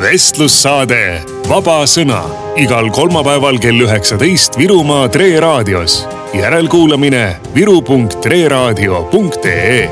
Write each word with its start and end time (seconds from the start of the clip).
vestlussaade 0.00 1.20
Vaba 1.48 1.86
Sõna 1.88 2.20
igal 2.60 2.90
kolmapäeval 2.94 3.58
kell 3.60 3.80
üheksateist 3.84 4.58
Virumaa 4.58 5.08
Tre 5.12 5.40
raadios. 5.40 6.08
järelkuulamine 6.34 7.36
viru.treraadio.ee 7.54 9.90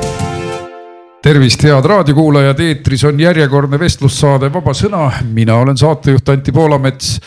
tervist, 1.22 1.62
head 1.62 1.84
raadiokuulajad, 1.84 2.60
eetris 2.60 3.04
on 3.04 3.20
järjekordne 3.20 3.78
vestlussaade 3.78 4.52
Vaba 4.52 4.72
Sõna. 4.72 5.12
mina 5.32 5.56
olen 5.56 5.76
saatejuht 5.76 6.28
Anti 6.28 6.52
Poolamets, 6.52 7.20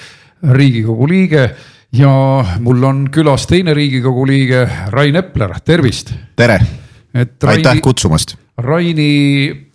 riigikogu 0.52 1.08
liige 1.08 1.50
ja 1.94 2.46
mul 2.60 2.84
on 2.84 3.10
külas 3.12 3.48
teine 3.48 3.74
riigikogu 3.74 4.28
liige 4.28 4.70
Rain 4.90 5.16
Epler, 5.16 5.54
tervist. 5.66 6.14
tere, 6.36 6.60
Raini, 7.14 7.48
aitäh 7.48 7.82
kutsumast. 7.82 8.36
Raini 8.58 9.71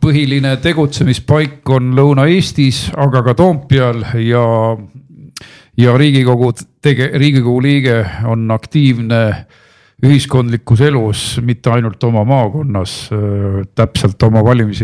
põhiline 0.00 0.56
tegutsemispaik 0.62 1.68
on 1.74 1.92
Lõuna-Eestis, 1.96 2.88
aga 3.00 3.22
ka 3.26 3.34
Toompeal 3.36 4.04
ja, 4.22 4.44
ja 5.76 5.96
riigikogu 5.98 6.52
tege-, 6.84 7.10
riigikogu 7.18 7.60
liige 7.64 7.98
on 8.30 8.48
aktiivne 8.54 9.20
ühiskondlikus 10.04 10.82
elus, 10.84 11.24
mitte 11.44 11.72
ainult 11.72 12.02
oma 12.04 12.24
maakonnas, 12.28 12.96
täpselt 13.74 14.22
oma 14.26 14.42
valimis, 14.44 14.82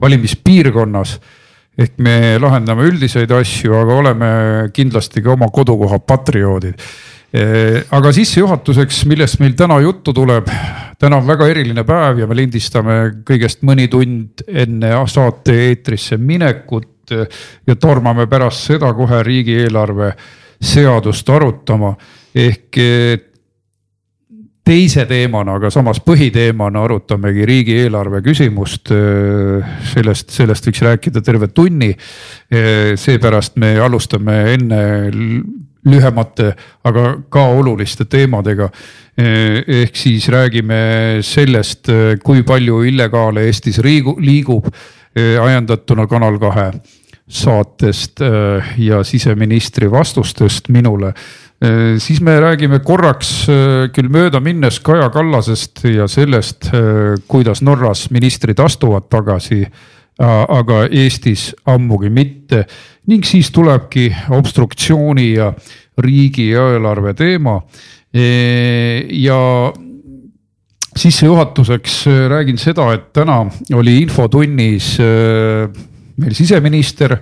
valimispiirkonnas. 0.00 1.20
ehk 1.80 1.96
me 1.98 2.36
lahendame 2.38 2.84
üldiseid 2.90 3.30
asju, 3.32 3.72
aga 3.74 3.94
oleme 3.94 4.26
kindlasti 4.74 5.22
ka 5.22 5.32
oma 5.32 5.48
kodukoha 5.48 5.98
patrioodid 5.98 6.76
aga 7.30 8.10
sissejuhatuseks, 8.14 9.04
millest 9.06 9.38
meil 9.38 9.54
täna 9.58 9.78
juttu 9.80 10.12
tuleb. 10.12 10.48
täna 10.98 11.16
on 11.16 11.26
väga 11.26 11.46
eriline 11.48 11.84
päev 11.84 12.18
ja 12.18 12.26
me 12.26 12.36
lindistame 12.36 12.96
kõigest 13.24 13.62
mõni 13.62 13.86
tund 13.88 14.42
enne 14.48 14.90
saate 15.06 15.54
eetrisse 15.68 16.18
minekut 16.18 17.14
ja 17.66 17.76
tormame 17.76 18.26
pärast 18.26 18.66
seda 18.66 18.92
kohe 18.94 19.22
riigieelarve 19.22 20.12
seadust 20.60 21.28
arutama. 21.30 21.94
ehk 22.34 22.78
eh, 22.78 23.18
teise 24.64 25.06
teemana, 25.06 25.56
aga 25.58 25.70
samas 25.70 25.98
põhiteemana 26.04 26.84
arutamegi 26.84 27.46
riigieelarve 27.46 28.22
küsimust. 28.26 28.92
sellest, 29.94 30.30
sellest 30.30 30.66
võiks 30.66 30.82
rääkida 30.82 31.22
terve 31.22 31.48
tunni. 31.48 31.94
seepärast 32.96 33.56
me 33.56 33.76
alustame 33.78 34.40
enne 34.54 34.80
lühemate, 35.84 36.52
aga 36.84 37.14
ka 37.28 37.46
oluliste 37.56 38.04
teemadega. 38.04 38.70
ehk 39.20 39.96
siis 39.96 40.28
räägime 40.32 41.20
sellest, 41.22 41.90
kui 42.24 42.42
palju 42.42 42.82
illegaale 42.88 43.44
Eestis 43.44 43.78
riigu, 43.78 44.14
liigub 44.20 44.70
ajendatuna 45.16 46.06
Kanal 46.06 46.38
kahe 46.40 46.70
saatest 47.30 48.22
ja 48.78 49.04
siseministri 49.04 49.90
vastustest 49.90 50.68
minule. 50.68 51.12
siis 51.98 52.20
me 52.20 52.40
räägime 52.40 52.78
korraks 52.80 53.46
küll 53.92 54.08
mööda 54.08 54.40
minnes 54.40 54.80
Kaja 54.80 55.10
Kallasest 55.10 55.84
ja 55.84 56.08
sellest, 56.08 56.70
kuidas 57.28 57.62
Norras 57.62 58.10
ministrid 58.10 58.58
astuvad 58.58 59.10
tagasi 59.10 59.66
aga 60.20 60.82
Eestis 60.92 61.50
ammugi 61.70 62.10
mitte. 62.12 62.64
Ning 63.08 63.24
siis 63.24 63.48
tulebki 63.54 64.10
obstruktsiooni 64.36 65.30
ja 65.32 65.52
riigieelarve 65.98 67.14
teema. 67.16 67.56
E, 68.12 68.26
ja 69.16 69.38
sissejuhatuseks 70.96 72.02
räägin 72.28 72.58
seda, 72.60 72.90
et 72.92 73.12
täna 73.16 73.44
oli 73.78 74.00
infotunnis 74.02 74.96
meil 76.20 76.36
siseminister. 76.36 77.16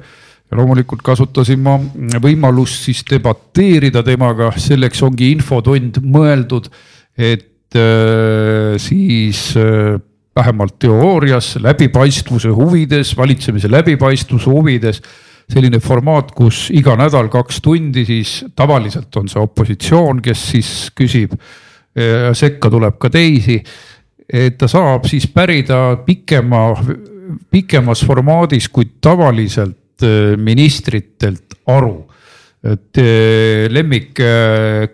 Ja 0.49 0.57
loomulikult 0.57 1.03
kasutasin 1.05 1.61
ma 1.61 1.77
võimalust 2.23 2.87
siis 2.87 3.03
debateerida 3.09 4.01
temaga, 4.05 4.49
selleks 4.57 5.03
ongi 5.05 5.29
infotund 5.35 6.01
mõeldud, 6.01 6.71
et 7.19 7.77
äh, 7.77 8.79
siis 8.81 9.51
äh, 9.61 9.99
vähemalt 10.39 10.79
teoorias 10.79 11.57
läbipaistvuse 11.63 12.53
huvides, 12.55 13.15
valitsemise 13.17 13.71
läbipaistvuse 13.71 14.51
huvides 14.51 15.03
selline 15.49 15.81
formaat, 15.81 16.33
kus 16.37 16.69
iga 16.77 16.95
nädal 16.99 17.31
kaks 17.33 17.63
tundi, 17.65 18.05
siis 18.07 18.43
tavaliselt 18.57 19.17
on 19.17 19.31
see 19.33 19.41
opositsioon, 19.41 20.21
kes 20.23 20.45
siis 20.53 20.73
küsib. 20.97 21.39
sekka 22.39 22.71
tuleb 22.71 22.95
ka 23.01 23.09
teisi, 23.11 23.57
et 24.29 24.59
ta 24.61 24.69
saab 24.71 25.09
siis 25.09 25.25
pärida 25.35 25.97
pikema, 26.07 26.77
pikemas 27.51 28.05
formaadis 28.07 28.69
kui 28.71 28.87
tavaliselt 29.01 30.05
eh, 30.07 30.37
ministritelt 30.37 31.57
aru 31.67 32.05
et 32.65 32.99
eh, 32.99 33.69
lemmik 33.71 34.19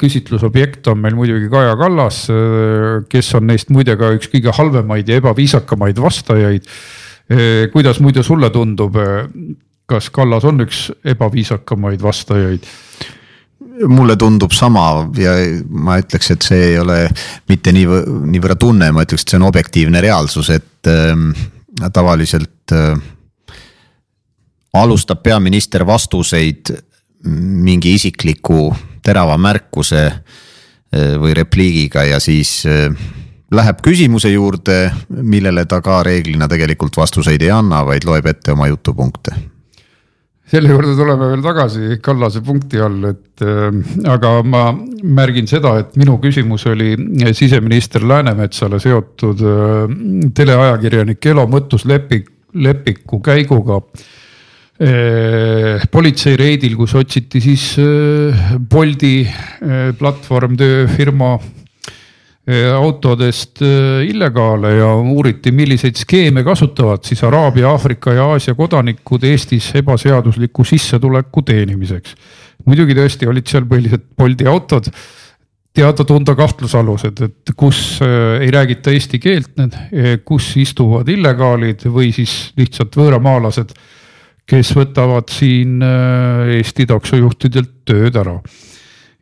küsitlusobjekt 0.01 0.91
on 0.93 1.01
meil 1.01 1.17
muidugi 1.17 1.49
Kaja 1.53 1.77
Kallas, 1.81 2.25
eh, 2.29 3.05
kes 3.09 3.33
on 3.39 3.49
neist 3.49 3.73
muide 3.73 3.97
ka 4.01 4.13
üks 4.17 4.29
kõige 4.33 4.53
halvemaid 4.57 5.09
ja 5.09 5.21
ebaviisakamaid 5.23 6.01
vastajaid. 6.01 6.69
kuidas 7.73 8.03
muide 8.05 8.21
sulle 8.23 8.51
tundub, 8.53 8.99
kas 9.89 10.11
Kallas 10.13 10.45
on 10.45 10.61
üks 10.61 10.91
ebaviisakamaid 11.09 12.03
vastajaid? 12.05 12.69
mulle 13.89 14.17
tundub 14.17 14.53
sama 14.55 15.09
ja 15.19 15.35
ma 15.69 15.99
ütleks, 16.03 16.31
et 16.35 16.47
see 16.47 16.61
ei 16.71 16.79
ole 16.79 16.99
mitte 17.51 17.73
nii, 17.75 17.87
niivõrd 18.35 18.61
tunne, 18.61 18.91
ma 18.95 19.05
ütleks, 19.07 19.25
et 19.25 19.35
see 19.35 19.41
on 19.41 19.49
objektiivne 19.49 20.03
reaalsus, 20.05 20.51
et 20.55 20.91
äh, 20.91 21.91
tavaliselt 21.93 22.75
äh, 22.75 22.95
alustab 24.75 25.23
peaminister 25.23 25.87
vastuseid 25.87 26.75
mingi 27.25 27.95
isikliku 27.95 28.69
terava 29.05 29.37
märkuse 29.41 30.05
äh, 30.07 31.15
või 31.21 31.35
repliigiga 31.37 32.05
ja 32.09 32.21
siis 32.23 32.63
äh, 32.69 32.89
läheb 33.55 33.81
küsimuse 33.85 34.33
juurde, 34.33 34.79
millele 35.09 35.67
ta 35.69 35.81
ka 35.85 36.03
reeglina 36.07 36.49
tegelikult 36.51 36.97
vastuseid 36.97 37.43
ei 37.43 37.53
anna, 37.55 37.85
vaid 37.87 38.07
loeb 38.09 38.27
ette 38.31 38.55
oma 38.55 38.69
jutupunkte. 38.71 39.35
Selle 40.55 40.69
juurde 40.75 40.93
tuleme 40.93 41.31
veel 41.31 41.43
tagasi 41.43 41.97
Kallase 42.05 42.43
punkti 42.45 42.81
all, 42.83 43.01
et 43.09 43.43
äh, 43.43 43.71
aga 44.13 44.35
ma 44.45 44.67
märgin 44.75 45.49
seda, 45.51 45.79
et 45.81 45.97
minu 46.01 46.19
küsimus 46.23 46.67
oli 46.71 46.93
siseminister 47.33 48.05
Läänemetsale 48.07 48.81
seotud 48.83 49.41
äh, 49.41 49.97
teleajakirjanik 50.37 51.33
Elo 51.33 51.47
Mõttus-Lepik, 51.51 52.29
Lepiku 52.55 53.19
käiguga. 53.25 53.81
äh, 53.81 54.24
politseireidil, 54.75 56.73
kus 56.75 56.97
otsiti 56.99 57.39
siis 57.43 57.67
äh, 57.79 58.55
Boldi 58.59 59.21
äh, 59.23 59.93
platvormtööfirma 59.99 61.37
autodest 62.77 63.63
illegaale 64.05 64.75
ja 64.75 64.91
uuriti, 65.01 65.49
milliseid 65.49 65.97
skeeme 65.97 66.43
kasutavad 66.45 67.01
siis 67.09 67.23
Araabia, 67.25 67.71
Aafrika 67.71 68.13
ja 68.13 68.27
Aasia 68.35 68.53
kodanikud 68.55 69.25
Eestis 69.25 69.71
ebaseadusliku 69.81 70.65
sissetuleku 70.69 71.41
teenimiseks. 71.41 72.13
muidugi 72.67 72.99
tõesti 72.99 73.31
olid 73.33 73.49
seal 73.49 73.65
põhiliselt 73.65 74.05
Bolti 74.13 74.45
autod, 74.45 74.93
teada-tunda 75.73 76.37
kahtlusalused, 76.37 77.25
et 77.25 77.55
kus 77.57 77.81
ei 78.05 78.53
räägita 78.53 78.93
eesti 78.93 79.23
keelt, 79.25 79.57
kus 80.29 80.53
istuvad 80.61 81.09
illegaalid 81.09 81.89
või 81.89 82.13
siis 82.13 82.53
lihtsalt 82.61 83.01
võõramaalased, 83.01 83.73
kes 84.47 84.75
võtavad 84.77 85.31
siin 85.33 85.81
Eesti 85.81 86.85
taksojuhtidelt 86.91 87.71
tööd 87.89 88.17
ära. 88.21 88.39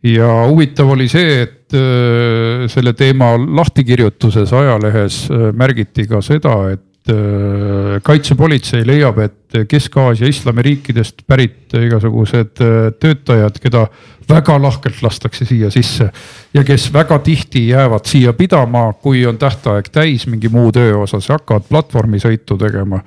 Ja 0.02 0.28
huvitav 0.50 0.90
oli 0.90 1.06
see, 1.10 1.42
et 1.44 1.74
äh, 1.78 2.64
selle 2.70 2.94
teema 2.98 3.36
lahtikirjutuses 3.38 4.50
ajalehes 4.58 5.26
äh, 5.30 5.44
märgiti 5.54 6.08
ka 6.10 6.18
seda, 6.26 6.56
et 6.74 7.12
äh, 7.12 8.00
kaitsepolitsei 8.02 8.82
leiab, 8.86 9.20
et 9.22 9.38
Kesk-Aasia 9.70 10.26
islamiriikidest 10.32 11.22
pärit 11.28 11.76
igasugused 11.78 12.58
töötajad, 12.98 13.60
keda 13.62 13.84
väga 14.26 14.56
lahkelt 14.58 15.02
lastakse 15.04 15.46
siia 15.46 15.70
sisse 15.70 16.08
ja 16.54 16.64
kes 16.66 16.88
väga 16.94 17.20
tihti 17.22 17.68
jäävad 17.68 18.08
siia 18.08 18.32
pidama, 18.34 18.88
kui 18.98 19.22
on 19.28 19.38
tähtaeg 19.38 19.92
täis 19.92 20.26
mingi 20.26 20.50
muu 20.50 20.72
töö 20.74 20.96
osas 21.04 21.28
ja 21.28 21.36
hakkavad 21.36 21.68
platvormisõitu 21.70 22.58
tegema 22.58 23.04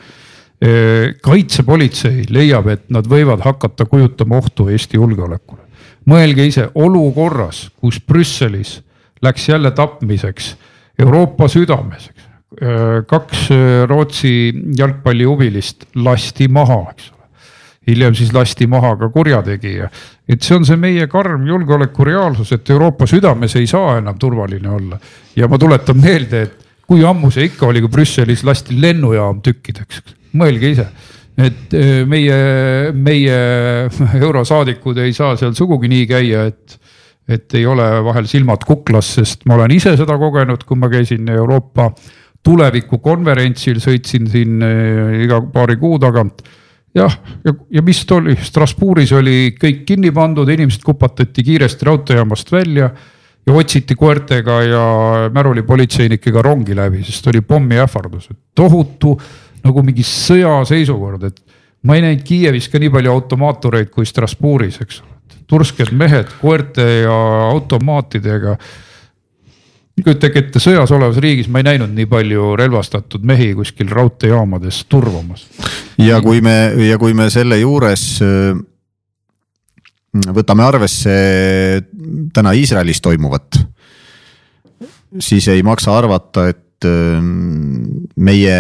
kaitsepolitsei 1.21 2.23
leiab, 2.31 2.67
et 2.71 2.85
nad 2.89 3.05
võivad 3.11 3.43
hakata 3.43 3.85
kujutama 3.85 4.37
ohtu 4.39 4.69
Eesti 4.71 4.97
julgeolekule 4.97 5.65
mõelge 6.09 6.45
ise 6.47 6.67
olukorras, 6.75 7.69
kus 7.81 7.99
Brüsselis 8.01 8.79
läks 9.25 9.49
jälle 9.49 9.71
tapmiseks 9.75 10.53
Euroopa 10.99 11.47
südames, 11.51 12.09
kaks 13.07 13.49
Rootsi 13.89 14.31
jalgpallihuvilist 14.77 15.89
lasti 16.05 16.47
maha, 16.47 16.85
eks 16.93 17.09
ole. 17.11 17.23
hiljem 17.87 18.15
siis 18.15 18.31
lasti 18.33 18.67
maha 18.67 18.95
ka 18.97 19.09
kurjategija, 19.13 19.89
et 20.29 20.41
see 20.41 20.55
on 20.55 20.65
see 20.65 20.77
meie 20.79 21.07
karm 21.07 21.45
julgeoleku 21.47 22.05
reaalsus, 22.07 22.53
et 22.55 22.69
Euroopa 22.69 23.05
südames 23.09 23.55
ei 23.55 23.67
saa 23.67 23.97
enam 23.97 24.19
turvaline 24.19 24.69
olla. 24.69 24.99
ja 25.35 25.47
ma 25.47 25.57
tuletan 25.57 25.97
meelde, 25.97 26.41
et 26.41 26.65
kui 26.87 27.03
ammu 27.05 27.31
see 27.31 27.49
ikka 27.49 27.67
oli, 27.67 27.81
kui 27.81 27.91
Brüsselis 27.91 28.45
lasti 28.45 28.77
lennujaam 28.81 29.41
tükkideks, 29.41 30.01
mõelge 30.37 30.71
ise. 30.75 30.87
Et 31.35 31.73
meie, 32.07 32.35
meie 32.95 33.39
eurosaadikud 34.25 35.01
ei 35.03 35.11
saa 35.15 35.35
seal 35.39 35.55
sugugi 35.57 35.91
nii 35.91 36.05
käia, 36.09 36.45
et 36.51 36.81
et 37.25 37.55
ei 37.57 37.65
ole 37.65 37.85
vahel 38.05 38.27
silmad 38.29 38.61
kuklas, 38.69 39.15
sest 39.17 39.47
ma 39.49 39.55
olen 39.57 39.71
ise 39.73 39.95
seda 39.97 40.13
kogenud, 40.21 40.61
kui 40.61 40.77
ma 40.77 40.91
käisin 40.91 41.25
Euroopa 41.33 41.89
tulevikukonverentsil, 42.45 43.79
sõitsin 43.81 44.29
siin 44.29 44.61
iga 45.23 45.39
paari 45.53 45.79
kuu 45.81 45.97
tagant. 46.01 46.43
Jah, 46.95 47.11
ja, 47.43 47.51
ja 47.75 47.81
mis 47.83 48.05
ta 48.07 48.19
oli, 48.21 48.37
Strasbourgis 48.39 49.11
oli 49.17 49.55
kõik 49.59 49.81
kinni 49.89 50.13
pandud, 50.15 50.47
inimesed 50.53 50.85
kupatati 50.85 51.43
kiiresti 51.43 51.89
raudteejaamast 51.89 52.53
välja 52.53 52.91
ja 53.45 53.53
otsiti 53.53 53.97
koertega 53.99 54.61
ja 54.63 54.85
märulipolitseinikega 55.35 56.45
rongi 56.45 56.77
läbi, 56.77 57.03
sest 57.03 57.27
oli 57.33 57.41
pommiähvardus, 57.45 58.29
tohutu 58.55 59.17
nagu 59.65 59.83
mingi 59.85 60.05
sõjaseisukord, 60.05 61.27
et 61.29 61.41
ma 61.85 61.97
ei 61.97 62.05
näinud 62.05 62.23
Kiievis 62.25 62.69
ka 62.71 62.81
nii 62.81 62.91
palju 62.93 63.13
automaatureid 63.13 63.91
kui 63.93 64.07
Strasbourgis, 64.07 64.81
eks 64.83 65.01
ole. 65.03 65.13
tursked 65.45 65.91
mehed 65.93 66.31
koerte 66.41 66.85
ja 67.05 67.15
automaatidega. 67.51 68.57
kujutage 70.03 70.39
ette, 70.39 70.59
sõjas 70.59 70.91
olevas 70.91 71.17
riigis 71.21 71.47
ma 71.47 71.61
ei 71.61 71.69
näinud 71.69 71.93
nii 71.95 72.05
palju 72.09 72.55
relvastatud 72.59 73.23
mehi 73.23 73.53
kuskil 73.55 73.89
raudteejaamades 73.89 74.85
turvamas. 74.89 75.47
ja 75.97 76.21
kui 76.21 76.41
me, 76.41 76.73
ja 76.89 76.97
kui 76.97 77.13
me 77.13 77.29
selle 77.29 77.59
juures 77.59 78.21
võtame 80.15 80.63
arvesse 80.63 81.15
täna 82.33 82.53
Iisraelis 82.55 83.01
toimuvat, 83.01 83.59
siis 85.19 85.47
ei 85.51 85.63
maksa 85.63 85.97
arvata, 85.97 86.47
et 86.49 86.64
ähm, 86.85 88.05
meie 88.15 88.57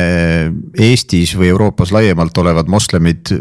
Eestis 0.77 1.35
või 1.37 1.51
Euroopas 1.53 1.93
laiemalt 1.95 2.37
olevad 2.41 2.69
moslemid 2.71 3.31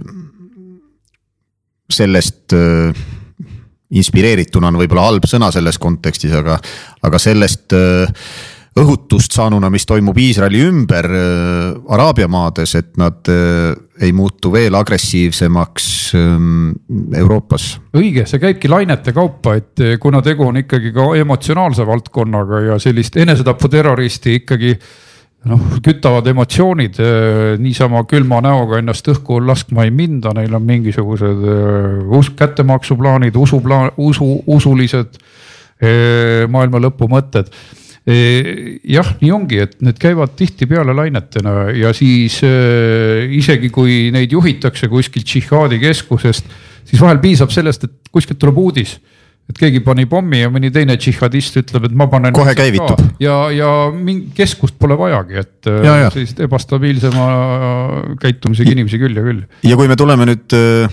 sellest 1.91 2.55
äh, 2.57 3.05
inspireerituna 3.95 4.71
on 4.71 4.81
võib-olla 4.81 5.07
halb 5.09 5.29
sõna 5.29 5.51
selles 5.55 5.79
kontekstis, 5.83 6.33
aga, 6.35 6.59
aga 7.05 7.21
sellest 7.23 7.75
äh, 7.77 8.27
õhutust 8.75 9.35
saanuna, 9.35 9.69
mis 9.71 9.87
toimub 9.87 10.19
Iisraeli 10.19 10.61
ümber 10.67 11.07
äh, 11.07 11.93
Araabia 11.95 12.27
maades, 12.31 12.75
et 12.79 12.97
nad 12.99 13.31
äh, 13.31 13.71
ei 14.03 14.11
muutu 14.17 14.51
veel 14.53 14.75
agressiivsemaks 14.75 15.87
ähm, 16.19 16.73
Euroopas. 17.15 17.69
õige, 17.95 18.27
see 18.27 18.43
käibki 18.43 18.71
lainete 18.71 19.15
kaupa, 19.15 19.55
et 19.61 19.85
äh, 19.85 19.95
kuna 20.03 20.23
tegu 20.27 20.49
on 20.49 20.59
ikkagi 20.65 20.91
ka 20.95 21.13
emotsionaalse 21.21 21.87
valdkonnaga 21.87 22.65
ja 22.71 22.79
sellist 22.83 23.17
enesetaputerroristi 23.23 24.35
ikkagi 24.41 24.75
noh, 25.53 25.63
kütavad 25.85 26.27
emotsioonid 26.33 26.99
niisama 27.63 28.03
külma 28.11 28.41
näoga 28.43 28.81
ennast 28.83 29.13
õhku 29.13 29.39
laskma 29.45 29.87
ei 29.87 29.95
minda, 29.95 30.33
neil 30.35 30.57
on 30.57 30.67
mingisugused 30.67 31.47
usk, 32.19 32.35
kättemaksuplaanid, 32.41 33.37
usuplaan, 33.39 33.93
usu, 34.03 34.41
usulised 34.51 35.21
maailma 36.49 36.81
lõpu 36.81 37.11
mõtted 37.13 37.51
jah, 38.05 39.15
nii 39.23 39.33
ongi, 39.33 39.63
et 39.65 39.79
need 39.85 39.97
käivad 40.01 40.35
tihtipeale 40.37 40.93
lainetena 40.97 41.71
ja 41.73 41.95
siis 41.97 42.41
äh, 42.45 43.25
isegi 43.33 43.71
kui 43.73 44.11
neid 44.13 44.35
juhitakse 44.35 44.91
kuskilt 44.93 45.29
džihaadi 45.29 45.81
keskusest, 45.81 46.51
siis 46.85 47.01
vahel 47.01 47.23
piisab 47.23 47.55
sellest, 47.55 47.89
et 47.89 48.13
kuskilt 48.13 48.43
tuleb 48.43 48.61
uudis 48.61 48.99
et 49.45 49.59
keegi 49.61 49.81
pani 49.85 50.07
pommi 50.09 50.39
ja 50.41 50.49
mõni 50.53 50.71
teine 50.73 50.97
džihadist 50.97 51.59
ütleb, 51.61 51.89
et 51.89 51.97
ma 51.97 52.07
panen. 52.13 52.33
kohe 52.37 52.55
käivitub. 52.57 53.01
ja, 53.21 53.37
ja 53.53 53.71
mingi 53.93 54.33
keskust 54.37 54.79
pole 54.81 54.97
vajagi, 55.01 55.41
et 55.43 55.69
äh, 55.69 56.07
sellist 56.15 56.41
ebastabiilsema 56.45 57.27
käitumisega 58.23 58.73
inimesi 58.73 59.01
küll 59.03 59.21
ja 59.21 59.25
küll. 59.27 59.43
ja 59.69 59.81
kui 59.81 59.91
me 59.91 59.99
tuleme 60.01 60.29
nüüd 60.33 60.57
Äh, 60.57 60.89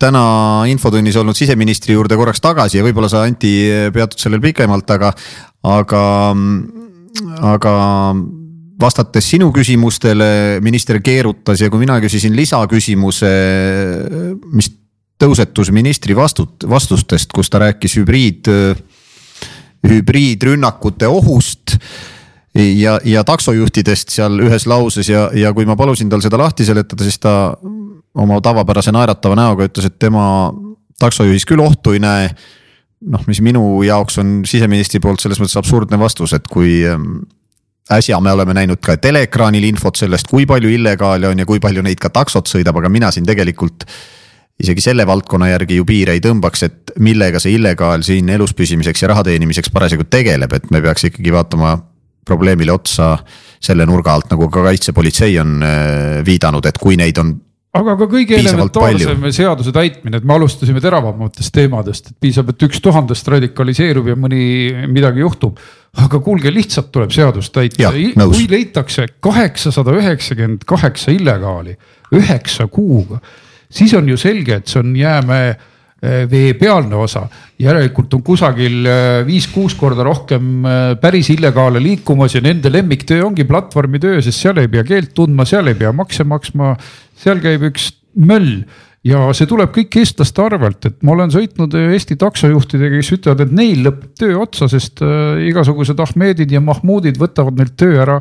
täna 0.00 0.22
infotunnis 0.70 1.18
olnud 1.20 1.36
siseministri 1.36 1.96
juurde 1.96 2.16
korraks 2.16 2.40
tagasi 2.40 2.78
ja 2.80 2.86
võib-olla 2.86 3.10
sa, 3.12 3.26
Anti, 3.26 3.52
peatud 3.92 4.22
sellel 4.22 4.40
pikemalt, 4.44 4.90
aga, 4.94 5.12
aga, 5.66 6.02
aga 7.52 7.74
vastates 8.80 9.28
sinu 9.34 9.50
küsimustele 9.54 10.58
minister 10.64 11.00
keerutas 11.04 11.60
ja 11.62 11.70
kui 11.72 11.80
mina 11.82 11.98
küsisin 12.02 12.36
lisaküsimuse, 12.36 13.32
mis 14.52 14.70
tõusetus 15.20 15.72
ministri 15.72 16.16
vastut-, 16.16 16.66
vastustest, 16.68 17.32
kus 17.32 17.50
ta 17.52 17.62
rääkis 17.64 17.96
hübriid, 18.00 18.50
hübriidrünnakute 19.86 21.08
ohust 21.08 21.76
ja, 22.56 22.98
ja 23.04 23.24
taksojuhtidest 23.24 24.12
seal 24.12 24.40
ühes 24.44 24.66
lauses 24.68 25.08
ja, 25.08 25.28
ja 25.36 25.52
kui 25.56 25.68
ma 25.68 25.76
palusin 25.78 26.12
tal 26.12 26.24
seda 26.24 26.40
lahti 26.40 26.68
seletada, 26.68 27.06
siis 27.06 27.20
ta 27.22 27.36
oma 28.16 28.40
tavapärase 28.40 28.92
naeratava 28.94 29.36
näoga 29.38 29.66
ütles, 29.68 29.88
et 29.88 29.98
tema 30.00 30.26
taksojuhis 31.00 31.46
küll 31.48 31.62
ohtu 31.64 31.96
ei 31.96 32.02
näe. 32.02 32.30
noh, 33.06 33.22
mis 33.28 33.42
minu 33.44 33.82
jaoks 33.84 34.16
on 34.18 34.40
siseministri 34.48 34.98
poolt 35.04 35.20
selles 35.20 35.38
mõttes 35.38 35.58
absurdne 35.60 35.98
vastus, 36.00 36.32
et 36.32 36.46
kui 36.48 36.80
ähm, 36.88 37.18
äsja 37.92 38.18
me 38.24 38.32
oleme 38.32 38.54
näinud 38.56 38.80
ka 38.82 38.96
teleekraanil 38.96 39.66
infot 39.68 40.00
sellest, 40.00 40.26
kui 40.30 40.46
palju 40.48 40.70
illegaale 40.72 41.28
on 41.28 41.38
ja 41.38 41.46
kui 41.46 41.60
palju 41.62 41.84
neid 41.84 42.00
ka 42.02 42.10
taksot 42.10 42.48
sõidab, 42.50 42.80
aga 42.80 42.90
mina 42.90 43.12
siin 43.12 43.28
tegelikult 43.28 43.84
isegi 44.58 44.80
selle 44.80 45.04
valdkonna 45.06 45.50
järgi 45.50 45.76
ju 45.76 45.84
piire 45.84 46.16
ei 46.16 46.24
tõmbaks, 46.24 46.64
et 46.64 46.94
millega 47.04 47.40
see 47.42 47.58
illegaal 47.58 48.02
siin 48.06 48.32
elus 48.32 48.56
püsimiseks 48.56 49.04
ja 49.04 49.12
raha 49.12 49.26
teenimiseks 49.28 49.70
parasjagu 49.70 50.08
tegeleb, 50.08 50.56
et 50.56 50.70
me 50.72 50.80
peaks 50.82 51.10
ikkagi 51.10 51.34
vaatama 51.36 51.76
probleemile 52.26 52.72
otsa 52.72 53.12
selle 53.62 53.86
nurga 53.86 54.16
alt, 54.16 54.32
nagu 54.32 54.48
ka 54.50 54.64
kaitsepolitsei 54.64 55.36
on 55.38 55.60
viidanud, 56.26 56.64
et 56.66 56.80
kui 56.80 56.96
neid 56.98 57.20
on 57.20 57.36
aga 57.76 57.96
ka 58.00 58.08
kõige 58.10 58.38
elementaarsem 58.40 59.26
seaduse 59.34 59.72
täitmine, 59.74 60.20
et 60.20 60.26
me 60.26 60.36
alustasime 60.36 60.82
teravamatest 60.84 61.54
teemadest, 61.54 62.12
et 62.12 62.18
piisab, 62.26 62.52
et 62.52 62.66
üks 62.68 62.82
tuhandest 62.84 63.28
radikaliseerub 63.34 64.12
ja 64.12 64.16
mõni 64.18 64.46
midagi 64.90 65.24
juhtub. 65.24 65.60
aga 65.96 66.18
kuulge, 66.20 66.50
lihtsalt 66.52 66.90
tuleb 66.92 67.12
seadust 67.14 67.54
täita, 67.56 67.88
kui 67.88 68.44
leitakse 68.52 69.06
kaheksasada 69.24 69.94
üheksakümmend 69.96 70.66
kaheksa 70.68 71.14
illegaali 71.14 71.76
üheksa 72.14 72.66
kuuga, 72.68 73.20
siis 73.72 73.94
on 73.96 74.08
ju 74.08 74.18
selge, 74.20 74.60
et 74.60 74.68
see 74.68 74.82
on 74.82 74.92
jäämäe 74.96 75.54
eh, 76.02 76.24
veepealne 76.30 76.96
osa. 76.96 77.26
järelikult 77.58 78.14
on 78.14 78.22
kusagil 78.22 78.86
eh, 78.86 79.20
viis-kuus 79.26 79.76
korda 79.78 80.04
rohkem 80.04 80.64
eh, 80.64 80.94
päris 81.00 81.30
illegaale 81.32 81.82
liikumas 81.82 82.34
ja 82.34 82.42
nende 82.44 82.72
lemmiktöö 82.72 83.24
ongi 83.26 83.44
platvormitöö, 83.44 84.20
sest 84.22 84.44
seal 84.44 84.60
ei 84.62 84.68
pea 84.68 84.84
keelt 84.84 85.14
tundma, 85.14 85.44
seal 85.48 85.66
ei 85.72 85.78
pea 85.78 85.92
makse 85.92 86.24
maksma 86.24 86.74
seal 87.16 87.40
käib 87.44 87.64
üks 87.70 87.92
möll 88.16 88.66
ja 89.06 89.22
see 89.36 89.48
tuleb 89.48 89.70
kõik 89.74 90.00
eestlaste 90.00 90.42
arvelt, 90.42 90.88
et 90.88 90.98
ma 91.06 91.14
olen 91.14 91.30
sõitnud 91.30 91.74
Eesti 91.78 92.16
taksojuhtidega, 92.18 92.98
kes 92.98 93.12
ütlevad, 93.14 93.44
et 93.44 93.54
neil 93.54 93.84
lõpeb 93.86 94.12
töö 94.18 94.40
otsa, 94.42 94.66
sest 94.68 95.02
igasugused 95.46 96.00
Ahmedid 96.02 96.50
ja 96.50 96.60
Mahmudid 96.64 97.20
võtavad 97.20 97.54
neilt 97.60 97.76
töö 97.78 98.00
ära. 98.02 98.18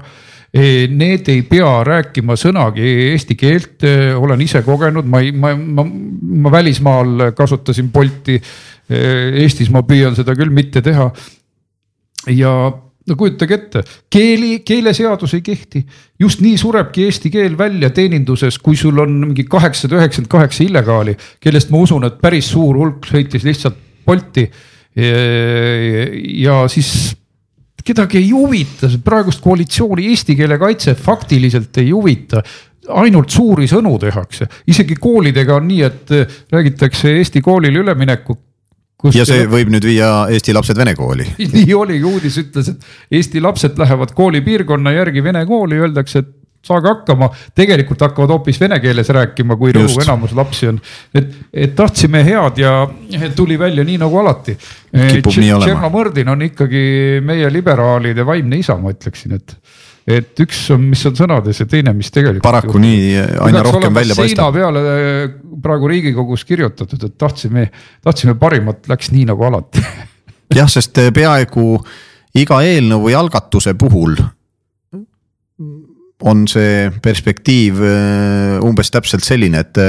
Need 0.56 1.28
ei 1.28 1.42
pea 1.44 1.72
rääkima 1.84 2.38
sõnagi 2.40 2.86
eesti 3.10 3.36
keelt, 3.36 3.84
e, 3.84 4.14
olen 4.16 4.40
ise 4.46 4.62
kogenud, 4.64 5.08
ma 5.12 5.20
ei, 5.20 5.34
ma, 5.36 5.52
ma, 5.56 5.84
ma 5.84 6.52
välismaal 6.54 7.32
kasutasin 7.36 7.90
Bolti. 7.92 8.38
E, 8.88 9.02
Eestis 9.42 9.72
ma 9.74 9.82
püüan 9.84 10.16
seda 10.16 10.36
küll 10.38 10.54
mitte 10.56 10.84
teha. 10.86 11.10
ja 12.32 12.52
no 13.06 13.18
kujutage 13.20 13.54
ette, 13.54 13.84
keeli, 14.10 14.62
keeleseadus 14.66 15.36
ei 15.38 15.44
kehti. 15.46 15.84
just 16.20 16.40
nii 16.42 16.56
surebki 16.58 17.04
eesti 17.10 17.30
keel 17.34 17.58
välja 17.58 17.90
teeninduses, 17.90 18.58
kui 18.58 18.80
sul 18.80 18.98
on 19.04 19.20
mingi 19.28 19.44
kaheksasada 19.44 20.00
üheksakümmend 20.00 20.32
kaheksa 20.32 20.64
illegaali, 20.64 21.18
kellest 21.44 21.70
ma 21.70 21.84
usun, 21.84 22.08
et 22.08 22.18
päris 22.22 22.48
suur 22.54 22.80
hulk 22.80 23.06
sõitis 23.12 23.44
lihtsalt 23.44 23.78
Bolti. 24.06 24.48
ja 24.96 26.56
siis 26.72 26.90
kedagi 27.86 28.18
ei 28.22 28.32
huvita, 28.34 28.90
praegust 29.04 29.44
koalitsiooni 29.44 30.08
eesti 30.12 30.36
keele 30.38 30.58
kaitse 30.62 30.96
faktiliselt 30.98 31.78
ei 31.84 31.92
huvita 31.92 32.42
ainult 33.02 33.34
suuri 33.34 33.68
sõnu 33.70 33.96
tehakse, 34.02 34.48
isegi 34.70 34.98
koolidega 35.02 35.56
on 35.58 35.68
nii, 35.70 35.82
et 35.86 36.12
räägitakse 36.54 37.16
Eesti 37.18 37.42
koolile 37.46 37.82
ülemineku 37.82 38.38
ja 39.14 39.26
see 39.28 39.46
võib 39.50 39.70
nüüd 39.74 39.86
viia 39.86 40.10
Eesti 40.34 40.54
lapsed 40.56 40.78
vene 40.80 40.96
kooli. 40.98 41.28
nii 41.58 41.74
oligi, 41.78 42.06
uudis 42.08 42.40
ütles, 42.42 42.72
et 42.72 43.18
Eesti 43.20 43.44
lapsed 43.44 43.78
lähevad 43.82 44.14
koolipiirkonna 44.18 44.96
järgi 44.96 45.24
vene 45.26 45.46
kooli, 45.50 45.80
öeldakse, 45.82 46.24
et 46.24 46.34
saage 46.66 46.90
hakkama, 46.90 47.30
tegelikult 47.56 48.02
hakkavad 48.08 48.36
hoopis 48.36 48.60
vene 48.62 48.80
keeles 48.84 49.10
rääkima, 49.14 49.58
kui 49.60 49.74
rõhuv 49.76 50.02
enamus 50.04 50.36
lapsi 50.38 50.70
on. 50.72 50.82
et, 51.16 51.32
et 51.54 51.76
tahtsime 51.78 52.24
head 52.26 52.62
ja 52.62 52.76
tuli 53.36 53.60
välja 53.60 53.86
nii 53.88 54.00
nagu 54.02 54.20
alati. 54.22 54.58
Tšernomõrdin 54.96 56.30
on 56.32 56.46
ikkagi 56.48 56.86
meie 57.26 57.52
liberaalide 57.54 58.26
vaimne 58.26 58.62
isa, 58.62 58.78
ma 58.80 58.94
ütleksin, 58.96 59.36
et 59.40 59.58
et 60.06 60.42
üks 60.44 60.60
on, 60.74 60.84
mis 60.86 61.02
on 61.10 61.16
sõnades 61.18 61.60
ja 61.60 61.66
teine, 61.70 61.90
mis 61.98 62.12
tegelikult. 62.14 62.46
paraku 62.46 62.82
nii 62.82 63.16
aina 63.42 63.64
rohkem 63.66 63.94
välja 63.94 64.14
paistab. 64.18 64.38
seina 64.38 64.52
peale 64.54 64.84
äh, 64.86 65.24
praegu 65.64 65.90
riigikogus 65.90 66.46
kirjutatud, 66.46 67.08
et 67.08 67.16
tahtsime, 67.18 67.66
tahtsime 68.06 68.36
parimat, 68.38 68.84
läks 68.92 69.10
nii 69.16 69.26
nagu 69.32 69.48
alati 69.48 69.82
jah, 70.60 70.70
sest 70.70 71.02
äh, 71.02 71.10
peaaegu 71.16 71.80
iga 72.38 72.62
eelnõu 72.68 73.08
või 73.08 73.18
algatuse 73.18 73.74
puhul 73.82 74.20
on 76.24 76.46
see 76.48 76.88
perspektiiv 77.04 77.82
umbes 78.64 78.92
täpselt 78.94 79.26
selline, 79.26 79.66
et 79.66 79.80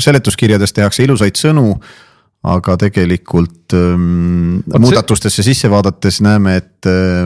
seletuskirjades 0.00 0.72
tehakse 0.72 1.04
ilusaid 1.04 1.36
sõnu 1.36 1.74
aga 2.46 2.76
tegelikult 2.78 3.74
ähm, 3.74 4.60
muudatustesse 4.78 5.42
sisse 5.42 5.70
vaadates 5.70 6.20
näeme, 6.22 6.56
et 6.60 6.88
äh, 6.88 7.24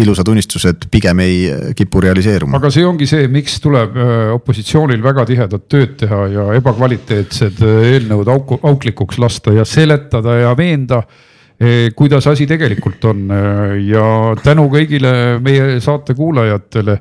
ilusad 0.00 0.28
unistused 0.32 0.86
pigem 0.92 1.20
ei 1.24 1.74
kipu 1.76 2.00
realiseeruma. 2.04 2.56
aga 2.56 2.70
see 2.72 2.86
ongi 2.86 3.08
see, 3.08 3.26
miks 3.32 3.58
tuleb 3.64 3.98
äh, 3.98 4.30
opositsioonil 4.36 5.02
väga 5.04 5.26
tihedat 5.28 5.66
tööd 5.72 5.98
teha 6.00 6.22
ja 6.32 6.46
ebakvaliteetsed 6.56 7.60
äh, 7.66 7.90
eelnõud 7.92 8.32
auku, 8.32 8.60
auklikuks 8.62 9.20
lasta 9.22 9.52
ja 9.56 9.66
seletada 9.68 10.38
ja 10.40 10.54
veenda 10.56 11.02
äh, 11.02 11.90
kuidas 11.96 12.30
asi 12.32 12.48
tegelikult 12.48 13.04
on 13.12 13.26
äh, 13.28 13.76
ja 13.90 14.06
tänu 14.40 14.70
kõigile 14.72 15.12
meie 15.44 15.76
saate 15.84 16.16
kuulajatele 16.16 16.96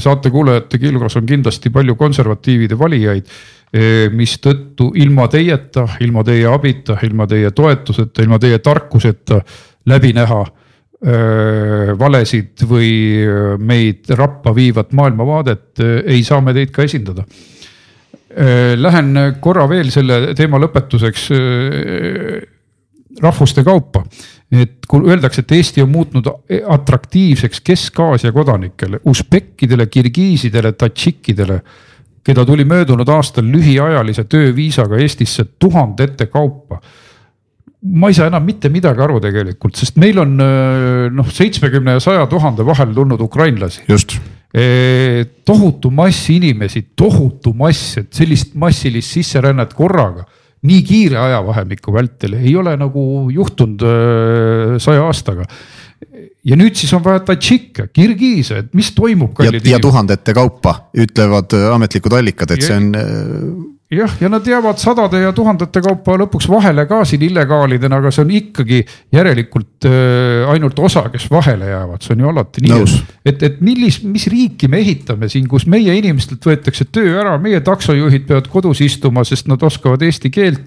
saate 0.00 0.30
kuulajate 0.30 0.78
kilgas 0.78 1.16
on 1.18 1.26
kindlasti 1.26 1.72
palju 1.74 1.96
konservatiivide 1.98 2.78
valijaid 2.78 3.26
mistõttu 4.14 4.92
ilma 4.98 5.26
teieta, 5.30 5.84
ilma 6.02 6.24
teie 6.26 6.46
abita, 6.50 6.96
ilma 7.06 7.26
teie 7.30 7.50
toetuseta, 7.54 8.22
ilma 8.22 8.38
teie 8.42 8.58
tarkuseta 8.62 9.40
läbi 9.90 10.12
näha 10.16 10.40
valesid 12.00 12.66
või 12.68 12.90
meid 13.58 14.10
rappa 14.18 14.52
viivat 14.54 14.92
maailmavaadet, 14.92 15.80
ei 16.04 16.22
saa 16.26 16.42
me 16.44 16.52
teid 16.56 16.74
ka 16.74 16.84
esindada. 16.84 17.24
Lähen 18.76 19.16
korra 19.40 19.64
veel 19.70 19.88
selle 19.90 20.34
teema 20.38 20.60
lõpetuseks 20.60 21.24
rahvuste 23.20 23.64
kaupa. 23.64 24.04
Et 24.50 24.86
kui 24.88 25.06
öeldakse, 25.06 25.44
et 25.44 25.52
Eesti 25.52 25.82
on 25.82 25.92
muutunud 25.92 26.26
atraktiivseks 26.74 27.60
Kesk-Aasia 27.66 28.32
kodanikele, 28.34 28.98
usbekkidele, 29.06 29.86
kirgiisidele, 29.86 30.72
tadžikkidele 30.72 31.60
keda 32.24 32.44
tuli 32.44 32.64
möödunud 32.68 33.08
aastal 33.08 33.46
lühiajalise 33.48 34.24
tööviisaga 34.30 34.98
Eestisse 35.00 35.46
tuhandete 35.58 36.26
kaupa. 36.26 36.80
ma 37.80 38.10
ei 38.10 38.14
saa 38.14 38.26
enam 38.28 38.44
mitte 38.44 38.68
midagi 38.68 39.00
aru 39.00 39.20
tegelikult, 39.24 39.78
sest 39.80 39.96
meil 39.96 40.18
on 40.20 40.34
noh, 41.16 41.28
seitsmekümne 41.32 41.94
ja 41.96 42.00
saja 42.04 42.26
tuhande 42.28 42.66
vahel 42.66 42.92
tulnud 42.94 43.20
ukrainlasi. 43.20 43.86
just 43.88 44.18
e,. 44.54 45.24
tohutu 45.44 45.90
mass 45.90 46.28
inimesi, 46.30 46.90
tohutu 46.96 47.54
mass, 47.56 47.96
et 47.98 48.12
sellist 48.12 48.54
massilist 48.54 49.16
sisserännet 49.16 49.72
korraga 49.74 50.26
nii 50.66 50.80
kiire 50.84 51.16
ajavahemiku 51.16 51.92
vältel 51.94 52.34
ei 52.40 52.54
ole 52.56 52.74
nagu 52.76 53.02
juhtunud 53.32 53.84
saja 54.82 55.06
aastaga 55.06 55.46
ja 56.44 56.56
nüüd 56.58 56.78
siis 56.78 56.92
on 56.96 57.02
vaja 57.04 57.22
tadžikke, 57.30 57.88
kirgiise, 57.94 58.62
et 58.64 58.72
mis 58.76 58.90
toimub. 58.96 59.38
ja, 59.44 59.52
ja 59.74 59.80
tuhandete 59.82 60.34
kaupa 60.36 60.76
ütlevad 60.96 61.56
äh, 61.56 61.68
ametlikud 61.74 62.16
allikad, 62.16 62.54
et 62.54 62.64
ja, 62.64 62.70
see 62.70 62.80
on. 62.80 63.68
Jah, 63.90 64.12
ja 64.22 64.28
nad 64.30 64.46
jäävad 64.46 64.78
sadade 64.78 65.18
ja 65.18 65.32
tuhandete 65.34 65.80
kaupa 65.82 66.14
lõpuks 66.20 66.46
vahele 66.46 66.84
ka 66.86 67.00
siin 67.08 67.24
illegaalidena, 67.26 67.98
aga 67.98 68.12
see 68.14 68.22
on 68.22 68.28
ikkagi 68.36 68.78
järelikult 69.16 69.88
äh, 69.90 70.46
ainult 70.52 70.78
osa, 70.78 71.08
kes 71.10 71.26
vahele 71.32 71.72
jäävad, 71.72 72.04
see 72.06 72.14
on 72.14 72.22
ju 72.22 72.30
alati 72.30 72.62
nii. 72.68 73.00
et, 73.26 73.42
et 73.48 73.58
millis, 73.66 73.98
mis 74.06 74.28
riiki 74.30 74.70
me 74.70 74.78
ehitame 74.84 75.26
siin, 75.32 75.48
kus 75.50 75.66
meie 75.66 75.96
inimestelt 75.98 76.46
võetakse 76.46 76.86
töö 76.86 77.16
ära, 77.18 77.34
meie 77.42 77.58
taksojuhid 77.66 78.28
peavad 78.30 78.46
kodus 78.52 78.84
istuma, 78.86 79.26
sest 79.26 79.50
nad 79.50 79.66
oskavad 79.66 80.06
eesti 80.06 80.30
keelt 80.30 80.62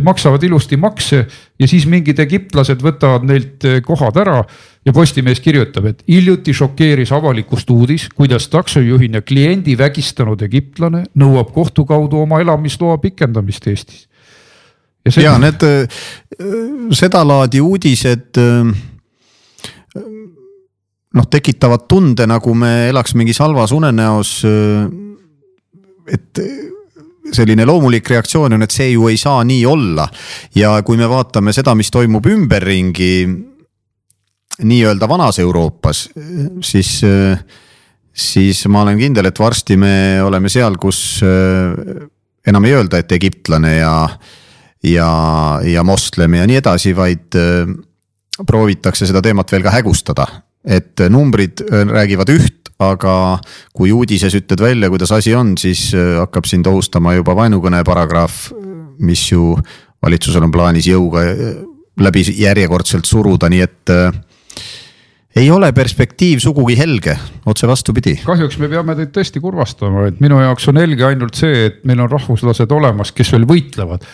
maksavad 0.00 0.42
ilusti 0.42 0.76
makse 0.76 1.26
ja 1.60 1.68
siis 1.68 1.84
mingid 1.86 2.20
egiptlased 2.22 2.80
võtavad 2.82 3.26
neilt 3.28 3.64
eh, 3.68 3.80
kohad 3.84 4.16
ära 4.22 4.38
ja 4.86 4.92
Postimees 4.92 5.40
kirjutab, 5.44 5.90
et 5.90 6.00
hiljuti 6.08 6.54
šokeeris 6.56 7.12
avalikkust 7.12 7.70
uudis, 7.70 8.08
kuidas 8.16 8.48
taksojuhina 8.52 9.20
kliendi 9.20 9.76
vägistanud 9.78 10.42
egiptlane 10.42 11.04
nõuab 11.18 11.52
kohtu 11.52 11.84
kaudu 11.88 12.22
oma 12.24 12.40
elamisloa 12.40 12.96
pikendamist 13.02 13.68
Eestis. 13.68 14.06
ja, 15.04 15.12
see... 15.12 15.26
ja 15.26 15.36
need 15.42 15.66
eh, 15.68 16.00
sedalaadi 16.96 17.60
uudised 17.60 18.40
eh, 18.40 18.72
noh, 21.12 21.28
tekitavad 21.28 21.84
tunde, 21.88 22.26
nagu 22.26 22.54
me 22.56 22.88
elaks 22.88 23.12
mingis 23.14 23.42
halvas 23.44 23.76
unenäos. 23.76 24.38
et 26.08 26.40
selline 27.30 27.66
loomulik 27.68 28.08
reaktsioon 28.10 28.56
on, 28.56 28.64
et 28.64 28.74
see 28.74 28.92
ju 28.92 29.06
ei 29.10 29.16
saa 29.20 29.44
nii 29.46 29.64
olla. 29.66 30.08
ja 30.54 30.74
kui 30.82 30.98
me 30.98 31.08
vaatame 31.08 31.52
seda, 31.54 31.74
mis 31.78 31.90
toimub 31.90 32.26
ümberringi 32.26 33.14
nii-öelda 34.62 35.08
vanas 35.08 35.38
Euroopas, 35.42 36.08
siis, 36.62 36.90
siis 38.12 38.66
ma 38.68 38.82
olen 38.82 38.98
kindel, 38.98 39.30
et 39.30 39.38
varsti 39.38 39.78
me 39.80 39.94
oleme 40.22 40.50
seal, 40.52 40.76
kus 40.80 41.22
enam 42.46 42.68
ei 42.68 42.76
öelda, 42.76 43.00
et 43.00 43.14
egiptlane 43.16 43.76
ja, 43.78 43.94
ja, 44.84 45.08
ja 45.64 45.84
moslem 45.86 46.36
ja 46.36 46.46
nii 46.46 46.60
edasi, 46.60 46.92
vaid 46.96 47.38
proovitakse 48.46 49.08
seda 49.08 49.22
teemat 49.24 49.52
veel 49.52 49.64
ka 49.64 49.74
hägustada. 49.74 50.26
et 50.62 51.00
numbrid 51.10 51.58
räägivad 51.90 52.28
üht, 52.30 52.61
aga 52.80 53.38
kui 53.74 53.92
uudises 53.92 54.34
ütled 54.38 54.62
välja, 54.62 54.90
kuidas 54.92 55.12
asi 55.12 55.34
on, 55.34 55.56
siis 55.58 55.90
äh, 55.94 56.16
hakkab 56.20 56.48
sind 56.48 56.66
ohustama 56.66 57.14
juba 57.18 57.36
vaenukõne 57.36 57.82
paragrahv, 57.86 58.52
mis 59.02 59.24
ju 59.30 59.54
valitsusel 60.02 60.44
on 60.46 60.54
plaanis 60.54 60.88
jõuga 60.90 61.24
äh, 61.28 61.54
läbi 62.02 62.24
järjekordselt 62.38 63.08
suruda, 63.08 63.50
nii 63.52 63.64
et 63.64 63.92
äh, 63.92 64.10
ei 65.36 65.48
ole 65.50 65.70
perspektiiv 65.72 66.42
sugugi 66.44 66.76
helge, 66.76 67.16
otse 67.48 67.68
vastupidi. 67.68 68.18
kahjuks 68.24 68.58
me 68.60 68.68
peame 68.72 68.96
teid 68.98 69.14
tõesti 69.14 69.40
kurvastama, 69.40 70.08
et 70.10 70.20
minu 70.20 70.40
jaoks 70.42 70.68
on 70.72 70.80
helge 70.82 71.06
ainult 71.08 71.38
see, 71.38 71.66
et 71.70 71.80
meil 71.88 72.04
on 72.04 72.10
rahvuslased 72.12 72.72
olemas, 72.72 73.14
kes 73.16 73.32
veel 73.32 73.48
võitlevad 73.48 74.04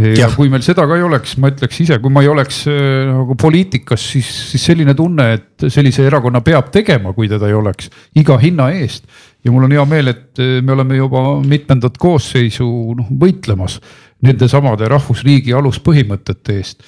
ja 0.00 0.28
kui 0.32 0.48
meil 0.52 0.62
seda 0.64 0.86
ka 0.88 0.96
ei 0.96 1.04
oleks, 1.04 1.34
ma 1.40 1.50
ütleks 1.52 1.80
ise, 1.84 1.98
kui 2.00 2.12
ma 2.12 2.22
ei 2.24 2.30
oleks 2.32 2.62
äh, 2.70 3.10
nagu 3.10 3.36
poliitikas, 3.38 4.04
siis, 4.14 4.28
siis 4.52 4.64
selline 4.70 4.94
tunne, 4.96 5.26
et 5.36 5.66
sellise 5.72 6.06
erakonna 6.08 6.40
peab 6.44 6.70
tegema, 6.72 7.12
kui 7.16 7.28
teda 7.30 7.50
ei 7.50 7.56
oleks, 7.58 7.90
iga 8.18 8.38
hinna 8.40 8.70
eest. 8.78 9.04
ja 9.44 9.52
mul 9.52 9.66
on 9.66 9.74
hea 9.74 9.84
meel, 9.88 10.12
et 10.14 10.40
äh, 10.40 10.60
me 10.64 10.72
oleme 10.72 10.96
juba 10.96 11.24
mitmendat 11.44 11.98
koosseisu 12.00 12.66
noh 12.98 13.12
võitlemas 13.20 13.80
nende 14.22 14.48
samade 14.48 14.88
rahvusriigi 14.88 15.52
aluspõhimõtete 15.58 16.56
eest. 16.56 16.82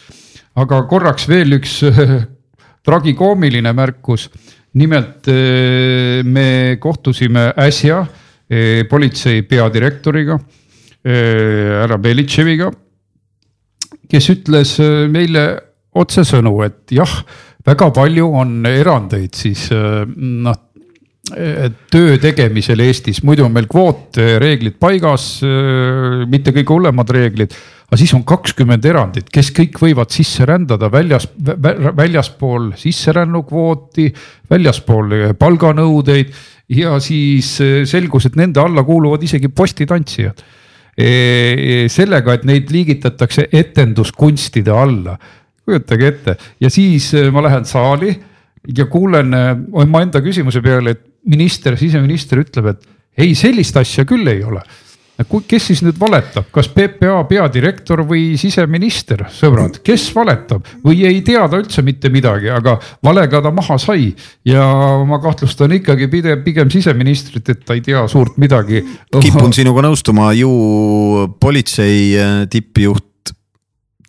aga 0.56 0.82
korraks 0.88 1.28
veel 1.28 1.58
üks 1.58 1.82
äh, 1.90 2.16
tragikoomiline 2.84 3.72
märkus. 3.72 4.30
nimelt 4.74 5.28
me 6.26 6.76
kohtusime 6.82 7.52
äsja 7.62 8.00
politsei 8.90 9.42
peadirektoriga 9.46 10.34
härra 11.04 11.98
Belitševiga 12.02 12.72
kes 14.10 14.30
ütles 14.34 14.76
äh, 14.82 15.06
meile 15.12 15.46
otsesõnu, 15.94 16.54
et 16.66 16.94
jah, 16.94 17.10
väga 17.64 17.90
palju 17.94 18.30
on 18.40 18.62
erandeid 18.68 19.36
siis 19.38 19.68
äh, 19.74 20.04
noh 20.06 20.60
töö 21.24 22.18
tegemisel 22.20 22.82
Eestis, 22.84 23.22
muidu 23.24 23.46
on 23.46 23.54
meil 23.54 23.64
kvootreeglid 23.70 24.74
paigas, 24.76 25.38
äh, 25.40 26.26
mitte 26.28 26.52
kõige 26.52 26.74
hullemad 26.74 27.12
reeglid. 27.16 27.54
aga 27.88 27.96
siis 28.00 28.12
on 28.16 28.24
kakskümmend 28.28 28.84
erandit, 28.84 29.30
kes 29.32 29.48
kõik 29.56 29.78
võivad 29.80 30.12
sisse 30.12 30.44
rändada 30.48 30.90
väljas, 30.92 31.28
väljaspool 31.96 32.72
sisserännukvooti, 32.80 34.10
väljaspool 34.50 35.14
palganõudeid 35.38 36.32
ja 36.76 36.98
siis 37.00 37.54
selgus, 37.88 38.26
et 38.26 38.36
nende 38.36 38.60
alla 38.60 38.84
kuuluvad 38.84 39.22
isegi 39.22 39.48
postitantsijad 39.48 40.44
sellega, 40.94 42.36
et 42.36 42.44
neid 42.46 42.68
liigitatakse 42.70 43.48
etenduskunstide 43.52 44.70
alla. 44.70 45.18
kujutage 45.64 46.06
ette 46.06 46.36
ja 46.60 46.68
siis 46.70 47.06
äh, 47.16 47.30
ma 47.32 47.40
lähen 47.42 47.64
saali 47.64 48.12
ja 48.76 48.84
kuulen 48.86 49.34
äh, 49.34 49.56
omaenda 49.72 50.20
küsimuse 50.20 50.60
peale, 50.60 50.92
et 50.92 51.00
minister, 51.24 51.76
siseminister 51.80 52.42
ütleb, 52.42 52.66
et 52.74 52.84
ei, 53.16 53.34
sellist 53.34 53.76
asja 53.80 54.04
küll 54.04 54.28
ei 54.28 54.42
ole 54.44 54.60
kes 55.22 55.68
siis 55.70 55.82
nüüd 55.84 55.98
valetab, 56.00 56.48
kas 56.54 56.68
PPA 56.74 57.20
peadirektor 57.28 58.02
või 58.08 58.34
siseminister, 58.40 59.24
sõbrad, 59.34 59.78
kes 59.86 60.08
valetab 60.14 60.66
või 60.84 61.04
ei 61.06 61.22
tea 61.26 61.44
ta 61.50 61.60
üldse 61.60 61.84
mitte 61.86 62.10
midagi, 62.10 62.50
aga 62.50 62.76
valega 63.04 63.42
ta 63.44 63.52
maha 63.54 63.78
sai. 63.78 64.10
ja 64.44 64.64
ma 65.06 65.20
kahtlustan 65.22 65.72
ikkagi 65.78 66.08
pigem, 66.10 66.42
pigem 66.44 66.70
siseministrit, 66.70 67.48
et 67.48 67.64
ta 67.64 67.78
ei 67.78 67.82
tea 67.84 68.06
suurt 68.10 68.38
midagi. 68.42 68.82
kipun 69.14 69.54
sinuga 69.54 69.86
nõustuma, 69.86 70.32
ju 70.34 70.50
politsei 71.40 71.98
äh, 72.18 72.38
tippjuht 72.50 73.04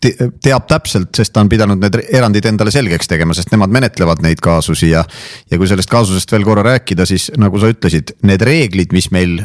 teab 0.05 0.67
täpselt, 0.69 1.09
sest 1.17 1.33
ta 1.33 1.41
on 1.41 1.49
pidanud 1.49 1.79
need 1.81 1.97
erandid 2.13 2.45
endale 2.49 2.73
selgeks 2.73 3.09
tegema, 3.09 3.33
sest 3.33 3.49
nemad 3.53 3.73
menetlevad 3.73 4.21
neid 4.25 4.41
kaasusi 4.43 4.91
ja. 4.91 5.05
ja 5.49 5.57
kui 5.57 5.69
sellest 5.69 5.89
kaasusest 5.89 6.31
veel 6.35 6.45
korra 6.45 6.65
rääkida, 6.65 7.07
siis 7.09 7.31
nagu 7.41 7.61
sa 7.61 7.71
ütlesid, 7.71 8.13
need 8.27 8.43
reeglid, 8.45 8.93
mis 8.93 9.09
meil 9.15 9.39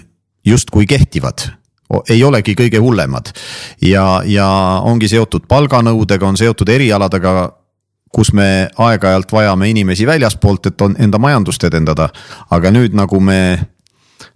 justkui 0.46 0.86
kehtivad. 0.86 1.48
Ei 2.08 2.22
olegi 2.24 2.54
kõige 2.54 2.78
hullemad. 2.78 3.32
Ja, 3.82 4.22
ja 4.24 4.46
ongi 4.86 5.08
seotud 5.10 5.48
palganõudega, 5.50 6.26
on 6.26 6.38
seotud 6.38 6.68
erialadega, 6.70 7.50
kus 8.14 8.32
me 8.34 8.68
aeg-ajalt 8.78 9.32
vajame 9.32 9.70
inimesi 9.70 10.06
väljaspoolt, 10.06 10.70
et 10.70 10.86
on 10.86 10.94
enda 10.98 11.18
majandust 11.18 11.64
edendada. 11.66 12.08
aga 12.50 12.70
nüüd, 12.70 12.94
nagu 12.94 13.20
me 13.20 13.58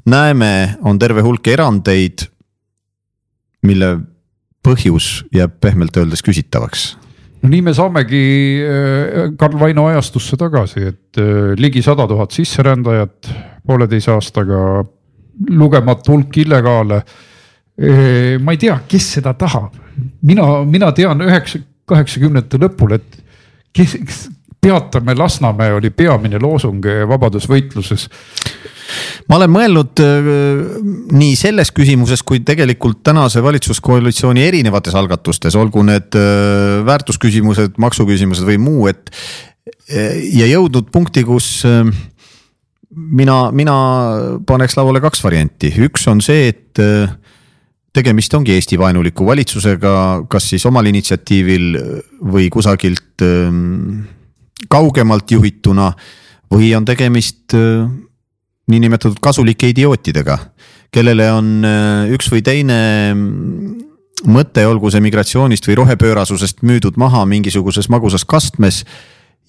näeme, 0.07 0.77
on 0.83 0.99
terve 0.99 1.23
hulk 1.23 1.47
erandeid, 1.47 2.27
mille 3.63 3.99
põhjus 4.65 5.25
jääb 5.35 5.59
pehmelt 5.61 5.97
öeldes 5.97 6.23
küsitavaks. 6.25 6.95
No 7.45 7.51
nii 7.53 7.61
me 7.67 7.75
saamegi 7.77 8.25
äh, 8.65 9.33
Karl 9.37 9.59
Vaino 9.61 9.87
ajastusse 9.91 10.39
tagasi, 10.41 10.87
et 10.95 11.21
äh, 11.21 11.53
ligi 11.61 11.83
sada 11.85 12.07
tuhat 12.09 12.33
sisserändajat 12.33 13.29
pooleteise 13.67 14.15
aastaga, 14.15 14.85
lugematu 15.51 16.15
hulk 16.15 16.37
illegaale. 16.45 17.03
Ma 18.41 18.55
ei 18.55 18.59
tea, 18.61 18.77
kes 18.87 19.09
seda 19.17 19.33
tahab, 19.35 19.73
mina, 20.23 20.45
mina 20.63 20.93
tean 20.95 21.25
üheksa, 21.27 21.59
kaheksakümnendate 21.91 22.61
lõpul, 22.63 22.95
et 22.95 23.17
kes, 23.75 23.97
peatame 24.63 25.17
Lasnamäe 25.19 25.75
oli 25.75 25.91
peamine 25.91 26.39
loosung 26.41 26.87
vabadusvõitluses 27.11 28.07
ma 29.29 29.39
olen 29.39 29.53
mõelnud 29.53 30.03
äh, 30.05 30.29
nii 31.15 31.35
selles 31.39 31.73
küsimuses 31.75 32.25
kui 32.27 32.43
tegelikult 32.47 33.03
tänase 33.07 33.43
valitsuskoalitsiooni 33.45 34.45
erinevates 34.45 34.97
algatustes, 34.99 35.57
olgu 35.59 35.85
need 35.87 36.17
äh, 36.19 36.81
väärtusküsimused, 36.87 37.79
maksuküsimused 37.81 38.47
või 38.49 38.61
muu, 38.63 38.89
et. 38.93 39.11
Äh, 39.89 40.21
ja 40.41 40.49
jõudnud 40.49 40.91
punkti, 40.93 41.25
kus 41.27 41.65
mina, 42.95 43.51
mina 43.53 43.75
paneks 44.47 44.77
lauale 44.79 45.03
kaks 45.05 45.23
varianti, 45.25 45.73
üks 45.87 46.07
on 46.11 46.23
see, 46.25 46.49
et 46.53 46.83
tegemist 47.95 48.35
ongi 48.35 48.55
Eesti 48.55 48.79
vaenuliku 48.81 49.27
valitsusega, 49.27 49.93
kas 50.31 50.49
siis 50.51 50.67
omal 50.67 50.87
initsiatiivil 50.91 51.69
või 52.33 52.49
kusagilt 52.51 53.23
kaugemalt 54.71 55.37
juhituna 55.37 55.93
või 56.51 56.73
on 56.75 56.85
tegemist 56.89 57.55
niinimetatud 58.71 59.21
kasulike 59.23 59.69
idiootidega, 59.73 60.39
kellele 60.95 61.27
on 61.33 61.51
äh, 61.67 62.13
üks 62.15 62.31
või 62.33 62.45
teine 62.45 62.79
mm, 63.13 63.75
mõte, 64.33 64.65
olgu 64.69 64.93
see 64.93 65.05
migratsioonist 65.05 65.69
või 65.69 65.79
rohepöörasusest 65.83 66.65
müüdud 66.65 66.99
maha 67.01 67.25
mingisuguses 67.29 67.91
magusas 67.93 68.25
kastmes. 68.25 68.85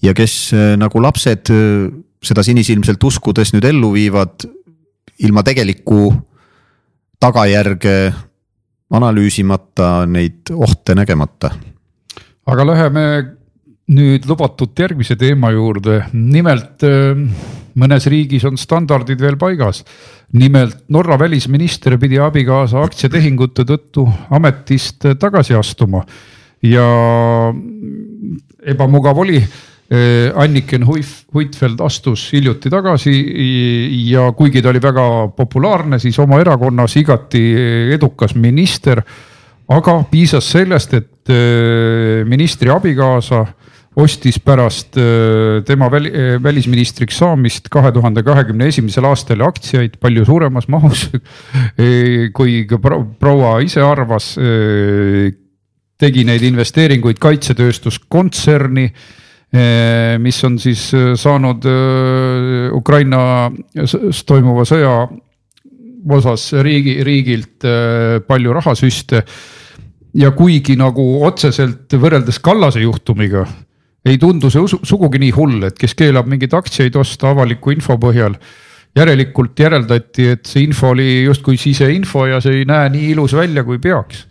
ja 0.02 0.12
kes 0.14 0.52
äh, 0.52 0.74
nagu 0.76 1.00
lapsed 1.00 1.50
äh, 1.50 1.88
seda 2.22 2.42
sinisilmselt 2.42 3.02
uskudes 3.04 3.52
nüüd 3.54 3.64
ellu 3.68 3.92
viivad 3.94 4.46
ilma 5.24 5.42
tegelikku 5.46 6.10
tagajärge 7.20 8.12
analüüsimata, 8.96 10.06
neid 10.06 10.52
ohte 10.54 10.94
nägemata. 10.94 11.50
aga 12.46 12.66
läheme 12.66 13.06
nüüd 13.90 14.26
lubatud 14.28 14.78
järgmise 14.78 15.16
teema 15.16 15.50
juurde, 15.54 16.04
nimelt 16.12 16.82
mõnes 17.76 18.06
riigis 18.10 18.44
on 18.48 18.58
standardid 18.58 19.20
veel 19.20 19.36
paigas. 19.38 19.84
nimelt 20.32 20.88
Norra 20.88 21.18
välisminister 21.18 21.98
pidi 21.98 22.18
abikaasa 22.18 22.82
aktsiatehingute 22.82 23.64
tõttu 23.64 24.08
ametist 24.30 25.06
tagasi 25.18 25.54
astuma 25.54 26.04
ja 26.62 26.86
ebamugav 28.66 29.18
oli. 29.18 29.42
Anniken 29.86 30.82
Huitfeld 30.86 31.78
astus 31.84 32.24
hiljuti 32.34 32.70
tagasi 32.72 33.12
ja 34.10 34.24
kuigi 34.34 34.58
ta 34.62 34.72
oli 34.72 34.80
väga 34.82 35.04
populaarne, 35.36 36.00
siis 36.02 36.18
oma 36.18 36.40
erakonnas 36.42 36.96
igati 36.98 37.42
edukas 37.94 38.34
minister. 38.34 39.02
aga 39.68 39.94
piisas 40.10 40.50
sellest, 40.50 40.94
et 40.94 41.30
ministri 42.26 42.70
abikaasa 42.70 43.44
ostis 43.96 44.36
pärast 44.44 44.96
äh, 45.00 45.64
tema 45.64 45.88
väli, 45.90 46.10
äh, 46.12 46.42
välisministriks 46.42 47.16
saamist 47.18 47.70
kahe 47.72 47.92
tuhande 47.96 48.22
kahekümne 48.26 48.68
esimesel 48.68 49.08
aastal 49.08 49.40
aktsiaid 49.46 49.96
palju 50.00 50.26
suuremas 50.28 50.68
mahus 50.72 51.06
äh, 51.14 52.28
kui 52.36 52.64
ka 52.68 52.78
proua 52.78 53.58
ise 53.64 53.82
arvas. 53.84 54.34
tegi 55.96 56.26
neid 56.28 56.42
investeeringuid 56.44 57.16
kaitsetööstuskontserni, 57.16 58.90
mis 60.20 60.38
on 60.44 60.56
siis 60.58 60.80
saanud 61.16 61.64
Ukrainas 62.76 64.24
toimuva 64.26 64.64
sõja 64.68 64.94
osas 66.16 66.48
riigi, 66.66 66.96
riigilt 67.06 67.64
palju 68.26 68.56
rahasüste 68.58 69.22
ja 70.18 70.32
kuigi 70.34 70.74
nagu 70.76 71.06
otseselt 71.24 71.94
võrreldes 71.94 72.42
Kallase 72.42 72.82
juhtumiga 72.82 73.46
ei 74.06 74.18
tundu 74.22 74.50
see 74.52 74.78
sugugi 74.86 75.20
nii 75.20 75.34
hull, 75.34 75.66
et 75.66 75.76
kes 75.78 75.96
keelab 75.98 76.28
mingeid 76.30 76.54
aktsiaid 76.56 76.96
osta 76.98 77.32
avaliku 77.32 77.74
info 77.74 77.98
põhjal. 78.00 78.38
järelikult 78.96 79.58
järeldati, 79.60 80.24
et 80.32 80.46
see 80.48 80.62
info 80.64 80.94
oli 80.94 81.26
justkui 81.26 81.58
siseinfo 81.60 82.22
ja 82.30 82.38
see 82.40 82.62
ei 82.62 82.64
näe 82.64 82.88
nii 82.94 83.10
ilus 83.12 83.34
välja, 83.36 83.64
kui 83.64 83.78
peaks. 83.78 84.22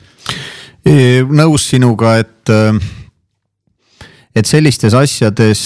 nõus 1.30 1.68
sinuga, 1.70 2.18
et, 2.24 2.50
et 4.36 4.48
sellistes 4.50 4.94
asjades 4.98 5.62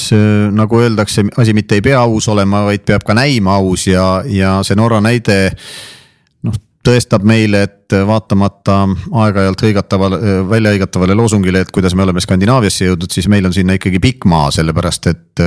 nagu 0.54 0.82
öeldakse, 0.82 1.26
asi 1.42 1.56
mitte 1.58 1.80
ei 1.80 1.86
pea 1.86 2.02
aus 2.02 2.28
olema, 2.30 2.64
vaid 2.68 2.84
peab 2.86 3.06
ka 3.08 3.16
näima 3.18 3.58
aus 3.58 3.88
ja, 3.90 4.22
ja 4.30 4.60
see 4.66 4.78
Norra 4.78 5.02
näide 5.02 5.40
tõestab 6.86 7.26
meile, 7.28 7.64
et 7.68 7.96
vaatamata 8.08 8.84
aeg-ajalt 9.24 9.64
hõigatavale, 9.66 10.20
välja 10.50 10.74
hõigatavale 10.76 11.18
loosungile, 11.18 11.64
et 11.66 11.74
kuidas 11.76 11.96
me 11.96 12.06
oleme 12.06 12.22
Skandinaaviasse 12.24 12.88
jõudnud, 12.88 13.12
siis 13.14 13.28
meil 13.32 13.50
on 13.50 13.56
sinna 13.56 13.76
ikkagi 13.78 14.02
pikk 14.04 14.30
maa, 14.30 14.52
sellepärast 14.56 15.12
et. 15.12 15.44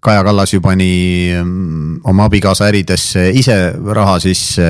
Kaja 0.00 0.22
Kallas 0.24 0.52
ju 0.54 0.60
pani 0.62 1.30
mm, 1.34 2.00
oma 2.06 2.28
abikaasa 2.28 2.68
äridesse 2.70 3.30
ise 3.34 3.56
raha 3.94 4.18
sisse, 4.22 4.62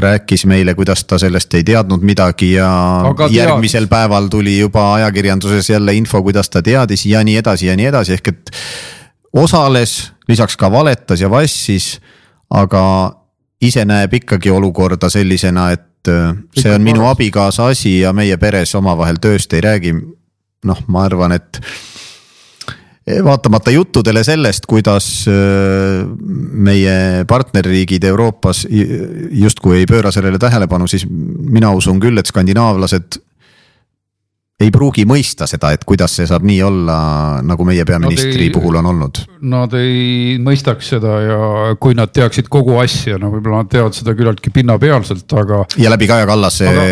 rääkis 0.00 0.46
meile, 0.48 0.72
kuidas 0.74 1.04
ta 1.04 1.18
sellest 1.20 1.54
ei 1.54 1.64
teadnud 1.64 2.00
midagi 2.00 2.54
ja 2.54 2.70
Aga 3.10 3.28
järgmisel 3.32 3.84
teadis. 3.84 3.90
päeval 3.90 4.30
tuli 4.32 4.58
juba 4.58 4.94
ajakirjanduses 4.94 5.70
jälle 5.70 5.94
info, 5.94 6.22
kuidas 6.22 6.48
ta 6.50 6.62
teadis 6.62 7.04
ja 7.06 7.20
nii 7.24 7.36
edasi 7.36 7.66
ja 7.66 7.76
nii 7.76 7.90
edasi, 7.92 8.16
ehk 8.16 8.28
et. 8.28 8.50
osales, 9.32 10.12
lisaks 10.28 10.56
ka 10.56 10.72
valetas 10.72 11.20
ja 11.20 11.30
vassis, 11.30 12.00
aga 12.50 12.84
ise 13.60 13.84
näeb 13.84 14.14
ikkagi 14.14 14.50
olukorda 14.50 15.10
sellisena, 15.10 15.70
et 15.70 16.08
äh, 16.08 16.32
see 16.56 16.72
on 16.72 16.82
minu 16.82 17.04
abikaasa 17.06 17.66
asi 17.66 17.98
ja 18.00 18.12
meie 18.12 18.36
peres 18.36 18.74
omavahel 18.74 19.20
tööst 19.20 19.52
ei 19.52 19.60
räägi. 19.60 19.94
noh, 20.64 20.78
ma 20.86 21.04
arvan, 21.04 21.32
et 21.32 21.60
vaatamata 23.04 23.70
juttudele 23.70 24.24
sellest, 24.24 24.66
kuidas 24.66 25.06
äh, 25.28 26.06
meie 26.68 27.24
partnerriigid 27.28 28.04
Euroopas 28.08 28.64
justkui 28.70 29.82
ei 29.82 29.88
pööra 29.88 30.12
sellele 30.14 30.40
tähelepanu, 30.40 30.88
siis 30.88 31.04
mina 31.08 31.72
usun 31.76 32.00
küll, 32.00 32.18
et 32.18 32.30
skandinaavlased 32.30 33.20
ei 34.62 34.70
pruugi 34.70 35.02
mõista 35.02 35.48
seda, 35.50 35.72
et 35.74 35.82
kuidas 35.82 36.12
see 36.14 36.28
saab 36.30 36.44
nii 36.46 36.60
olla, 36.62 36.96
nagu 37.42 37.64
meie 37.66 37.82
peaministri 37.86 38.46
ei, 38.46 38.50
puhul 38.54 38.76
on 38.78 38.86
olnud. 38.92 39.18
Nad 39.50 39.72
ei 39.74 40.36
mõistaks 40.42 40.92
seda 40.92 41.14
ja 41.24 41.38
kui 41.82 41.96
nad 41.98 42.12
teaksid 42.14 42.46
kogu 42.52 42.76
asja, 42.78 43.18
no 43.18 43.32
võib-olla 43.32 43.64
nad 43.64 43.72
teavad 43.72 43.96
seda 43.96 44.14
küllaltki 44.14 44.52
pinnapealselt, 44.54 45.26
aga. 45.40 45.64
ja 45.80 45.90
läbi 45.90 46.06
Kaja 46.06 46.28
Kallase 46.28 46.68
aga, 46.70 46.84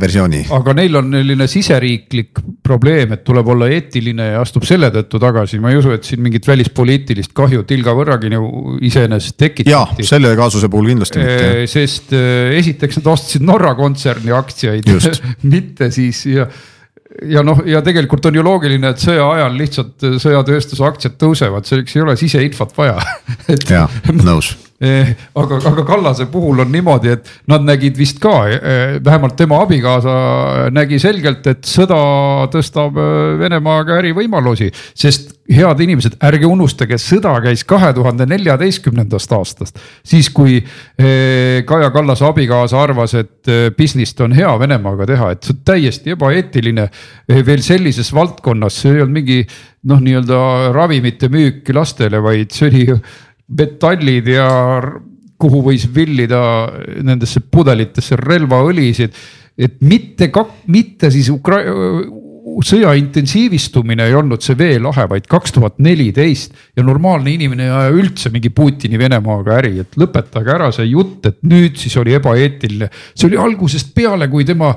versiooni. 0.00 0.40
aga 0.56 0.74
neil 0.78 0.96
on 1.02 1.12
selline 1.18 1.48
siseriiklik 1.52 2.40
probleem, 2.64 3.12
et 3.12 3.26
tuleb 3.28 3.50
olla 3.52 3.68
eetiline 3.74 4.30
ja 4.30 4.40
astub 4.40 4.64
selle 4.68 4.88
tõttu 4.94 5.20
tagasi, 5.20 5.60
ma 5.60 5.74
ei 5.74 5.80
usu, 5.82 5.92
et 5.92 6.08
siin 6.08 6.22
mingit 6.24 6.48
välispoliitilist 6.48 7.34
kahju 7.36 7.66
tilga 7.68 7.92
võrragi 7.98 8.32
nagu 8.32 8.78
iseenesest 8.80 9.36
tekitati. 9.36 9.74
jah, 9.74 9.92
selle 10.00 10.32
kaasuse 10.38 10.72
puhul 10.72 10.88
kindlasti 10.94 11.20
mitte. 11.20 11.52
sest 11.68 12.16
esiteks 12.56 13.02
nad 13.02 13.12
ostsid 13.12 13.44
Norra 13.44 13.74
kontserni 13.76 14.32
aktsiaid 14.32 14.88
mitte 15.56 15.90
siis 15.92 16.24
ja 16.32 16.48
ja 17.30 17.42
noh, 17.46 17.62
ja 17.68 17.82
tegelikult 17.86 18.26
on 18.26 18.38
ju 18.38 18.44
loogiline, 18.46 18.92
et 18.92 19.02
sõja 19.02 19.26
ajal 19.36 19.58
lihtsalt 19.58 20.06
sõjatööstuse 20.22 20.86
aktsiad 20.86 21.18
tõusevad, 21.20 21.68
selleks 21.68 21.96
ei 21.96 22.06
ole 22.06 22.16
siseinfot 22.20 22.76
vaja. 22.78 23.00
Jah, 23.72 24.00
nõus 24.12 24.56
aga, 24.80 25.58
aga 25.70 25.84
Kallase 25.88 26.26
puhul 26.28 26.60
on 26.60 26.72
niimoodi, 26.72 27.14
et 27.16 27.30
nad 27.48 27.64
nägid 27.64 27.96
vist 27.96 28.20
ka, 28.20 28.34
eh, 28.52 28.98
vähemalt 29.04 29.36
tema 29.36 29.62
abikaasa 29.64 30.16
nägi 30.74 30.98
selgelt, 31.00 31.46
et 31.46 31.64
sõda 31.64 31.96
tõstab 32.52 32.98
eh, 33.00 33.38
Venemaaga 33.40 33.96
ärivõimalusi. 34.02 34.70
sest 34.94 35.32
head 35.48 35.80
inimesed, 35.80 36.16
ärge 36.26 36.46
unustage, 36.46 36.98
sõda 36.98 37.36
käis 37.44 37.62
kahe 37.64 37.92
tuhande 37.94 38.26
neljateistkümnendast 38.26 39.32
aastast. 39.32 39.78
siis 40.04 40.28
kui 40.30 40.64
Kaja 41.66 41.90
Kallase 41.94 42.24
abikaasa 42.26 42.82
arvas, 42.82 43.14
et 43.14 43.46
business't 43.78 44.20
on 44.24 44.32
hea 44.32 44.58
Venemaaga 44.58 45.06
teha, 45.06 45.30
et 45.30 45.44
see 45.44 45.54
on 45.54 45.62
täiesti 45.64 46.10
ebaeetiline. 46.16 46.90
veel 47.46 47.62
sellises 47.62 48.12
valdkonnas, 48.14 48.82
see 48.82 48.96
ei 48.96 49.02
olnud 49.02 49.14
mingi 49.14 49.46
noh, 49.86 50.00
nii-öelda 50.02 50.72
ravimite 50.74 51.30
müük 51.30 51.70
lastele, 51.74 52.20
vaid 52.22 52.50
see 52.54 52.68
oli 52.68 52.84
metallid 53.48 54.28
ja 54.28 54.48
kuhu 55.38 55.62
võis 55.68 55.86
villida 55.92 56.40
nendesse 57.04 57.40
pudelitesse 57.40 58.16
relvaõlisid. 58.16 59.12
et 59.56 59.80
mitte 59.80 60.28
kak-, 60.28 60.66
mitte 60.68 61.10
siis 61.10 61.28
Ukra-, 61.32 61.64
sõja 62.64 62.92
intensiivistumine 62.96 64.06
ei 64.06 64.14
olnud 64.16 64.44
see 64.44 64.56
veelahe, 64.58 65.06
vaid 65.10 65.26
kaks 65.30 65.54
tuhat 65.56 65.80
neliteist 65.82 66.54
ja 66.76 66.84
normaalne 66.86 67.32
inimene 67.34 67.66
ei 67.66 67.74
aja 67.74 67.94
üldse 67.94 68.30
mingi 68.32 68.52
Putini 68.54 68.98
Venemaaga 69.00 69.56
äri, 69.58 69.80
et 69.82 69.98
lõpetage 69.98 70.54
ära 70.54 70.70
see 70.74 70.86
jutt, 70.88 71.26
et 71.26 71.40
nüüd 71.48 71.76
siis 71.80 71.96
oli 72.00 72.14
ebaeetiline. 72.16 72.88
see 73.14 73.28
oli 73.28 73.40
algusest 73.40 73.92
peale, 73.96 74.30
kui 74.32 74.46
tema, 74.48 74.72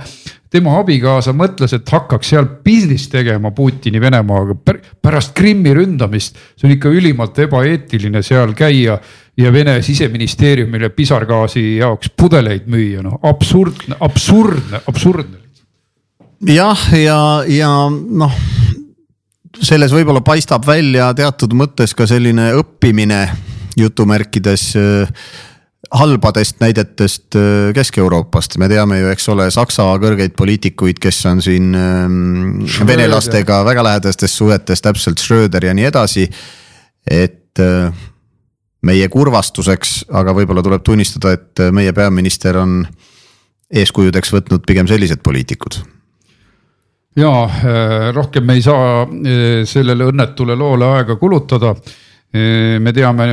tema 0.49 0.77
abikaasa 0.79 1.33
mõtles, 1.37 1.73
et 1.77 1.89
hakkaks 1.89 2.31
seal 2.33 2.47
business 2.65 3.09
tegema 3.11 3.51
Putini 3.55 4.01
Venemaaga 4.01 4.55
pärast 5.01 5.35
Krimmi 5.37 5.73
ründamist. 5.77 6.37
see 6.57 6.67
oli 6.67 6.77
ikka 6.79 6.89
ülimalt 6.89 7.39
ebaeetiline 7.39 8.23
seal 8.25 8.53
käia 8.57 8.99
ja 9.37 9.53
Vene 9.53 9.81
siseministeeriumile 9.81 10.89
pisargaasi 10.89 11.77
jaoks 11.77 12.09
pudeleid 12.17 12.65
müüa, 12.67 13.03
noh 13.05 13.19
absurdne, 13.23 13.95
absurdne, 13.99 14.81
absurdne 14.87 15.37
jah, 16.47 16.87
ja, 16.95 17.19
ja 17.47 17.69
noh, 17.91 18.33
selles 19.61 19.93
võib-olla 19.93 20.23
paistab 20.25 20.65
välja 20.67 21.11
teatud 21.17 21.53
mõttes 21.57 21.93
ka 21.97 22.07
selline 22.09 22.51
õppimine 22.59 23.25
jutumärkides 23.79 24.71
halbadest 25.91 26.59
näidetest 26.61 27.35
äh, 27.35 27.71
Kesk-Euroopast, 27.73 28.57
me 28.61 28.69
teame 28.69 28.99
ju, 28.99 29.09
eks 29.13 29.29
ole, 29.33 29.49
Saksa 29.53 29.87
kõrgeid 30.01 30.35
poliitikuid, 30.37 31.01
kes 31.01 31.23
on 31.29 31.41
siin 31.45 31.73
äh, 31.77 32.85
venelastega 32.87 33.63
väga 33.67 33.85
lähedastes 33.87 34.37
suhetes, 34.37 34.83
täpselt 34.85 35.21
Schröder 35.21 35.65
ja 35.65 35.73
nii 35.73 35.89
edasi. 35.89 36.29
et 37.09 37.59
äh, 37.59 37.93
meie 38.85 39.07
kurvastuseks, 39.11 40.05
aga 40.15 40.33
võib-olla 40.33 40.63
tuleb 40.63 40.83
tunnistada, 40.85 41.33
et 41.35 41.63
meie 41.75 41.93
peaminister 41.93 42.57
on 42.61 42.83
eeskujudeks 43.69 44.31
võtnud 44.33 44.63
pigem 44.65 44.87
sellised 44.87 45.19
poliitikud 45.25 45.81
ja 47.19 47.43
äh, 47.43 48.13
rohkem 48.13 48.45
me 48.45 48.57
ei 48.57 48.61
saa 48.63 49.03
äh, 49.03 49.65
sellele 49.69 50.09
õnnetule 50.11 50.57
loole 50.57 50.93
aega 50.99 51.17
kulutada. 51.19 51.73
Äh, 52.29 52.77
me 52.77 52.93
teame, 52.93 53.27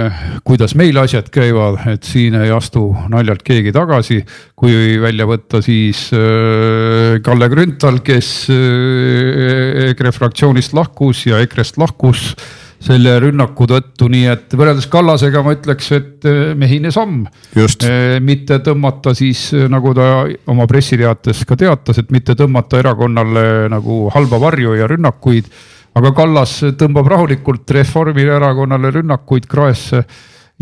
kuidas 0.47 0.73
meil 0.79 0.97
asjad 1.03 1.29
käivad, 1.33 1.83
et 1.93 2.07
siin 2.09 2.39
ei 2.41 2.53
astu 2.55 2.89
naljalt 3.13 3.43
keegi 3.45 3.75
tagasi, 3.77 4.23
kui 4.57 4.97
välja 5.03 5.27
võtta 5.29 5.61
siis 5.65 6.07
Kalle 7.27 7.51
Grünthal, 7.53 8.01
kes 8.05 8.31
EKRE 9.91 10.15
fraktsioonist 10.17 10.73
lahkus 10.77 11.27
ja 11.29 11.43
EKRE-st 11.45 11.83
lahkus 11.83 12.31
selle 12.83 13.17
rünnaku 13.23 13.67
tõttu, 13.71 14.09
nii 14.13 14.27
et 14.31 14.57
võrreldes 14.57 14.89
Kallasega 14.93 15.43
ma 15.45 15.55
ütleks, 15.57 15.89
et 15.97 16.27
äh, 16.29 16.53
mehine 16.59 16.93
samm. 16.95 17.25
Äh, 17.57 18.19
mitte 18.25 18.61
tõmmata 18.65 19.15
siis, 19.17 19.49
äh, 19.57 19.67
nagu 19.73 19.95
ta 19.97 20.27
oma 20.53 20.69
pressiteates 20.71 21.45
ka 21.49 21.59
teatas, 21.59 22.03
et 22.03 22.13
mitte 22.15 22.37
tõmmata 22.39 22.81
erakonnale 22.83 23.67
nagu 23.73 24.07
halba 24.15 24.41
varju 24.49 24.77
ja 24.79 24.91
rünnakuid. 24.91 25.51
Aga 25.97 26.13
Kallas 26.17 26.59
tõmbab 26.79 27.09
rahulikult 27.13 27.71
Reformierakonnale 27.77 28.93
rünnakuid 28.99 29.47
kraesse 29.51 30.03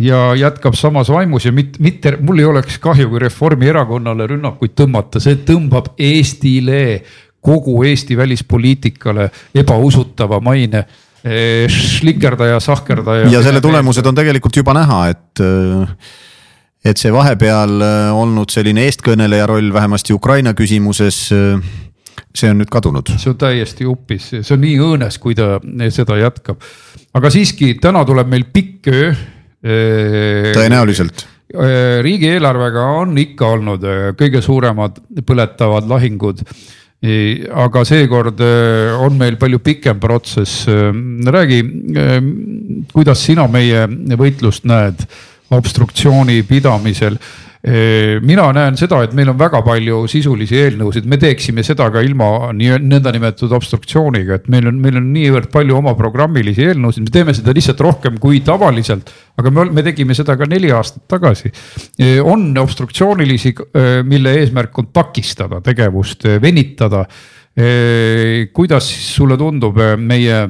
ja 0.00 0.32
jätkab 0.38 0.74
samas 0.78 1.10
vaimus 1.12 1.46
ja 1.46 1.52
mitte, 1.54 1.82
mitte, 1.82 2.16
mul 2.20 2.42
ei 2.42 2.48
oleks 2.50 2.78
kahju, 2.82 3.08
kui 3.12 3.22
Reformierakonnale 3.22 4.26
rünnakuid 4.34 4.74
tõmmata, 4.78 5.22
see 5.22 5.38
tõmbab 5.46 5.94
Eestile, 5.98 7.02
kogu 7.44 7.82
Eesti 7.84 8.16
välispoliitikale 8.16 9.28
ebausutava 9.60 10.40
maine 10.40 10.84
šlikerdaja, 11.24 12.60
sahkerdaja. 12.60 13.30
ja 13.32 13.40
selle 13.44 13.62
tulemused 13.64 14.06
on 14.06 14.16
tegelikult 14.16 14.56
juba 14.60 14.74
näha, 14.76 15.00
et 15.14 15.42
et 16.84 17.00
see 17.00 17.12
vahepeal 17.12 17.80
olnud 18.12 18.52
selline 18.52 18.84
eestkõneleja 18.84 19.46
roll 19.48 19.70
vähemasti 19.72 20.12
Ukraina 20.12 20.52
küsimuses, 20.52 21.30
see 22.34 22.50
on 22.50 22.60
nüüd 22.62 22.70
kadunud. 22.72 23.14
see 23.18 23.30
on 23.32 23.38
täiesti 23.40 23.86
upis, 23.88 24.30
see 24.40 24.54
on 24.56 24.64
nii 24.64 24.78
õõnes, 24.82 25.18
kui 25.22 25.36
ta 25.38 25.58
seda 25.94 26.18
jätkab. 26.20 26.62
aga 27.14 27.30
siiski, 27.30 27.74
täna 27.82 28.04
tuleb 28.04 28.30
meil 28.30 28.48
pikk 28.52 28.90
öö. 28.92 29.14
tõenäoliselt 30.54 31.28
riigieelarvega 32.04 32.86
on 32.98 33.18
ikka 33.20 33.46
olnud 33.56 33.84
kõige 34.18 34.40
suuremad 34.42 34.96
põletavad 35.26 35.86
lahingud 35.88 36.40
aga 37.04 37.82
seekord 37.84 38.40
on 39.04 39.18
meil 39.20 39.36
palju 39.36 39.60
pikem 39.60 40.00
protsess. 40.00 40.64
Räägi, 40.66 41.60
kuidas 42.92 43.24
sina 43.26 43.44
meie 43.50 43.84
võitlust 44.16 44.64
näed 44.68 45.04
obstruktsiooni 45.54 46.42
pidamisel 46.48 47.18
mina 47.64 48.44
näen 48.52 48.76
seda, 48.76 48.98
et 49.06 49.14
meil 49.16 49.30
on 49.32 49.38
väga 49.40 49.62
palju 49.64 50.02
sisulisi 50.12 50.58
eelnõusid, 50.60 51.06
me 51.08 51.16
teeksime 51.20 51.62
seda 51.64 51.86
ka 51.92 52.02
ilma 52.04 52.50
nõndanimetatud 52.52 53.54
obstruktsiooniga, 53.56 54.36
et 54.36 54.50
meil 54.52 54.68
on, 54.68 54.82
meil 54.84 54.98
on 55.00 55.06
niivõrd 55.14 55.48
palju 55.52 55.78
oma 55.78 55.94
programmilisi 55.96 56.66
eelnõusid, 56.68 57.06
me 57.06 57.14
teeme 57.14 57.36
seda 57.36 57.54
lihtsalt 57.56 57.80
rohkem 57.86 58.20
kui 58.20 58.42
tavaliselt. 58.44 59.14
aga 59.40 59.50
me, 59.50 59.64
me 59.72 59.86
tegime 59.86 60.14
seda 60.14 60.36
ka 60.36 60.44
neli 60.50 60.72
aastat 60.76 61.08
tagasi. 61.08 61.52
on 62.22 62.52
obstruktsioonilisi, 62.58 63.54
mille 64.04 64.36
eesmärk 64.42 64.78
on 64.78 64.92
takistada 64.92 65.60
tegevust, 65.64 66.28
venitada 66.42 67.06
kuidas 68.52 68.86
sulle 69.14 69.36
tundub 69.38 69.78
meie 69.96 70.40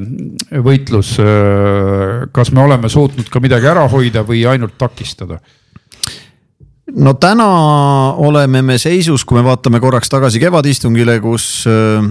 võitlus, 0.64 1.18
kas 2.32 2.52
me 2.56 2.64
oleme 2.64 2.88
suutnud 2.88 3.28
ka 3.28 3.42
midagi 3.44 3.68
ära 3.68 3.84
hoida 3.92 4.24
või 4.24 4.46
ainult 4.48 4.78
takistada? 4.80 5.38
No 6.94 7.14
täna 7.14 7.46
oleme 8.16 8.62
me 8.62 8.78
seisus, 8.78 9.24
kui 9.24 9.38
me 9.38 9.44
vaatame 9.46 9.80
korraks 9.82 10.10
tagasi 10.12 10.40
kevadistungile, 10.42 11.18
kus 11.22 11.64
äh, 11.70 12.04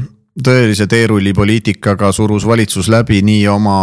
tõelise 0.43 0.88
teerullipoliitikaga 0.91 2.12
surus 2.15 2.48
valitsus 2.48 2.89
läbi 2.91 3.22
nii 3.26 3.48
oma 3.52 3.78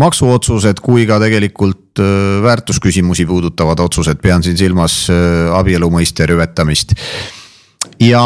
maksuotsused 0.00 0.80
kui 0.84 1.04
ka 1.08 1.18
tegelikult 1.22 2.00
äh, 2.00 2.40
väärtusküsimusi 2.44 3.26
puudutavad 3.28 3.82
otsused, 3.84 4.20
pean 4.22 4.44
siin 4.44 4.58
silmas 4.58 5.04
äh, 5.12 5.50
abielu 5.58 5.90
mõiste 5.92 6.26
rüvetamist. 6.28 6.96
ja, 8.00 8.24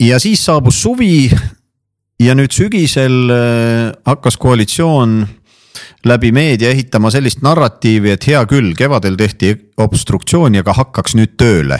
ja 0.00 0.18
siis 0.18 0.44
saabus 0.44 0.82
suvi 0.82 1.30
ja 2.22 2.34
nüüd 2.38 2.54
sügisel 2.54 3.30
hakkas 4.06 4.36
koalitsioon 4.38 5.22
läbi 6.04 6.32
meedia 6.32 6.70
ehitama 6.70 7.10
sellist 7.10 7.42
narratiivi, 7.42 8.12
et 8.14 8.26
hea 8.26 8.42
küll, 8.50 8.72
kevadel 8.78 9.16
tehti 9.16 9.54
obstruktsiooni, 9.80 10.60
aga 10.62 10.74
hakkaks 10.76 11.16
nüüd 11.18 11.36
tööle. 11.40 11.78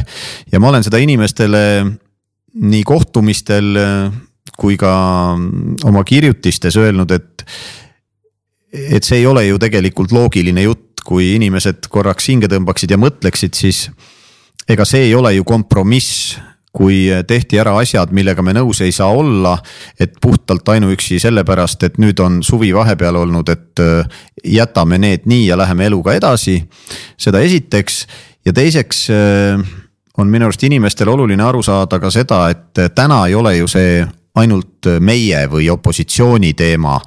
ja 0.52 0.60
ma 0.60 0.70
olen 0.72 0.84
seda 0.86 1.00
inimestele 1.02 1.62
nii 2.52 2.82
kohtumistel 2.84 3.76
kui 4.58 4.76
ka 4.80 4.92
oma 5.88 6.04
kirjutistes 6.04 6.76
öelnud, 6.76 7.10
et, 7.10 7.44
et 8.72 9.04
see 9.04 9.22
ei 9.22 9.26
ole 9.26 9.46
ju 9.46 9.58
tegelikult 9.60 10.12
loogiline 10.12 10.66
jutt, 10.66 11.02
kui 11.02 11.32
inimesed 11.34 11.88
korraks 11.90 12.28
hinge 12.30 12.50
tõmbaksid 12.52 12.92
ja 12.94 12.98
mõtleksid, 13.00 13.56
siis 13.58 13.88
ega 14.70 14.86
see 14.86 15.08
ei 15.08 15.14
ole 15.18 15.32
ju 15.34 15.44
kompromiss 15.44 16.36
kui 16.72 17.04
tehti 17.26 17.58
ära 17.60 17.74
asjad, 17.78 18.12
millega 18.16 18.42
me 18.42 18.54
nõus 18.56 18.80
ei 18.80 18.92
saa 18.92 19.12
olla. 19.12 19.58
et 20.00 20.12
puhtalt 20.20 20.68
ainuüksi 20.68 21.18
sellepärast, 21.20 21.82
et 21.82 21.98
nüüd 21.98 22.20
on 22.20 22.42
suvi 22.42 22.72
vahepeal 22.74 23.16
olnud, 23.16 23.48
et 23.48 23.80
äh, 23.80 24.06
jätame 24.44 24.98
need 24.98 25.26
nii 25.26 25.46
ja 25.46 25.56
läheme 25.56 25.86
eluga 25.86 26.14
edasi. 26.14 26.62
seda 27.16 27.40
esiteks 27.40 28.06
ja 28.46 28.52
teiseks 28.52 29.10
äh, 29.10 29.60
on 30.18 30.28
minu 30.28 30.44
arust 30.48 30.62
inimestel 30.62 31.08
oluline 31.08 31.42
aru 31.42 31.62
saada 31.62 31.98
ka 32.00 32.10
seda, 32.10 32.48
et 32.50 32.94
täna 32.94 33.26
ei 33.26 33.34
ole 33.34 33.56
ju 33.56 33.68
see 33.68 34.02
ainult 34.34 34.88
meie 35.00 35.46
või 35.48 35.68
opositsiooni 35.70 36.54
teema. 36.54 37.00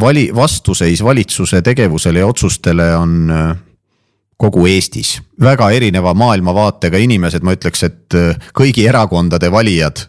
vali, 0.00 0.30
vastuseis 0.34 1.02
valitsuse 1.04 1.62
tegevusele 1.62 2.18
ja 2.18 2.26
otsustele 2.26 2.96
on 2.96 3.30
kogu 4.36 4.66
Eestis. 4.66 5.20
väga 5.40 5.70
erineva 5.70 6.14
maailmavaatega 6.14 7.00
inimesed, 7.00 7.44
ma 7.44 7.56
ütleks, 7.56 7.84
et 7.88 8.16
äh, 8.16 8.48
kõigi 8.56 8.86
erakondade 8.88 9.50
valijad 9.52 10.06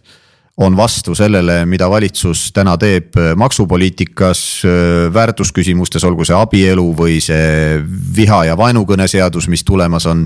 on 0.57 0.73
vastu 0.77 1.13
sellele, 1.15 1.65
mida 1.69 1.89
valitsus 1.89 2.47
täna 2.53 2.77
teeb 2.81 3.15
äh, 3.19 3.33
maksupoliitikas, 3.39 4.45
äh, 4.65 5.13
väärtusküsimustes, 5.13 6.03
olgu 6.07 6.27
see 6.27 6.35
abielu 6.35 6.87
või 6.97 7.19
see 7.23 7.77
viha 8.15 8.45
ja 8.51 8.57
vaenukõne 8.57 9.07
seadus, 9.07 9.47
mis 9.47 9.63
tulemas 9.63 10.07
on 10.11 10.25